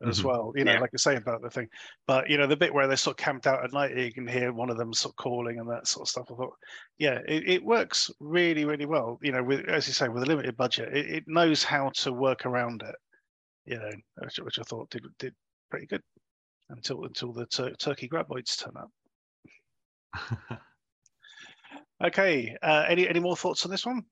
as 0.07 0.21
Mhm. 0.21 0.25
well 0.25 0.53
you 0.57 0.65
know 0.65 0.73
Yeah. 0.73 0.81
like 0.81 0.91
i 0.95 0.97
say 0.97 1.17
about 1.17 1.43
the 1.43 1.51
thing. 1.51 1.69
But 2.07 2.29
you 2.31 2.37
know 2.39 2.47
the 2.47 2.57
bit 2.57 2.73
where 2.75 2.87
they're 2.87 2.97
sort 2.97 3.19
of 3.19 3.25
camped 3.25 3.47
out 3.47 3.65
at 3.65 3.73
night 3.73 3.97
you 3.97 4.13
can 4.13 4.27
hear 4.27 4.53
one 4.53 4.71
of 4.71 4.77
them 4.79 4.93
sort 4.93 5.13
of 5.13 5.17
calling 5.17 5.59
and 5.59 5.71
that 5.71 5.87
sort 5.87 6.05
of 6.07 6.09
stuff. 6.11 6.27
I 6.31 6.35
thought 6.35 6.57
yeah 6.99 7.21
it, 7.29 7.49
it 7.49 7.65
works 7.65 8.11
really 8.21 8.65
really 8.65 8.87
well 8.87 9.19
you 9.23 9.33
know 9.33 9.43
with 9.43 9.69
as 9.69 9.87
you 9.87 9.93
say 9.93 10.09
with 10.09 10.23
a 10.23 10.27
limited 10.27 10.57
budget. 10.57 10.95
It, 10.97 11.07
it 11.11 11.25
knows 11.27 11.63
how 11.65 11.91
to 11.97 12.13
work 12.13 12.47
around 12.47 12.83
it 12.83 12.97
you 13.65 13.79
know 13.79 13.91
which, 14.23 14.39
which 14.39 14.59
i 14.59 14.63
thought 14.63 14.91
did 14.91 15.05
did 15.19 15.35
pretty 15.71 15.87
good 15.87 16.03
until 16.71 17.05
until 17.05 17.33
the 17.33 17.47
tur- 17.47 17.75
turkey 17.75 18.09
graboids 18.09 18.57
turn 18.59 18.75
up. 18.77 18.91
Okay 22.05 22.57
uh 22.63 22.85
any 22.89 23.09
any 23.09 23.21
more 23.21 23.37
thoughts 23.37 23.65
on 23.65 23.71
this 23.71 23.87
one 23.87 24.03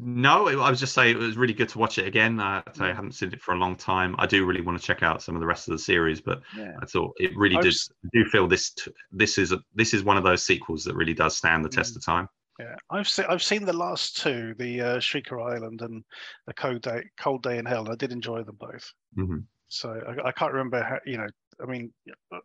no, 0.00 0.46
I 0.48 0.70
was 0.70 0.80
just 0.80 0.94
saying 0.94 1.16
it 1.16 1.18
was 1.18 1.36
really 1.36 1.54
good 1.54 1.68
to 1.70 1.78
watch 1.78 1.98
it 1.98 2.06
again. 2.06 2.38
I, 2.40 2.58
I 2.58 2.62
Mm. 2.72 2.94
haven't 2.94 3.12
seen 3.12 3.32
it 3.32 3.40
for 3.42 3.52
a 3.54 3.58
long 3.58 3.74
time. 3.76 4.14
I 4.18 4.26
do 4.26 4.46
really 4.46 4.60
want 4.60 4.78
to 4.80 4.84
check 4.86 5.02
out 5.02 5.22
some 5.22 5.34
of 5.34 5.40
the 5.40 5.46
rest 5.46 5.66
of 5.68 5.72
the 5.72 5.78
series, 5.78 6.20
but 6.20 6.40
yeah 6.56 6.76
I 6.80 6.86
thought 6.86 7.14
it 7.18 7.36
really 7.36 7.56
did. 7.56 7.74
I 8.04 8.08
do 8.12 8.24
feel 8.26 8.46
this 8.46 8.74
this 9.10 9.38
is 9.38 9.52
a, 9.52 9.58
this 9.74 9.94
is 9.94 10.04
one 10.04 10.16
of 10.16 10.24
those 10.24 10.44
sequels 10.44 10.84
that 10.84 10.94
really 10.94 11.14
does 11.14 11.36
stand 11.36 11.64
the 11.64 11.68
test 11.68 11.94
Mm. 11.94 11.96
of 11.96 12.04
time. 12.04 12.28
Yeah, 12.60 12.76
I've 12.90 13.08
seen 13.08 13.24
I've 13.28 13.42
seen 13.42 13.64
the 13.64 13.72
last 13.72 14.16
two, 14.16 14.54
the 14.58 14.80
uh, 14.80 14.96
Shrieker 14.98 15.40
Island 15.54 15.80
and 15.82 16.04
the 16.46 16.54
Cold 16.54 16.82
Day 16.82 17.04
Cold 17.18 17.42
Day 17.42 17.58
in 17.58 17.64
Hell. 17.64 17.84
and 17.84 17.90
I 17.92 17.96
did 17.96 18.12
enjoy 18.12 18.42
them 18.42 18.56
both. 18.56 18.92
Mhm. 19.16 19.44
So 19.68 19.90
I, 20.08 20.28
I 20.28 20.32
can't 20.32 20.52
remember 20.52 20.82
how 20.82 20.98
you 21.06 21.18
know. 21.18 21.28
I 21.62 21.66
mean, 21.66 21.92
uh, 22.32 22.38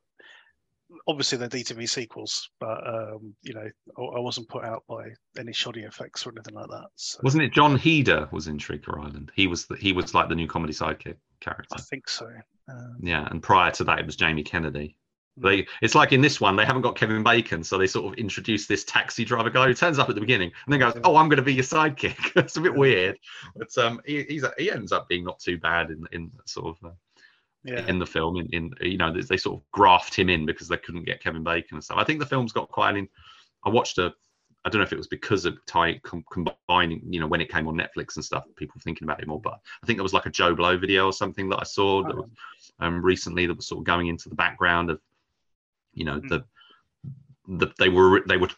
obviously 1.08 1.38
they're 1.38 1.50
DTV 1.50 1.89
sequels, 1.89 2.50
but 2.60 2.86
um, 2.88 3.36
you 3.41 3.54
know, 3.54 3.68
I, 3.98 4.02
I 4.02 4.20
wasn't 4.20 4.50
put 4.50 4.64
out 4.64 4.84
by 4.88 5.10
any 5.38 5.54
shoddy 5.54 5.82
effects 5.82 6.26
or 6.26 6.32
anything 6.32 6.56
like 6.56 6.70
that. 6.70 6.88
So 6.96 7.20
Wasn't 7.24 7.44
it 7.44 7.54
Jon 7.54 7.78
Heder 7.78 8.28
was 8.32 8.48
in 8.48 8.58
Shrieker 8.58 8.98
Island? 8.98 9.32
He 9.36 9.48
was 9.48 9.66
the, 9.66 9.76
he 9.76 9.94
was 9.94 10.14
like 10.14 10.30
the 10.30 10.36
new 10.36 10.48
comedy 10.48 10.74
sidekick 10.74 11.18
character. 11.39 11.76
I 11.76 11.82
think 11.82 12.10
so. 12.10 12.28
Um, 12.70 12.98
Yeah, 13.02 13.28
and 13.30 13.41
prior 13.41 13.72
to 13.72 13.84
that, 13.86 14.00
it 14.00 14.06
was 14.06 14.16
Jamie 14.16 14.44
Kennedy. 14.44 14.98
Mm. 15.39 15.44
They, 15.44 15.68
it's 15.82 15.96
like 15.96 16.12
in 16.12 16.22
this 16.22 16.39
one, 16.39 16.56
they 16.56 16.66
haven't 16.66 16.84
got 16.84 16.96
Kevin 16.96 17.24
Bacon, 17.24 17.64
so 17.64 17.78
they 17.78 17.88
sort 17.88 18.12
of 18.12 18.20
introduce 18.20 18.68
this 18.68 18.84
taxi 18.84 19.26
driver 19.26 19.50
guy 19.50 19.68
who 19.68 19.74
turns 19.74 20.00
up 20.00 20.10
at 20.10 20.16
the 20.16 20.22
beginning 20.22 20.52
and 20.66 20.74
then 20.74 20.80
goes, 20.80 21.00
"Oh, 21.04 21.16
I'm 21.16 21.28
going 21.30 21.38
to 21.38 21.44
be 21.44 21.54
your 21.54 21.64
sidekick." 21.64 22.32
it's 22.36 22.58
a 22.58 22.62
bit 22.62 22.76
weird, 22.76 23.18
but 23.56 23.76
um, 23.78 24.02
he, 24.06 24.24
he's 24.24 24.46
he 24.58 24.72
ends 24.72 24.91
up 24.91 25.08
being 25.10 25.24
not 25.24 25.39
too 25.39 25.58
bad 25.58 25.89
in 25.89 26.06
in 26.12 26.32
sort 26.46 26.78
of 26.78 26.91
uh, 26.91 26.94
yeah, 27.64 27.86
in 27.88 27.99
the 27.99 28.05
film. 28.05 28.38
In, 28.38 28.47
in 28.47 28.74
you 28.82 28.97
know, 28.97 29.11
they, 29.11 29.22
they 29.22 29.38
sort 29.38 29.59
of 29.59 29.72
graft 29.72 30.16
him 30.16 30.30
in 30.30 30.45
because 30.45 30.68
they 30.68 30.78
couldn't 30.78 31.05
get 31.05 31.22
Kevin 31.22 31.43
Bacon 31.43 31.76
and 31.78 31.84
stuff. 31.84 31.97
I 31.97 32.03
think 32.03 32.20
the 32.20 32.26
film's 32.26 32.51
got 32.51 32.70
quite 32.70 32.95
an. 32.95 33.07
I 33.64 33.70
watched 33.70 33.97
a. 33.97 34.14
I 34.66 34.70
don't 34.70 34.80
know 34.80 34.86
if 34.86 34.93
it 34.93 34.97
was 34.97 35.07
because 35.07 35.43
of 35.43 35.57
tie 35.66 35.99
com, 36.03 36.24
combining, 36.32 37.01
you 37.09 37.20
know, 37.20 37.28
when 37.28 37.41
it 37.41 37.51
came 37.51 37.68
on 37.68 37.76
Netflix 37.76 38.16
and 38.16 38.24
stuff, 38.24 38.45
people 38.55 38.80
thinking 38.82 39.05
about 39.05 39.22
it 39.22 39.28
more. 39.28 39.41
But 39.41 39.59
I 39.84 39.86
think 39.86 39.97
there 39.97 40.03
was 40.03 40.14
like 40.14 40.26
a 40.26 40.30
Joe 40.30 40.55
Blow 40.55 40.78
video 40.78 41.05
or 41.05 41.11
something 41.11 41.49
that 41.49 41.59
I 41.59 41.64
saw 41.64 42.01
that 42.03 42.16
Oh. 42.16 42.22
was 42.22 42.72
um, 42.80 43.03
recently 43.03 43.45
that 43.45 43.57
was 43.57 43.68
sort 43.68 43.80
of 43.80 43.86
going 43.86 44.07
into 44.07 44.30
the 44.30 44.36
background 44.36 44.89
of, 44.89 45.01
you 45.93 46.05
know, 46.05 46.22
Mm. 46.22 46.30
the, 46.30 46.45
the 47.57 47.74
they 47.78 47.89
were 47.89 48.24
they 48.26 48.38
were 48.38 48.49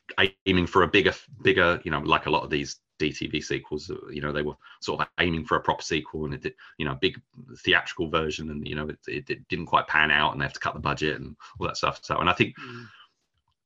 aiming 0.46 0.68
for 0.68 0.84
a 0.84 0.88
bigger 0.88 1.14
bigger, 1.42 1.82
you 1.84 1.90
know, 1.90 2.02
like 2.02 2.28
a 2.28 2.30
lot 2.30 2.44
of 2.44 2.52
these 2.52 2.80
DTV 3.00 3.44
sequels, 3.44 3.90
uh, 3.90 3.96
you 4.10 4.22
know, 4.22 4.32
they 4.32 4.42
were 4.42 4.56
sort 4.82 5.02
of 5.02 5.08
aiming 5.20 5.46
for 5.46 5.58
a 5.58 5.62
proper 5.62 5.82
sequel 5.82 6.26
and 6.26 6.34
it 6.34 6.42
did, 6.42 6.54
you 6.78 6.86
know, 6.86 6.94
a 6.94 7.00
big 7.02 7.22
theatrical 7.60 8.10
version, 8.10 8.50
and 8.50 8.68
you 8.68 8.76
know, 8.76 8.88
it, 8.88 9.00
it, 9.08 9.30
it 9.30 9.48
didn't 9.48 9.68
quite 9.68 9.88
pan 9.88 10.12
out, 10.12 10.32
and 10.32 10.42
they 10.42 10.46
have 10.46 10.54
to 10.54 10.60
cut 10.60 10.74
the 10.74 10.80
budget 10.80 11.20
and 11.20 11.36
all 11.60 11.68
that 11.68 11.78
stuff. 11.78 12.00
So, 12.04 12.18
and 12.18 12.30
I 12.30 12.34
think 12.34 12.56
Mm. 12.58 12.88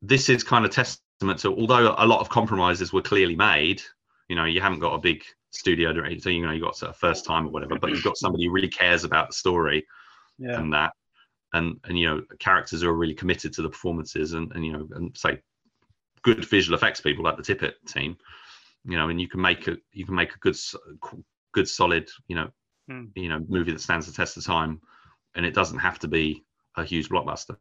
this 0.01 0.29
is 0.29 0.43
kind 0.43 0.65
of 0.65 0.71
testament 0.71 1.39
to 1.39 1.53
although 1.55 1.93
a 1.97 2.07
lot 2.07 2.21
of 2.21 2.29
compromises 2.29 2.93
were 2.93 3.01
clearly 3.01 3.35
made 3.35 3.81
you 4.29 4.35
know 4.35 4.45
you 4.45 4.61
haven't 4.61 4.79
got 4.79 4.93
a 4.93 4.97
big 4.97 5.23
studio 5.51 5.91
director 5.91 6.19
so 6.19 6.29
you 6.29 6.45
know 6.45 6.51
you 6.51 6.61
got 6.61 6.81
a 6.81 6.93
first 6.93 7.25
time 7.25 7.45
or 7.47 7.49
whatever 7.49 7.77
but 7.77 7.89
you've 7.89 8.03
got 8.03 8.17
somebody 8.17 8.45
who 8.45 8.51
really 8.51 8.69
cares 8.69 9.03
about 9.03 9.27
the 9.27 9.33
story 9.33 9.85
yeah, 10.37 10.59
and 10.59 10.71
that 10.73 10.93
and 11.53 11.79
and 11.83 11.99
you 11.99 12.05
know 12.05 12.21
characters 12.39 12.81
who 12.81 12.89
are 12.89 12.93
really 12.93 13.13
committed 13.13 13.53
to 13.53 13.61
the 13.61 13.69
performances 13.69 14.33
and 14.33 14.51
and 14.53 14.65
you 14.65 14.71
know 14.71 14.87
and 14.95 15.17
say 15.17 15.41
good 16.21 16.45
visual 16.45 16.77
effects 16.77 17.01
people 17.01 17.23
like 17.23 17.37
the 17.37 17.43
tippett 17.43 17.73
team 17.85 18.17
you 18.89 18.97
know 18.97 19.09
and 19.09 19.21
you 19.21 19.27
can 19.27 19.41
make 19.41 19.67
a 19.67 19.77
you 19.91 20.05
can 20.05 20.15
make 20.15 20.33
a 20.33 20.39
good 20.39 20.55
good 21.53 21.67
solid 21.67 22.09
you 22.27 22.35
know 22.35 22.49
Hmm. 22.89 23.05
you 23.13 23.29
know 23.29 23.39
movie 23.47 23.71
that 23.71 23.81
stands 23.81 24.07
the 24.07 24.11
test 24.13 24.35
of 24.37 24.43
time 24.43 24.81
and 25.35 25.45
it 25.45 25.53
doesn't 25.53 25.77
have 25.77 25.99
to 25.99 26.07
be 26.07 26.43
a 26.75 26.83
huge 26.83 27.07
blockbuster 27.09 27.55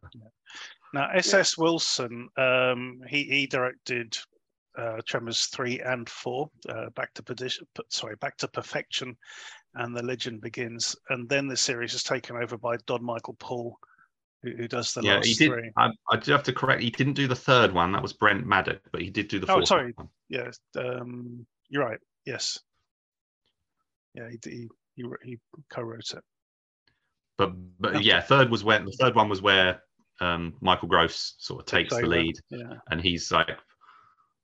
Now, 0.91 1.07
S.S. 1.13 1.55
Wilson, 1.55 2.29
um, 2.35 2.99
he 3.07 3.23
he 3.25 3.45
directed 3.45 4.17
uh, 4.75 5.01
Tremors 5.05 5.45
three 5.45 5.79
and 5.81 6.09
four, 6.09 6.49
uh, 6.67 6.89
Back 6.95 7.13
to 7.13 7.23
Perdition, 7.23 7.67
sorry, 7.89 8.15
Back 8.15 8.37
to 8.37 8.47
Perfection, 8.47 9.15
and 9.75 9.95
The 9.95 10.01
Legend 10.03 10.41
Begins, 10.41 10.95
and 11.09 11.29
then 11.29 11.47
the 11.47 11.57
series 11.57 11.93
is 11.93 12.03
taken 12.03 12.37
over 12.37 12.57
by 12.57 12.77
Don 12.87 13.03
Michael 13.03 13.35
Paul, 13.39 13.77
who, 14.41 14.51
who 14.55 14.67
does 14.67 14.93
the 14.93 15.03
yeah, 15.03 15.15
last 15.17 15.27
he 15.27 15.33
did. 15.35 15.51
three. 15.51 15.71
I, 15.77 15.89
I 16.09 16.15
do 16.17 16.31
have 16.31 16.43
to 16.43 16.53
correct. 16.53 16.81
He 16.81 16.89
didn't 16.89 17.13
do 17.13 17.27
the 17.27 17.35
third 17.35 17.71
one. 17.71 17.91
That 17.91 18.01
was 18.01 18.13
Brent 18.13 18.47
Maddock, 18.47 18.81
but 18.91 19.01
he 19.01 19.11
did 19.11 19.27
do 19.27 19.39
the 19.39 19.47
Oh, 19.47 19.55
fourth 19.55 19.67
sorry. 19.69 19.93
one. 19.95 20.09
Yeah, 20.29 20.51
um, 20.77 21.45
you're 21.69 21.85
right. 21.85 21.99
Yes. 22.25 22.59
Yeah, 24.13 24.29
he, 24.29 24.39
he 24.43 24.69
he, 24.95 25.05
he 25.23 25.37
co-wrote 25.69 26.11
it. 26.11 26.23
But 27.37 27.53
but 27.79 28.03
yeah, 28.03 28.21
third 28.21 28.49
was 28.49 28.63
where 28.63 28.79
the 28.83 28.91
third 28.91 29.15
one 29.15 29.29
was 29.29 29.41
where 29.41 29.81
um, 30.19 30.55
Michael 30.61 30.89
Gross 30.89 31.35
sort 31.39 31.61
of 31.61 31.65
takes 31.65 31.95
the 31.95 32.05
lead, 32.05 32.35
Yeah. 32.49 32.73
and 32.91 32.99
he's 32.99 33.31
like 33.31 33.49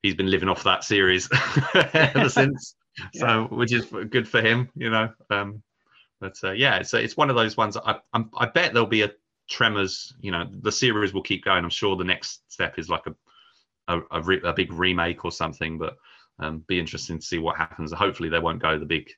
he's 0.01 0.15
been 0.15 0.31
living 0.31 0.49
off 0.49 0.63
that 0.63 0.83
series 0.83 1.29
ever 1.93 2.29
since. 2.29 2.75
So 3.13 3.47
which 3.51 3.73
is 3.73 3.85
good 4.09 4.27
for 4.27 4.41
him, 4.41 4.69
you 4.75 4.89
know. 4.89 5.09
Um, 5.29 5.61
but 6.21 6.35
uh, 6.43 6.51
yeah, 6.51 6.77
it's 6.77 6.93
it's 6.93 7.17
one 7.17 7.29
of 7.29 7.35
those 7.35 7.57
ones. 7.57 7.75
I 7.75 7.97
I'm, 8.13 8.29
I 8.37 8.45
bet 8.47 8.73
there'll 8.73 8.87
be 8.87 9.01
a 9.01 9.11
Tremors. 9.49 10.13
You 10.21 10.31
know, 10.31 10.49
the 10.61 10.71
series 10.71 11.13
will 11.13 11.21
keep 11.21 11.43
going. 11.43 11.63
I'm 11.63 11.69
sure 11.69 11.95
the 11.95 12.03
next 12.03 12.51
step 12.51 12.79
is 12.79 12.89
like 12.89 13.05
a 13.07 13.15
a, 13.87 13.99
a, 14.11 14.21
re- 14.21 14.41
a 14.43 14.53
big 14.53 14.71
remake 14.71 15.25
or 15.25 15.31
something. 15.31 15.77
But 15.77 15.95
um, 16.39 16.63
be 16.67 16.79
interesting 16.79 17.19
to 17.19 17.25
see 17.25 17.37
what 17.39 17.57
happens. 17.57 17.91
Hopefully, 17.93 18.29
they 18.29 18.39
won't 18.39 18.61
go 18.61 18.77
the 18.77 18.85
big 18.85 19.09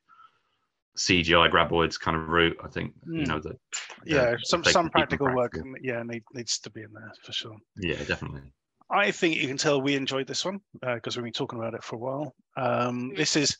CGI 0.96 1.50
graboids 1.50 1.98
kind 1.98 2.16
of 2.16 2.28
route. 2.28 2.56
I 2.62 2.68
think 2.68 2.92
you 3.06 3.22
Mm. 3.24 3.28
know 3.28 3.40
that. 3.40 3.56
Yeah, 4.04 4.30
Yeah, 4.30 4.36
some 4.44 4.64
some 4.64 4.90
practical 4.90 5.32
work. 5.34 5.56
Yeah, 5.80 6.02
need, 6.02 6.22
needs 6.32 6.58
to 6.60 6.70
be 6.70 6.82
in 6.82 6.92
there 6.92 7.12
for 7.22 7.32
sure. 7.32 7.56
Yeah, 7.76 8.02
definitely. 8.04 8.42
I 8.90 9.10
think 9.10 9.36
you 9.36 9.46
can 9.46 9.58
tell 9.58 9.80
we 9.82 9.94
enjoyed 9.94 10.26
this 10.26 10.44
one 10.44 10.60
because 10.80 11.16
we've 11.16 11.24
been 11.24 11.32
talking 11.32 11.58
about 11.58 11.74
it 11.74 11.84
for 11.84 11.96
a 11.96 11.98
while. 11.98 12.34
Um, 12.56 13.12
this 13.14 13.36
is 13.36 13.56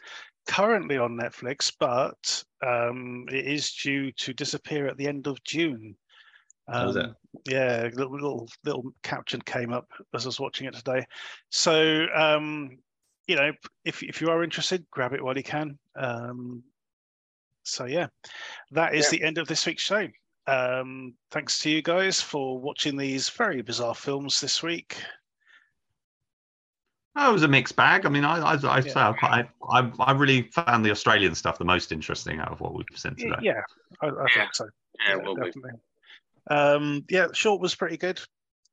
currently 0.49 0.97
on 0.97 1.19
Netflix, 1.19 1.71
but 1.79 2.43
um, 2.67 3.27
it 3.31 3.47
is 3.47 3.73
due 3.75 4.11
to 4.13 4.33
disappear 4.33 4.87
at 4.87 4.97
the 4.97 5.07
end 5.07 5.27
of 5.27 5.43
June. 5.45 5.95
Is 6.73 6.97
it? 6.97 7.05
Um, 7.07 7.17
Yeah, 7.49 7.89
little, 7.95 8.13
little 8.13 8.49
little 8.65 8.93
caption 9.03 9.41
came 9.43 9.73
up 9.73 9.91
as 10.15 10.25
I 10.27 10.29
was 10.29 10.41
watching 10.41 10.67
it 10.67 10.75
today. 10.75 11.07
So 11.51 12.07
um, 12.15 12.79
you 13.27 13.37
know, 13.37 13.53
if 13.85 14.03
if 14.03 14.21
you 14.21 14.31
are 14.31 14.43
interested, 14.45 14.85
grab 14.91 15.13
it 15.13 15.23
while 15.23 15.37
you 15.37 15.43
can. 15.43 15.79
Um, 15.97 16.63
so 17.63 17.85
yeah, 17.87 18.09
that 18.73 18.95
is 18.95 19.05
Yeah. 19.07 19.19
the 19.19 19.25
end 19.25 19.39
of 19.39 19.49
this 19.49 19.67
week's 19.67 19.83
show. 19.83 20.07
Um, 20.47 21.15
thanks 21.31 21.59
to 21.61 21.71
you 21.71 21.83
guys 21.83 22.23
for 22.23 22.59
watching 22.59 22.97
these 22.97 23.29
very 23.29 23.61
bizarre 23.61 23.95
films 23.95 24.41
this 24.41 24.63
week. 24.63 24.97
Oh, 27.17 27.31
it 27.31 27.33
was 27.33 27.43
a 27.43 27.49
mixed 27.49 27.77
bag. 27.77 28.07
I 28.07 28.09
mean, 28.09 28.25
I 28.25 28.39
I, 28.39 28.53
I 28.55 28.77
Yeah. 28.79 28.81
say 28.81 29.01
I, 29.01 29.13
quite, 29.13 29.49
I 29.71 29.93
I 30.01 30.13
really 30.13 30.43
found 30.43 30.85
the 30.85 30.91
Australian 30.91 31.35
stuff 31.35 31.59
the 31.59 31.65
most 31.65 31.93
interesting 31.93 32.41
out 32.41 32.53
of 32.53 32.61
what 32.61 32.75
we've 32.75 32.87
seen 32.95 33.15
today. 33.17 33.37
Yeah, 33.43 33.61
I, 34.01 34.07
I 34.07 34.11
Yeah. 34.11 34.27
think 34.35 34.55
so. 34.55 34.69
Yeah, 35.07 35.17
well, 35.17 35.35
we- 35.35 35.47
definitely. 35.47 35.73
Um, 36.51 37.05
yeah, 37.09 37.29
short 37.33 37.61
was 37.61 37.75
pretty 37.75 37.97
good. 37.97 38.21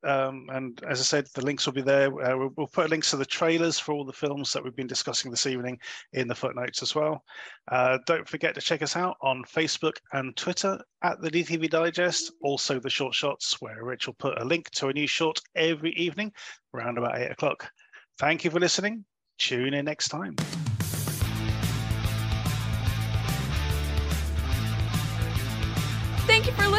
Um, 0.05 0.47
and 0.51 0.79
as 0.87 0.99
I 0.99 1.03
said, 1.03 1.27
the 1.33 1.43
links 1.43 1.65
will 1.65 1.73
be 1.73 1.81
there. 1.81 2.07
Uh, 2.07 2.37
we'll, 2.37 2.51
we'll 2.55 2.67
put 2.67 2.91
links 2.91 3.09
to 3.09 3.17
the 3.17 3.25
trailers 3.25 3.79
for 3.79 3.91
all 3.93 4.05
the 4.05 4.13
films 4.13 4.53
that 4.53 4.63
we've 4.63 4.75
been 4.75 4.85
discussing 4.85 5.31
this 5.31 5.47
evening 5.47 5.79
in 6.13 6.27
the 6.27 6.35
footnotes 6.35 6.83
as 6.83 6.93
well. 6.93 7.23
Uh, 7.71 7.97
don't 8.05 8.27
forget 8.27 8.53
to 8.53 8.61
check 8.61 8.83
us 8.83 8.95
out 8.95 9.17
on 9.21 9.43
Facebook 9.43 9.95
and 10.13 10.35
Twitter 10.35 10.79
at 11.01 11.19
the 11.21 11.31
DTV 11.31 11.69
Digest. 11.71 12.31
Also, 12.43 12.79
the 12.79 12.89
short 12.89 13.15
shots, 13.15 13.59
where 13.61 13.83
Rich 13.83 14.05
will 14.05 14.15
put 14.15 14.39
a 14.39 14.45
link 14.45 14.69
to 14.71 14.89
a 14.89 14.93
new 14.93 15.07
short 15.07 15.39
every 15.55 15.91
evening 15.93 16.31
around 16.75 16.99
about 16.99 17.17
eight 17.17 17.31
o'clock. 17.31 17.67
Thank 18.19 18.45
you 18.45 18.51
for 18.51 18.59
listening. 18.59 19.05
Tune 19.39 19.73
in 19.73 19.85
next 19.85 20.09
time. 20.09 20.35